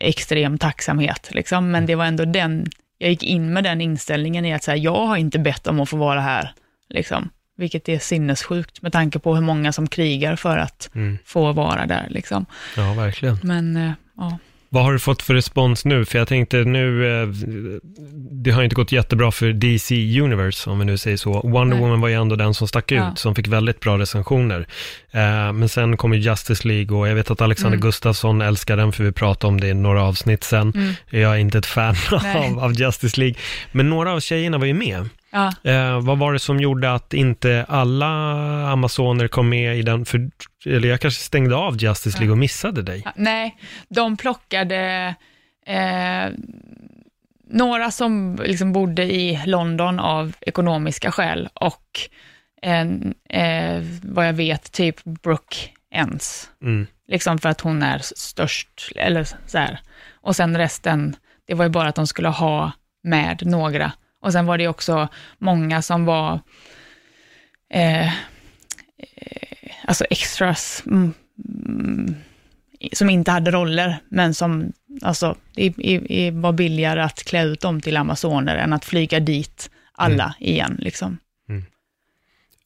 extrem 0.00 0.58
tacksamhet, 0.58 1.28
liksom. 1.32 1.70
men 1.70 1.86
det 1.86 1.94
var 1.94 2.04
ändå 2.04 2.24
den, 2.24 2.66
jag 2.98 3.10
gick 3.10 3.22
in 3.22 3.52
med 3.52 3.64
den 3.64 3.80
inställningen 3.80 4.44
i 4.44 4.54
att 4.54 4.62
säga, 4.62 4.76
jag 4.76 5.06
har 5.06 5.16
inte 5.16 5.38
bett 5.38 5.66
om 5.66 5.80
att 5.80 5.88
få 5.88 5.96
vara 5.96 6.20
här, 6.20 6.52
liksom. 6.88 7.30
vilket 7.56 7.88
är 7.88 7.98
sinnessjukt 7.98 8.82
med 8.82 8.92
tanke 8.92 9.18
på 9.18 9.34
hur 9.34 9.42
många 9.42 9.72
som 9.72 9.86
krigar 9.88 10.36
för 10.36 10.58
att 10.58 10.90
Mm. 10.94 11.18
få 11.24 11.52
vara 11.52 11.86
där. 11.86 12.06
Liksom. 12.10 12.46
Ja, 12.76 12.92
verkligen. 12.94 13.38
Men 13.42 13.76
eh, 13.76 13.90
ja, 14.16 14.38
Vad 14.74 14.84
har 14.84 14.92
du 14.92 14.98
fått 14.98 15.22
för 15.22 15.34
respons 15.34 15.84
nu? 15.84 16.04
För 16.04 16.18
jag 16.18 16.28
tänkte 16.28 16.56
nu, 16.56 17.06
eh, 17.22 17.28
det 18.30 18.50
har 18.50 18.62
inte 18.62 18.76
gått 18.76 18.92
jättebra 18.92 19.30
för 19.32 19.52
DC 19.52 20.20
Universe, 20.20 20.70
om 20.70 20.78
vi 20.78 20.84
nu 20.84 20.98
säger 20.98 21.16
så. 21.16 21.32
Wonder 21.40 21.76
Nej. 21.76 21.80
Woman 21.84 22.00
var 22.00 22.08
ju 22.08 22.14
ändå 22.14 22.36
den 22.36 22.54
som 22.54 22.68
stack 22.68 22.92
ut, 22.92 22.98
Ja. 22.98 23.12
som 23.16 23.34
fick 23.34 23.48
väldigt 23.48 23.80
bra 23.80 23.98
recensioner. 23.98 24.66
Eh, 25.10 25.52
men 25.52 25.68
sen 25.68 25.96
kom 25.96 26.14
ju 26.14 26.20
Justice 26.20 26.68
League 26.68 26.96
och 26.98 27.08
jag 27.08 27.14
vet 27.14 27.30
att 27.30 27.40
Alexander 27.40 27.76
Mm. 27.76 27.86
Gustafsson 27.88 28.40
älskar 28.40 28.76
den, 28.76 28.92
för 28.92 29.04
vi 29.04 29.12
pratade 29.12 29.48
om 29.48 29.60
det 29.60 29.68
i 29.68 29.74
några 29.74 30.02
avsnitt 30.02 30.44
sen. 30.44 30.72
Mm. 30.74 30.92
Jag 31.10 31.34
är 31.34 31.38
inte 31.38 31.58
ett 31.58 31.66
fan 31.66 31.94
av, 32.36 32.58
av 32.64 32.72
Justice 32.72 33.20
League. 33.20 33.36
Men 33.72 33.90
några 33.90 34.12
av 34.12 34.20
tjejerna 34.20 34.58
var 34.58 34.66
ju 34.66 34.74
med. 34.74 35.08
Ja. 35.34 35.70
Eh, 35.70 36.00
vad 36.00 36.18
var 36.18 36.32
det 36.32 36.38
som 36.38 36.60
gjorde 36.60 36.92
att 36.92 37.14
inte 37.14 37.66
alla 37.68 38.06
Amazoner 38.68 39.28
kom 39.28 39.48
med 39.48 39.78
i 39.78 39.82
den? 39.82 40.04
För, 40.04 40.30
eller 40.66 40.88
jag 40.88 41.00
kanske 41.00 41.22
stängde 41.22 41.56
av 41.56 41.76
Justice 41.76 42.18
League 42.18 42.32
och 42.32 42.38
missade 42.38 42.82
dig. 42.82 43.02
Ja, 43.04 43.12
Nej, 43.16 43.56
de 43.88 44.16
plockade 44.16 45.14
eh, 45.66 46.26
några 47.50 47.90
som 47.90 48.38
liksom 48.44 48.72
bodde 48.72 49.02
i 49.02 49.42
London 49.46 50.00
av 50.00 50.32
ekonomiska 50.40 51.12
skäl 51.12 51.48
och 51.54 52.00
en, 52.62 53.14
eh, 53.28 53.82
vad 54.02 54.28
jag 54.28 54.32
vet, 54.32 54.72
typ 54.72 55.04
Brooke 55.04 55.56
Ens. 55.90 56.50
Mm. 56.62 56.86
Liksom 57.08 57.38
för 57.38 57.48
att 57.48 57.60
hon 57.60 57.82
är 57.82 57.98
störst, 57.98 58.92
eller 58.96 59.24
så 59.46 59.58
här. 59.58 59.80
Och 60.12 60.36
sen 60.36 60.58
resten, 60.58 61.16
det 61.46 61.54
var 61.54 61.64
ju 61.64 61.70
bara 61.70 61.88
att 61.88 61.94
de 61.94 62.06
skulle 62.06 62.28
ha 62.28 62.72
med 63.02 63.46
några. 63.46 63.92
Och 64.24 64.32
sen 64.32 64.46
var 64.46 64.58
det 64.58 64.68
också 64.68 65.08
många 65.38 65.82
som 65.82 66.04
var, 66.04 66.40
eh, 67.70 68.06
eh, 68.06 68.12
alltså 69.84 70.04
extras, 70.10 70.82
mm, 70.86 71.14
mm, 71.68 72.14
som 72.92 73.10
inte 73.10 73.30
hade 73.30 73.50
roller, 73.50 73.96
men 74.08 74.34
som, 74.34 74.72
alltså, 75.02 75.36
det 75.54 75.62
i, 75.62 76.24
i, 76.26 76.30
var 76.30 76.52
billigare 76.52 77.02
att 77.02 77.24
klä 77.24 77.44
ut 77.44 77.60
dem 77.60 77.80
till 77.80 77.96
amazoner 77.96 78.56
än 78.56 78.72
att 78.72 78.84
flyga 78.84 79.20
dit 79.20 79.70
alla 79.92 80.34
igen, 80.40 80.76
liksom. 80.78 81.18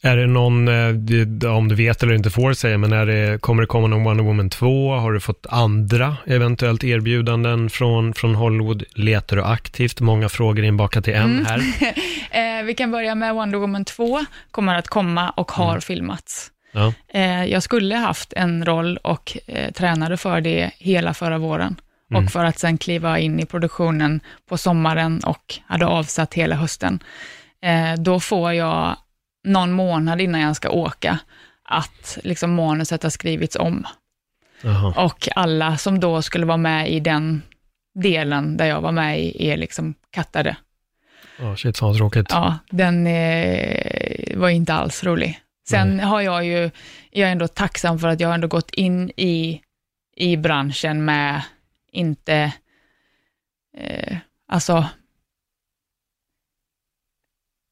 Är 0.02 0.16
det 0.16 0.26
någon, 0.26 0.68
eh, 0.68 1.54
om 1.56 1.68
du 1.68 1.74
vet 1.74 2.02
eller 2.02 2.14
inte 2.14 2.30
får 2.30 2.52
säga, 2.52 2.78
men 2.78 2.92
är 2.92 3.06
det, 3.06 3.40
kommer 3.40 3.62
det 3.62 3.66
komma 3.66 3.86
någon 3.86 4.04
Wonder 4.04 4.24
Woman 4.24 4.50
2? 4.50 4.94
Har 4.94 5.12
du 5.12 5.20
fått 5.20 5.46
andra 5.50 6.16
eventuellt 6.26 6.84
erbjudanden 6.84 7.70
från, 7.70 8.14
från 8.14 8.34
Hollywood? 8.34 8.82
Letar 8.94 9.36
du 9.36 9.44
aktivt? 9.44 10.00
Många 10.00 10.28
frågor 10.28 10.64
inbakat 10.64 11.04
till 11.04 11.14
en 11.14 11.22
Mm. 11.30 11.44
här. 11.46 11.62
Eh, 12.30 12.62
vi 12.64 12.74
kan 12.74 12.90
börja 12.90 13.14
med 13.14 13.34
Wonder 13.34 13.58
Woman 13.58 13.84
2, 13.84 14.18
kommer 14.50 14.74
att 14.74 14.88
komma 14.88 15.30
och 15.30 15.50
har 15.52 15.80
filmats. 15.80 16.50
Ja. 16.72 16.92
Eh, 17.12 17.44
jag 17.44 17.62
skulle 17.62 17.94
haft 17.96 18.32
en 18.32 18.64
roll 18.64 18.96
och 18.96 19.38
eh, 19.46 19.72
tränade 19.72 20.16
för 20.16 20.40
det 20.40 20.70
hela 20.78 21.14
förra 21.14 21.38
våren. 21.38 21.80
Mm. 22.10 22.24
Och 22.24 22.30
för 22.30 22.44
att 22.44 22.58
sen 22.58 22.78
kliva 22.78 23.18
in 23.18 23.40
i 23.40 23.46
produktionen 23.46 24.20
på 24.48 24.58
sommaren 24.58 25.20
och 25.24 25.54
hade 25.66 25.86
avsatt 25.86 26.34
hela 26.34 26.56
hösten. 26.56 26.98
Eh, 27.62 28.00
då 28.02 28.20
får 28.20 28.52
jag 28.52 28.96
någon 29.44 29.72
månad 29.72 30.20
innan 30.20 30.40
jag 30.40 30.56
ska 30.56 30.70
åka 30.70 31.18
att 31.62 32.18
liksom 32.22 32.54
manuset 32.54 33.02
har 33.02 33.10
skrivits 33.10 33.56
om. 33.56 33.86
Jaha. 34.62 35.04
Och 35.04 35.28
alla 35.34 35.76
som 35.76 36.00
då 36.00 36.22
skulle 36.22 36.46
vara 36.46 36.56
med 36.56 36.92
i 36.92 37.00
den 37.00 37.42
delen 37.94 38.56
där 38.56 38.66
jag 38.66 38.80
var 38.80 38.92
med 38.92 39.20
i 39.20 39.48
är 39.48 39.56
liksom 39.56 39.94
kattade. 40.10 40.56
Oh, 41.40 41.54
shit, 41.54 41.76
så 41.76 41.94
tråkigt. 41.94 42.26
Ja, 42.30 42.58
den 42.70 43.06
eh, 43.06 44.36
var 44.38 44.48
inte 44.48 44.74
alls 44.74 45.04
rolig. 45.04 45.40
Sen 45.68 46.00
har 46.00 46.20
jag 46.20 46.44
ju, 46.44 46.70
jag 47.10 47.28
är 47.28 47.32
ändå 47.32 47.48
tacksam 47.48 47.98
för 47.98 48.08
att 48.08 48.20
jag 48.20 48.28
har 48.28 48.34
ändå 48.34 48.48
gått 48.48 48.70
in 48.70 49.10
i, 49.16 49.60
i 50.16 50.36
branschen 50.36 51.04
med 51.04 51.42
inte, 51.92 52.52
eh, 53.78 54.16
alltså, 54.48 54.88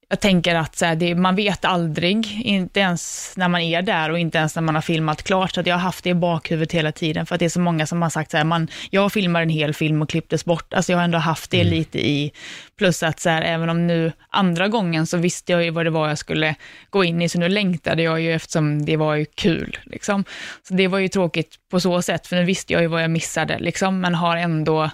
jag 0.09 0.19
tänker 0.19 0.55
att 0.55 0.75
så 0.75 0.85
här, 0.85 0.95
det, 0.95 1.15
man 1.15 1.35
vet 1.35 1.65
aldrig, 1.65 2.41
inte 2.43 2.79
ens 2.79 3.33
när 3.37 3.47
man 3.47 3.61
är 3.61 3.81
där 3.81 4.11
och 4.11 4.19
inte 4.19 4.37
ens 4.37 4.55
när 4.55 4.61
man 4.61 4.75
har 4.75 4.81
filmat 4.81 5.23
klart, 5.23 5.53
så 5.53 5.59
att 5.59 5.67
jag 5.67 5.75
har 5.75 5.79
haft 5.79 6.03
det 6.03 6.09
i 6.09 6.13
bakhuvudet 6.13 6.71
hela 6.71 6.91
tiden, 6.91 7.25
för 7.25 7.35
att 7.35 7.39
det 7.39 7.45
är 7.45 7.49
så 7.49 7.59
många 7.59 7.87
som 7.87 8.01
har 8.01 8.09
sagt 8.09 8.31
så 8.31 8.37
här, 8.37 8.43
man, 8.43 8.67
jag 8.89 9.13
filmar 9.13 9.41
en 9.41 9.49
hel 9.49 9.73
film 9.73 10.01
och 10.01 10.09
klipptes 10.09 10.45
bort, 10.45 10.73
alltså 10.73 10.91
jag 10.91 10.99
har 10.99 11.03
ändå 11.03 11.17
haft 11.17 11.51
det 11.51 11.63
lite 11.63 12.07
i, 12.07 12.31
plus 12.77 13.03
att 13.03 13.19
så 13.19 13.29
här, 13.29 13.41
även 13.41 13.69
om 13.69 13.87
nu 13.87 14.11
andra 14.29 14.67
gången 14.67 15.07
så 15.07 15.17
visste 15.17 15.51
jag 15.51 15.63
ju 15.63 15.69
vad 15.69 15.85
det 15.85 15.89
var 15.89 16.09
jag 16.09 16.17
skulle 16.17 16.55
gå 16.89 17.03
in 17.03 17.21
i, 17.21 17.29
så 17.29 17.39
nu 17.39 17.49
längtade 17.49 18.03
jag 18.03 18.21
ju 18.21 18.33
eftersom 18.33 18.85
det 18.85 18.97
var 18.97 19.15
ju 19.15 19.25
kul, 19.25 19.77
liksom. 19.83 20.23
Så 20.67 20.73
det 20.73 20.87
var 20.87 20.99
ju 20.99 21.07
tråkigt 21.07 21.55
på 21.71 21.79
så 21.79 22.01
sätt, 22.01 22.27
för 22.27 22.35
nu 22.35 22.43
visste 22.43 22.73
jag 22.73 22.81
ju 22.81 22.87
vad 22.87 23.03
jag 23.03 23.11
missade, 23.11 23.59
liksom, 23.59 23.99
men 23.99 24.15
har 24.15 24.37
ändå 24.37 24.89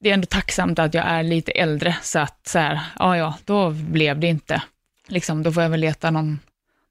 det 0.00 0.10
är 0.10 0.14
ändå 0.14 0.26
tacksamt 0.26 0.78
att 0.78 0.94
jag 0.94 1.04
är 1.04 1.22
lite 1.22 1.52
äldre, 1.52 1.96
så 2.02 2.18
att 2.18 2.46
så 2.46 2.58
här, 2.58 2.80
ja, 2.98 3.16
ja, 3.16 3.34
då 3.44 3.70
blev 3.70 4.20
det 4.20 4.26
inte. 4.26 4.62
Liksom, 5.08 5.42
då 5.42 5.52
får 5.52 5.62
jag 5.62 5.70
väl 5.70 5.80
leta 5.80 6.10
någon, 6.10 6.40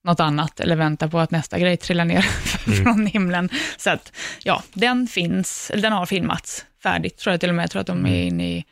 något 0.03 0.19
annat, 0.19 0.59
eller 0.59 0.75
vänta 0.75 1.07
på 1.07 1.19
att 1.19 1.31
nästa 1.31 1.59
grej 1.59 1.77
trillar 1.77 2.05
ner 2.05 2.21
från 2.83 3.05
himlen. 3.05 3.49
Så 3.77 3.89
att, 3.89 4.13
ja, 4.43 4.63
den 4.73 5.07
finns, 5.07 5.71
den 5.75 5.93
har 5.93 6.05
filmats 6.05 6.65
färdigt, 6.83 7.17
tror 7.17 7.33
jag 7.33 7.39
till 7.39 7.49
och 7.49 7.55
med. 7.55 7.63
Jag 7.63 7.71
tror 7.71 7.81
att 7.81 7.87
de 7.87 8.05
är 8.05 8.23
inne 8.23 8.49
i 8.49 8.65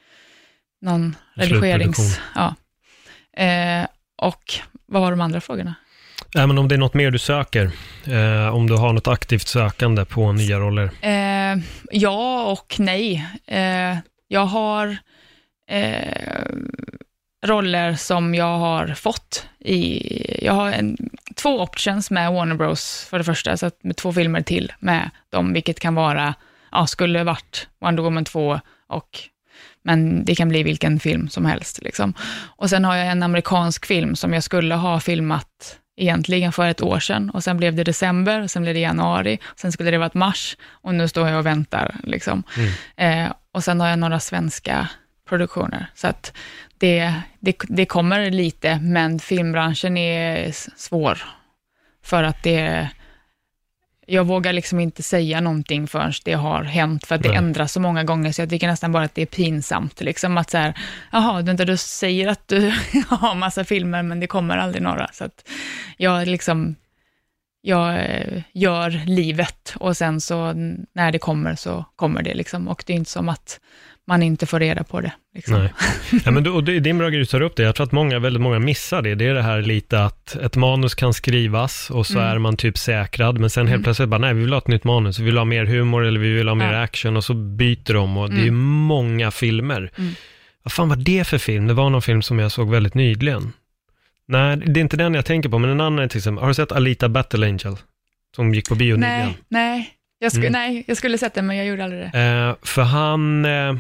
någon 0.82 1.16
redigerings... 1.36 2.20
Ja. 2.36 2.56
Eh, 3.44 3.88
och 4.18 4.54
vad 4.86 5.02
var 5.02 5.12
de 5.12 5.22
andra 5.22 5.42
frågorna? 5.42 5.76
Även 6.36 6.58
om 6.58 6.68
det 6.68 6.76
är 6.76 6.80
något 6.80 6.94
mer 6.94 7.12
du 7.12 7.20
söker, 7.20 7.72
eh, 8.06 8.56
om 8.56 8.68
du 8.68 8.74
har 8.74 8.94
något 8.94 9.08
aktivt 9.08 9.48
sökande 9.48 10.06
på 10.06 10.32
nya 10.32 10.60
roller. 10.60 10.90
Eh, 11.02 11.58
ja 11.92 12.44
och 12.44 12.76
nej. 12.80 13.26
Eh, 13.48 13.98
jag 14.28 14.46
har 14.46 14.98
eh, 15.70 16.46
roller 17.46 17.96
som 17.96 18.36
jag 18.36 18.58
har 18.58 18.88
fått 18.88 19.48
i, 19.60 20.46
jag 20.46 20.54
har 20.54 20.72
en, 20.72 20.98
två 21.36 21.60
options 21.60 22.12
med 22.12 22.34
Warner 22.34 22.56
Bros 22.56 23.08
för 23.10 23.18
det 23.18 23.24
första, 23.24 23.58
så 23.58 23.66
att 23.66 23.84
med 23.84 23.96
två 23.98 24.14
filmer 24.14 24.42
till 24.42 24.74
med 24.80 25.10
dem, 25.30 25.54
vilket 25.54 25.80
kan 25.80 25.96
vara, 25.96 26.34
ja, 26.72 26.88
skulle 26.88 27.24
varit 27.24 27.68
Wonder 27.82 28.04
Woman 28.04 28.26
2 28.26 28.60
och 28.88 29.20
men 29.84 30.26
det 30.26 30.36
kan 30.36 30.50
bli 30.50 30.64
vilken 30.64 31.00
film 31.00 31.30
som 31.30 31.46
helst. 31.46 31.82
Liksom. 31.82 32.14
Och 32.56 32.70
sen 32.70 32.86
har 32.86 32.96
jag 32.96 33.08
en 33.08 33.24
amerikansk 33.24 33.86
film 33.86 34.16
som 34.16 34.34
jag 34.34 34.44
skulle 34.44 34.76
ha 34.76 35.00
filmat 35.00 35.80
egentligen 35.98 36.52
för 36.52 36.68
ett 36.68 36.82
år 36.82 37.00
sedan 37.00 37.30
och 37.30 37.44
sen 37.44 37.58
blev 37.58 37.76
det 37.76 37.84
december, 37.84 38.48
sen 38.48 38.62
blev 38.62 38.74
det 38.74 38.80
januari, 38.80 39.40
sen 39.56 39.72
skulle 39.72 39.92
det 39.92 39.98
varit 39.98 40.14
mars 40.14 40.58
och 40.70 40.96
nu 40.96 41.08
står 41.08 41.30
jag 41.30 41.40
och 41.40 41.46
väntar. 41.46 41.96
Liksom. 42.04 42.44
Eh, 42.98 43.28
och 43.58 43.64
sen 43.64 43.80
har 43.80 43.88
jag 43.88 44.00
några 44.00 44.20
svenska 44.20 44.90
produktioner. 45.30 45.88
Så 45.96 46.08
att 46.08 46.34
det, 46.78 47.14
det, 47.40 47.58
det 47.68 47.86
kommer 47.86 48.32
lite, 48.32 48.80
men 48.80 49.20
filmbranschen 49.20 49.98
är 49.98 50.52
svår. 50.76 51.22
För 52.04 52.24
att 52.24 52.44
det, 52.44 52.90
jag 54.06 54.24
vågar 54.24 54.54
liksom 54.54 54.80
inte 54.80 55.04
säga 55.04 55.42
någonting 55.42 55.88
förrän 55.88 56.14
det 56.26 56.34
har 56.34 56.64
hänt, 56.64 57.08
för 57.08 57.16
att 57.16 57.24
det 57.24 57.30
Nej. 57.30 57.38
ändras 57.38 57.72
så 57.72 57.80
många 57.80 58.04
gånger, 58.04 58.32
så 58.32 58.42
jag 58.42 58.50
tycker 58.50 58.68
nästan 58.68 58.92
bara 58.92 59.04
att 59.04 59.16
det 59.16 59.22
är 59.22 59.26
pinsamt. 59.26 60.02
Liksom 60.02 60.38
att 60.38 60.50
så 60.50 60.58
här, 60.58 60.74
jaha, 61.12 61.42
vänta, 61.42 61.66
du 61.66 61.78
säger 61.78 62.28
att 62.28 62.48
du 62.48 62.70
har 63.10 63.36
massa 63.36 63.64
filmer, 63.64 64.04
men 64.04 64.20
det 64.20 64.28
kommer 64.28 64.58
aldrig 64.58 64.84
några. 64.84 65.10
Så 65.14 65.24
att 65.24 65.50
jag 65.98 66.28
liksom, 66.28 66.76
jag 67.68 67.96
eh, 67.96 68.42
gör 68.54 69.02
livet 69.06 69.74
och 69.80 69.98
sen 69.98 70.22
så 70.22 70.54
när 70.96 71.12
det 71.12 71.20
kommer 71.20 71.56
så 71.56 71.86
kommer 71.96 72.24
det 72.24 72.34
liksom. 72.34 72.68
Och 72.68 72.84
det 72.88 72.94
är 72.94 72.98
inte 72.98 73.12
som 73.12 73.30
att 73.30 73.60
man 74.08 74.24
inte 74.24 74.46
får 74.46 74.60
reda 74.60 74.84
på 74.84 75.02
det. 75.02 75.12
Liksom. 75.36 75.60
Nej. 75.60 75.74
Ja, 76.26 76.32
men 76.32 76.44
du, 76.44 76.50
och 76.52 76.64
det, 76.64 76.90
är 76.90 76.94
bra 76.94 77.10
grej 77.10 77.20
du 77.20 77.26
tar 77.26 77.42
upp 77.42 77.56
det. 77.56 77.64
Jag 77.64 77.76
tror 77.76 77.86
att 77.86 77.92
många, 77.92 78.20
väldigt 78.20 78.42
många 78.42 78.60
missar 78.60 79.02
det. 79.02 79.16
Det 79.16 79.26
är 79.28 79.34
det 79.34 79.42
här 79.42 79.62
lite 79.62 80.04
att 80.04 80.36
ett 80.36 80.56
manus 80.56 80.96
kan 80.96 81.14
skrivas 81.14 81.90
och 81.90 82.08
så 82.08 82.20
Mm. 82.20 82.32
är 82.32 82.38
man 82.38 82.58
typ 82.58 82.78
säkrad, 82.78 83.40
men 83.40 83.50
sen 83.50 83.68
helt 83.68 83.84
plötsligt 83.84 84.10
bara, 84.10 84.18
nej, 84.18 84.34
vi 84.34 84.42
vill 84.42 84.52
ha 84.54 84.58
ett 84.58 84.68
nytt 84.68 84.84
manus, 84.84 85.20
vi 85.20 85.24
vill 85.24 85.38
ha 85.38 85.46
mer 85.46 85.66
humor 85.66 86.06
eller 86.06 86.20
vi 86.20 86.34
vill 86.34 86.48
ha 86.48 86.56
mer 86.56 86.74
Ja. 86.74 86.82
action 86.84 87.18
och 87.18 87.24
så 87.24 87.34
byter 87.34 87.94
de 87.94 88.18
och 88.18 88.30
det 88.30 88.42
är 88.42 88.46
ju 88.46 88.52
många 88.52 89.32
filmer. 89.32 89.92
Mm. 89.98 90.14
Vad 90.64 90.72
fan 90.72 90.90
var 90.90 90.96
det 90.96 91.28
för 91.28 91.38
film? 91.38 91.68
Det 91.68 91.74
var 91.74 91.90
någon 91.90 92.02
film 92.02 92.22
som 92.22 92.40
jag 92.40 92.52
såg 92.52 92.72
väldigt 92.72 92.94
nyligen. 92.94 93.54
Nej, 94.28 94.58
det 94.58 94.80
är 94.80 94.82
inte 94.82 94.98
den 94.98 95.14
jag 95.14 95.26
tänker 95.26 95.50
på, 95.50 95.60
men 95.60 95.70
en 95.70 95.82
annan 95.82 96.00
är 96.00 96.08
till 96.08 96.18
exempel, 96.18 96.42
har 96.42 96.48
du 96.48 96.54
sett 96.54 96.72
Alita 96.72 97.10
Battle 97.10 97.46
Angel? 97.48 97.76
Som 98.36 98.54
gick 98.54 98.70
på 98.70 98.76
bio 98.76 98.96
nyligen. 98.96 99.20
Nej, 99.28 99.38
nej. 99.48 99.90
Jag, 100.20 100.32
sku, 100.32 100.40
Mm. 100.40 100.52
nej, 100.52 100.84
jag 100.88 100.98
skulle 100.98 101.18
sett 101.18 101.34
den, 101.34 101.48
men 101.48 101.58
jag 101.58 101.66
gjorde 101.66 101.84
aldrig 101.84 102.02
det. 102.02 102.20
Eh, 102.20 102.56
för 102.68 102.82
han, 102.82 103.46
eh, 103.46 103.76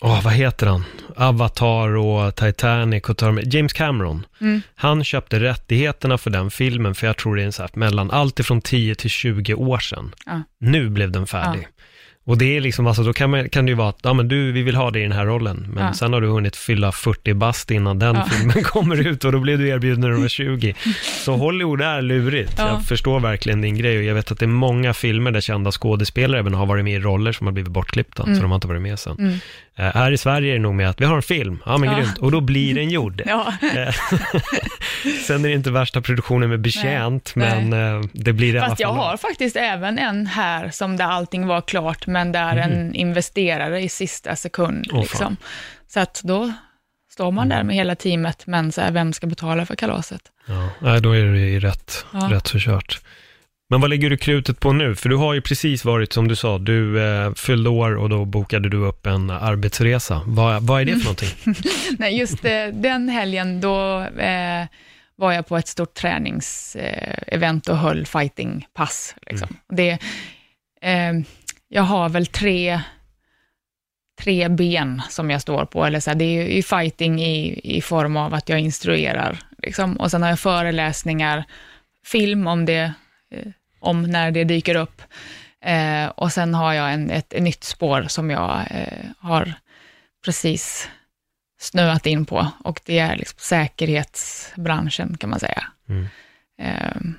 åh, 0.00 0.22
vad 0.24 0.32
heter 0.32 0.66
han? 0.66 0.84
Avatar 1.16 1.96
och 1.96 2.34
Titanic 2.36 3.04
och 3.08 3.22
James 3.44 3.72
Cameron. 3.72 4.26
Mm. 4.40 4.62
Han 4.74 5.04
köpte 5.04 5.40
rättigheterna 5.40 6.18
för 6.18 6.30
den 6.30 6.50
filmen, 6.50 6.94
för 6.94 7.06
jag 7.06 7.16
tror 7.16 7.36
det 7.36 7.42
är 7.42 7.46
en 7.46 7.52
så 7.52 7.62
här, 7.62 7.70
mellan 7.74 8.10
allt 8.10 8.40
ifrån 8.40 8.60
10 8.60 8.94
till 8.94 9.10
20 9.10 9.54
år 9.54 9.78
sedan. 9.78 10.14
Ja. 10.26 10.42
Nu 10.60 10.88
blev 10.88 11.10
den 11.10 11.26
färdig. 11.26 11.66
Och 12.26 12.38
det 12.38 12.56
är 12.56 12.60
liksom, 12.60 12.86
alltså 12.86 13.02
då 13.02 13.12
kan, 13.12 13.30
man, 13.30 13.48
kan 13.48 13.64
det 13.66 13.70
ju 13.70 13.76
vara 13.76 13.88
att, 13.88 13.98
ja 14.02 14.12
men 14.12 14.28
du, 14.28 14.52
vi 14.52 14.62
vill 14.62 14.74
ha 14.76 14.90
dig 14.90 15.02
i 15.02 15.04
den 15.04 15.12
här 15.12 15.26
rollen, 15.26 15.66
men 15.74 15.84
Ja. 15.84 15.92
sen 15.92 16.12
har 16.12 16.20
du 16.20 16.26
hunnit 16.28 16.56
fylla 16.56 16.92
40 16.92 17.34
bast 17.34 17.70
innan 17.70 17.98
den 17.98 18.14
Ja. 18.14 18.24
filmen 18.30 18.62
kommer 18.64 19.06
ut 19.06 19.24
och 19.24 19.32
då 19.32 19.38
blev 19.40 19.58
du 19.58 19.68
erbjuden 19.68 20.00
när 20.00 20.08
du 20.10 20.16
var 20.20 20.28
20. 20.28 20.74
Så 21.24 21.36
Hollywood 21.36 21.80
är 21.80 22.02
lurigt. 22.02 22.54
Ja. 22.58 22.68
Jag 22.68 22.84
förstår 22.86 23.20
verkligen 23.20 23.60
din 23.60 23.76
grej 23.78 23.98
och 23.98 24.04
jag 24.04 24.14
vet 24.14 24.30
att 24.32 24.38
det 24.38 24.44
är 24.44 24.46
många 24.46 24.94
filmer 24.94 25.30
där 25.30 25.40
kända 25.40 25.72
skådespelare 25.72 26.38
även 26.40 26.54
har 26.54 26.66
varit 26.66 26.84
med 26.84 26.94
i 26.94 26.98
roller 27.00 27.32
som 27.32 27.46
har 27.46 27.52
blivit 27.52 27.72
bortklippta, 27.72 28.22
Mm. 28.22 28.34
så 28.36 28.42
de 28.42 28.50
har 28.50 28.56
inte 28.56 28.66
varit 28.68 28.82
med 28.82 28.98
sen. 28.98 29.16
Mm. 29.18 29.34
Eh, 29.76 29.94
här 29.94 30.12
i 30.12 30.18
Sverige 30.18 30.50
är 30.52 30.54
det 30.56 30.62
nog 30.62 30.74
med 30.74 30.88
att 30.90 31.00
vi 31.00 31.04
har 31.04 31.16
en 31.16 31.22
film, 31.22 31.58
ja 31.66 31.78
men 31.78 31.90
Ja. 31.90 31.96
grymt, 31.98 32.18
och 32.18 32.30
då 32.32 32.40
blir 32.40 32.74
den 32.74 32.90
gjord. 32.90 33.22
Ja, 33.26 33.52
Eh, 33.62 33.94
Sen 35.26 35.44
är 35.44 35.48
det 35.48 35.54
inte 35.54 35.70
värsta 35.70 36.00
produktionen 36.00 36.48
med 36.50 36.60
betjänt, 36.60 37.32
Nej. 37.36 37.64
men 37.64 37.96
eh, 37.98 38.04
det 38.12 38.32
blir 38.32 38.52
det 38.52 38.56
i 38.56 38.60
alla 38.60 38.68
fast 38.68 38.80
jag 38.80 38.96
fall. 38.96 39.04
har 39.06 39.16
faktiskt 39.16 39.56
även 39.56 39.98
en 39.98 40.26
här 40.26 40.70
som 40.70 40.96
där 40.96 41.04
allting 41.04 41.46
var 41.46 41.60
klart, 41.60 42.06
men 42.14 42.32
där 42.32 42.56
en 42.56 42.94
investerare 42.94 43.80
i 43.80 43.88
sista 43.88 44.36
sekund. 44.36 44.86
Åh, 44.92 45.00
liksom. 45.00 45.36
Så 45.88 46.00
att 46.00 46.20
då 46.24 46.52
står 47.10 47.30
man 47.30 47.48
där 47.48 47.62
med 47.62 47.76
hela 47.76 47.94
teamet, 47.94 48.46
men 48.46 48.72
så 48.72 48.80
här, 48.80 48.90
vem 48.92 49.12
ska 49.12 49.26
betala 49.26 49.66
för 49.66 49.76
kalaset? 49.76 50.20
Ja, 50.46 50.68
nej, 50.80 51.00
då 51.00 51.12
är 51.12 51.24
det 51.24 51.38
ju 51.38 51.60
rätt, 51.60 52.06
Ja. 52.12 52.28
rätt 52.32 52.46
så 52.46 52.58
kört. 52.58 53.00
Men 53.70 53.80
vad 53.80 53.90
lägger 53.90 54.10
du 54.10 54.16
krutet 54.16 54.60
på 54.60 54.72
nu? 54.72 54.94
För 54.94 55.08
du 55.08 55.16
har 55.16 55.34
ju 55.34 55.40
precis 55.40 55.84
varit, 55.84 56.12
som 56.12 56.28
du 56.28 56.36
sa, 56.36 56.58
du 56.58 57.04
eh, 57.06 57.34
fyllde 57.34 57.70
år 57.70 57.96
och 57.96 58.08
då 58.08 58.24
bokade 58.24 58.68
du 58.68 58.76
upp 58.76 59.06
en 59.06 59.30
arbetsresa. 59.30 60.20
Vad, 60.26 60.62
vad 60.62 60.80
är 60.80 60.84
det 60.84 60.92
för 60.92 61.04
någonting? 61.04 61.54
Nej, 61.98 62.18
just 62.18 62.44
eh, 62.44 62.66
den 62.72 63.08
helgen 63.08 63.60
då 63.60 64.00
eh, 64.00 64.66
var 65.16 65.32
jag 65.32 65.46
på 65.46 65.56
ett 65.56 65.68
stort 65.68 65.94
träningsevent 65.94 67.18
event 67.26 67.68
och 67.68 67.76
höll 67.78 68.06
fightingpass. 68.06 69.14
Liksom. 69.26 69.48
Det, 69.68 69.90
eh, 70.82 71.12
jag 71.74 71.82
har 71.82 72.08
väl 72.08 72.26
tre, 72.26 72.80
tre 74.18 74.48
ben 74.48 75.02
som 75.08 75.30
jag 75.30 75.40
står 75.42 75.64
på, 75.64 75.84
eller 75.84 76.00
så 76.00 76.10
här, 76.10 76.14
det 76.14 76.24
är 76.24 76.48
ju 76.48 76.62
fighting 76.62 77.22
i, 77.22 77.60
i 77.76 77.80
form 77.80 78.16
av 78.16 78.34
att 78.34 78.48
jag 78.48 78.60
instruerar, 78.60 79.38
liksom. 79.58 79.96
och 79.96 80.10
sen 80.10 80.22
har 80.22 80.28
jag 80.28 80.40
föreläsningar, 80.40 81.44
film 82.04 82.46
om 82.46 82.64
det, 82.64 82.92
eh, 83.30 83.52
om 83.80 84.02
när 84.02 84.30
det 84.30 84.44
dyker 84.44 84.74
upp, 84.74 85.02
eh, 85.64 86.06
och 86.06 86.32
sen 86.32 86.54
har 86.54 86.72
jag 86.72 86.92
en, 86.92 87.10
ett, 87.10 87.32
ett 87.32 87.42
nytt 87.42 87.64
spår 87.64 88.04
som 88.08 88.30
jag 88.30 88.66
eh, 88.70 89.04
har 89.18 89.52
precis 90.24 90.88
snöat 91.58 92.06
in 92.06 92.26
på 92.26 92.48
och 92.64 92.80
det 92.84 92.98
är 92.98 93.16
liksom 93.16 93.38
säkerhetsbranschen 93.38 95.16
kan 95.16 95.30
man 95.30 95.40
säga. 95.40 95.64
Mm. 95.88 97.14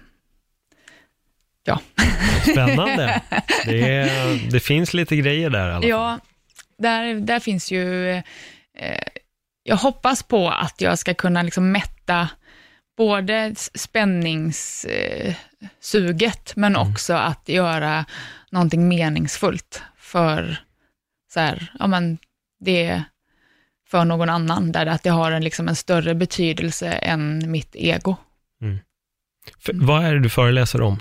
Ehm, 1.74 2.42
Spännande. 2.52 3.22
Det, 3.66 3.96
är, 3.96 4.52
det 4.52 4.60
finns 4.60 4.94
lite 4.94 5.16
grejer 5.16 5.50
där 5.50 5.70
i 5.70 5.72
alla 5.72 5.82
fall. 5.82 5.90
ja, 5.90 6.20
där, 6.78 7.14
där 7.16 7.40
finns 7.40 7.72
ju, 7.72 8.10
eh, 8.12 8.24
jag 9.64 9.76
hoppas 9.78 10.24
på 10.24 10.50
att 10.50 10.82
jag 10.82 11.00
ska 11.00 11.14
kunna 11.14 11.44
liksom 11.44 11.72
mätta 11.72 12.30
både 12.98 13.54
spänningssuget, 13.74 16.50
eh, 16.50 16.54
men 16.56 16.76
Mm. 16.76 16.92
också 16.92 17.14
att 17.14 17.50
göra 17.50 18.06
någonting 18.52 18.88
meningsfullt 18.88 19.82
för, 19.98 20.58
så 21.34 21.40
här, 21.40 21.72
ja 21.80 21.88
men 21.88 22.18
det 22.60 23.04
för 23.90 24.06
någon 24.06 24.30
annan, 24.30 24.72
där 24.72 24.86
att 24.86 25.04
det 25.04 25.10
har 25.10 25.32
en, 25.32 25.44
liksom 25.44 25.68
en 25.68 25.76
större 25.76 26.16
betydelse 26.16 26.92
än 26.92 27.52
mitt 27.52 27.76
ego. 27.76 28.16
För, 29.60 29.74
vad 29.86 30.06
är 30.06 30.14
det 30.14 30.20
du 30.20 30.30
föreläser 30.30 30.82
om? 30.82 31.00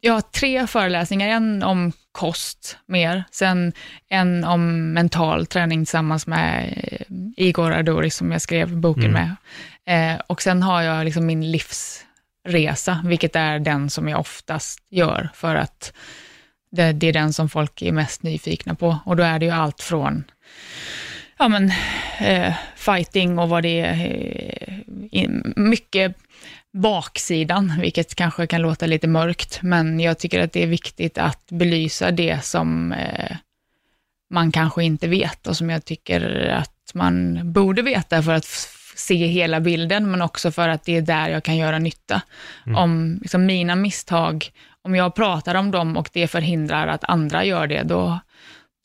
Jag 0.00 0.12
har 0.12 0.20
tre 0.20 0.66
föreläsningar, 0.66 1.28
en 1.28 1.62
om 1.62 1.92
kost 2.12 2.78
mer, 2.86 3.24
sen 3.30 3.72
en 4.08 4.44
om 4.44 4.92
mental 4.92 5.46
träning 5.46 5.80
tillsammans 5.80 6.26
med 6.26 6.74
eh, 6.90 7.16
Igor 7.36 7.72
Adori 7.72 8.10
som 8.10 8.32
jag 8.32 8.42
skrev 8.42 8.76
boken 8.76 9.04
Mm. 9.04 9.12
med. 9.12 9.36
Eh, 10.14 10.20
och 10.26 10.42
sen 10.42 10.62
har 10.62 10.82
jag 10.82 11.04
liksom 11.04 11.26
min 11.26 11.50
livsresa, 11.50 13.00
vilket 13.04 13.36
är 13.36 13.58
den 13.58 13.90
som 13.90 14.08
jag 14.08 14.20
oftast 14.20 14.78
gör, 14.90 15.28
för 15.34 15.54
att 15.54 15.92
det, 16.70 16.92
det 16.92 17.06
är 17.06 17.12
den 17.12 17.32
som 17.32 17.48
folk 17.48 17.82
är 17.82 17.92
mest 17.92 18.22
nyfikna 18.22 18.74
på. 18.74 18.98
Och 19.04 19.16
då 19.16 19.22
är 19.22 19.38
det 19.38 19.44
ju 19.46 19.52
allt 19.52 19.82
från 19.82 20.24
ja, 21.38 21.48
men, 21.48 21.72
eh, 22.20 22.54
fighting 22.76 23.38
och 23.38 23.48
vad 23.48 23.62
det 23.62 23.80
är, 23.80 24.82
eh, 25.12 25.30
mycket 25.56 26.16
baksidan, 26.80 27.72
vilket 27.80 28.14
kanske 28.14 28.46
kan 28.46 28.62
låta 28.62 28.86
lite 28.86 29.08
mörkt, 29.08 29.62
men 29.62 30.00
jag 30.00 30.18
tycker 30.18 30.40
att 30.40 30.52
det 30.52 30.62
är 30.62 30.66
viktigt 30.66 31.18
att 31.18 31.46
belysa 31.50 32.10
det 32.10 32.44
som 32.44 32.92
eh, 32.92 33.36
man 34.30 34.52
kanske 34.52 34.84
inte 34.84 35.08
vet 35.08 35.46
och 35.46 35.56
som 35.56 35.70
jag 35.70 35.84
tycker 35.84 36.48
att 36.48 36.90
man 36.94 37.40
borde 37.52 37.82
veta 37.82 38.22
för 38.22 38.32
att 38.32 38.44
se 38.96 39.26
hela 39.26 39.60
bilden, 39.60 40.10
men 40.10 40.22
också 40.22 40.50
för 40.50 40.68
att 40.68 40.84
det 40.84 40.96
är 40.96 41.02
där 41.02 41.28
jag 41.28 41.44
kan 41.44 41.56
göra 41.56 41.78
nytta. 41.78 42.22
Om 42.76 43.18
liksom, 43.20 43.46
mina 43.46 43.76
misstag, 43.76 44.50
om 44.82 44.94
jag 44.94 45.14
pratar 45.14 45.54
om 45.54 45.70
dem 45.70 45.96
och 45.96 46.10
det 46.12 46.28
förhindrar 46.28 46.86
att 46.86 47.04
andra 47.04 47.44
gör 47.44 47.66
det, 47.66 47.82
då, 47.82 48.20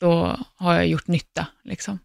då 0.00 0.38
har 0.56 0.74
jag 0.74 0.86
gjort 0.86 1.06
nytta. 1.06 1.46
Liksom. 1.64 1.98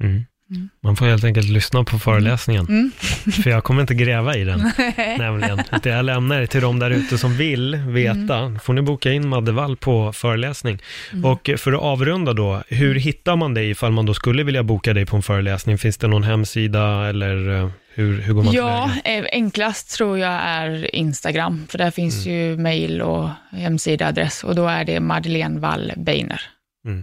Mm. 0.00 0.24
Mm. 0.50 0.68
Man 0.82 0.96
får 0.96 1.06
helt 1.06 1.24
enkelt 1.24 1.48
lyssna 1.48 1.84
på 1.84 1.98
föreläsningen, 1.98 2.66
Mm. 2.68 2.90
för 3.42 3.50
jag 3.50 3.64
kommer 3.64 3.80
inte 3.80 3.94
gräva 3.94 4.36
i 4.36 4.44
den. 4.44 4.60
nämligen. 5.18 5.60
Utan 5.72 5.92
jag 5.92 6.04
lämnar 6.04 6.40
det 6.40 6.46
till 6.46 6.60
de 6.60 6.78
där 6.78 6.90
ute 6.90 7.18
som 7.18 7.36
vill 7.36 7.76
veta. 7.76 8.36
Mm. 8.38 8.58
Får 8.58 8.72
ni 8.72 8.82
boka 8.82 9.12
in 9.12 9.28
Madde 9.28 9.52
Wall 9.52 9.76
på 9.76 10.12
föreläsning. 10.12 10.78
Och 11.24 11.50
för 11.56 11.72
att 11.72 11.80
avrunda 11.80 12.32
då, 12.32 12.62
hur 12.68 12.94
hittar 12.94 13.36
man 13.36 13.54
dig 13.54 13.70
ifall 13.70 13.92
man 13.92 14.06
då 14.06 14.14
skulle 14.14 14.42
vilja 14.42 14.62
boka 14.62 14.94
dig 14.94 15.06
på 15.06 15.16
en 15.16 15.22
föreläsning? 15.22 15.78
Finns 15.78 15.96
det 15.96 16.06
någon 16.08 16.22
hemsida 16.24 17.08
eller 17.08 17.62
eh, 17.62 17.70
hur, 17.94 18.20
hur 18.20 18.34
går 18.34 18.42
man 18.42 18.54
Ja, 18.54 18.90
tillväga? 19.04 19.18
eh, 19.18 19.28
enklast 19.32 19.90
tror 19.96 20.18
jag 20.18 20.32
är 20.32 20.94
Instagram, 20.96 21.66
för 21.70 21.78
där 21.78 21.90
finns 21.90 22.26
Mm. 22.26 22.38
ju 22.38 22.56
mail 22.56 23.02
och 23.02 23.28
hemsidaadress 23.50 24.44
och 24.44 24.54
då 24.54 24.66
är 24.66 24.84
det 24.84 25.00
Madeleine 25.00 25.60
Wall 25.60 25.92
Beiner. 25.96 26.40
Mm. 26.86 27.02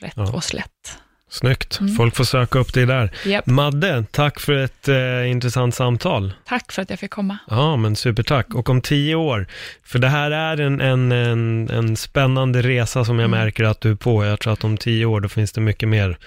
Rätt 0.00 0.12
Ja. 0.16 0.32
och 0.32 0.44
slätt. 0.44 0.98
Snyggt, 1.30 1.80
Mm. 1.80 1.94
folk 1.96 2.16
får 2.16 2.24
söka 2.24 2.58
upp 2.58 2.74
dig 2.74 2.86
där. 2.86 3.10
Japp. 3.26 3.46
Madde, 3.46 4.04
tack 4.10 4.40
för 4.40 4.52
ett 4.52 4.88
eh, 4.88 5.30
intressant 5.30 5.74
samtal. 5.74 6.32
Tack 6.44 6.72
för 6.72 6.82
att 6.82 6.90
jag 6.90 6.98
fick 6.98 7.10
komma. 7.10 7.38
Ja, 7.48 7.76
men 7.76 7.96
supertack. 7.96 8.54
Och 8.54 8.68
om 8.70 8.80
tio 8.80 9.14
år, 9.14 9.46
för 9.84 9.98
det 9.98 10.08
här 10.08 10.30
är 10.30 10.60
en, 10.60 10.80
en, 10.80 11.12
en, 11.12 11.70
en 11.70 11.96
spännande 11.96 12.62
resa 12.62 13.04
som 13.04 13.18
jag 13.18 13.28
Mm. 13.28 13.40
märker 13.40 13.64
att 13.64 13.80
du 13.80 13.90
är 13.90 13.94
på. 13.94 14.24
Jag 14.24 14.40
tror 14.40 14.52
att 14.52 14.64
om 14.64 14.76
tio 14.76 15.04
år, 15.06 15.20
då 15.20 15.28
finns 15.28 15.52
det 15.52 15.60
mycket 15.60 15.88
mer. 15.88 16.18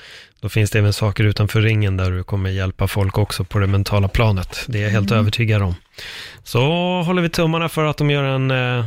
Då 0.41 0.49
finns 0.49 0.71
det 0.71 0.79
även 0.79 0.93
saker 0.93 1.23
utanför 1.23 1.61
ringen 1.61 1.97
där 1.97 2.11
du 2.11 2.23
kommer 2.23 2.49
hjälpa 2.49 2.87
folk 2.87 3.17
också 3.17 3.43
på 3.43 3.59
det 3.59 3.67
mentala 3.67 4.07
planet. 4.07 4.65
Det 4.67 4.77
är 4.79 4.83
jag 4.83 4.89
helt 4.89 5.11
Mm. 5.11 5.19
övertygad 5.19 5.61
om. 5.61 5.75
Så 6.43 6.61
håller 7.01 7.21
vi 7.21 7.29
tummarna 7.29 7.69
för 7.69 7.85
att 7.85 7.97
de 7.97 8.09
gör 8.09 8.23
en 8.23 8.51
eh, 8.51 8.85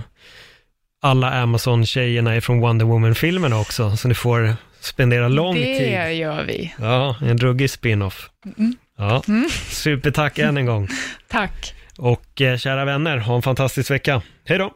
alla 1.03 1.31
Amazon-tjejerna 1.43 2.37
ifrån 2.37 2.61
Wonder 2.61 2.87
Woman-filmen 2.87 3.53
också, 3.53 3.97
så 3.97 4.09
ni 4.09 4.15
får 4.15 4.57
spendera 4.85 5.29
lång 5.29 5.55
det 5.55 5.79
tid. 5.79 6.19
gör 6.19 6.45
vi. 6.45 6.75
Ja, 6.81 7.17
en 7.23 7.39
ruggig 7.39 7.71
spin-off. 7.71 8.31
Mm. 8.59 8.75
Ja, 8.99 9.23
Mm. 9.29 9.49
supertack 9.71 10.39
än 10.39 10.57
en 10.57 10.67
gång. 10.67 10.89
Tack. 11.29 11.75
Och 11.99 12.41
eh, 12.41 12.57
kära 12.57 12.85
vänner, 12.85 13.17
ha 13.19 13.37
en 13.37 13.43
fantastisk 13.43 13.91
vecka. 13.91 14.23
Hej 14.45 14.59
då! 14.59 14.73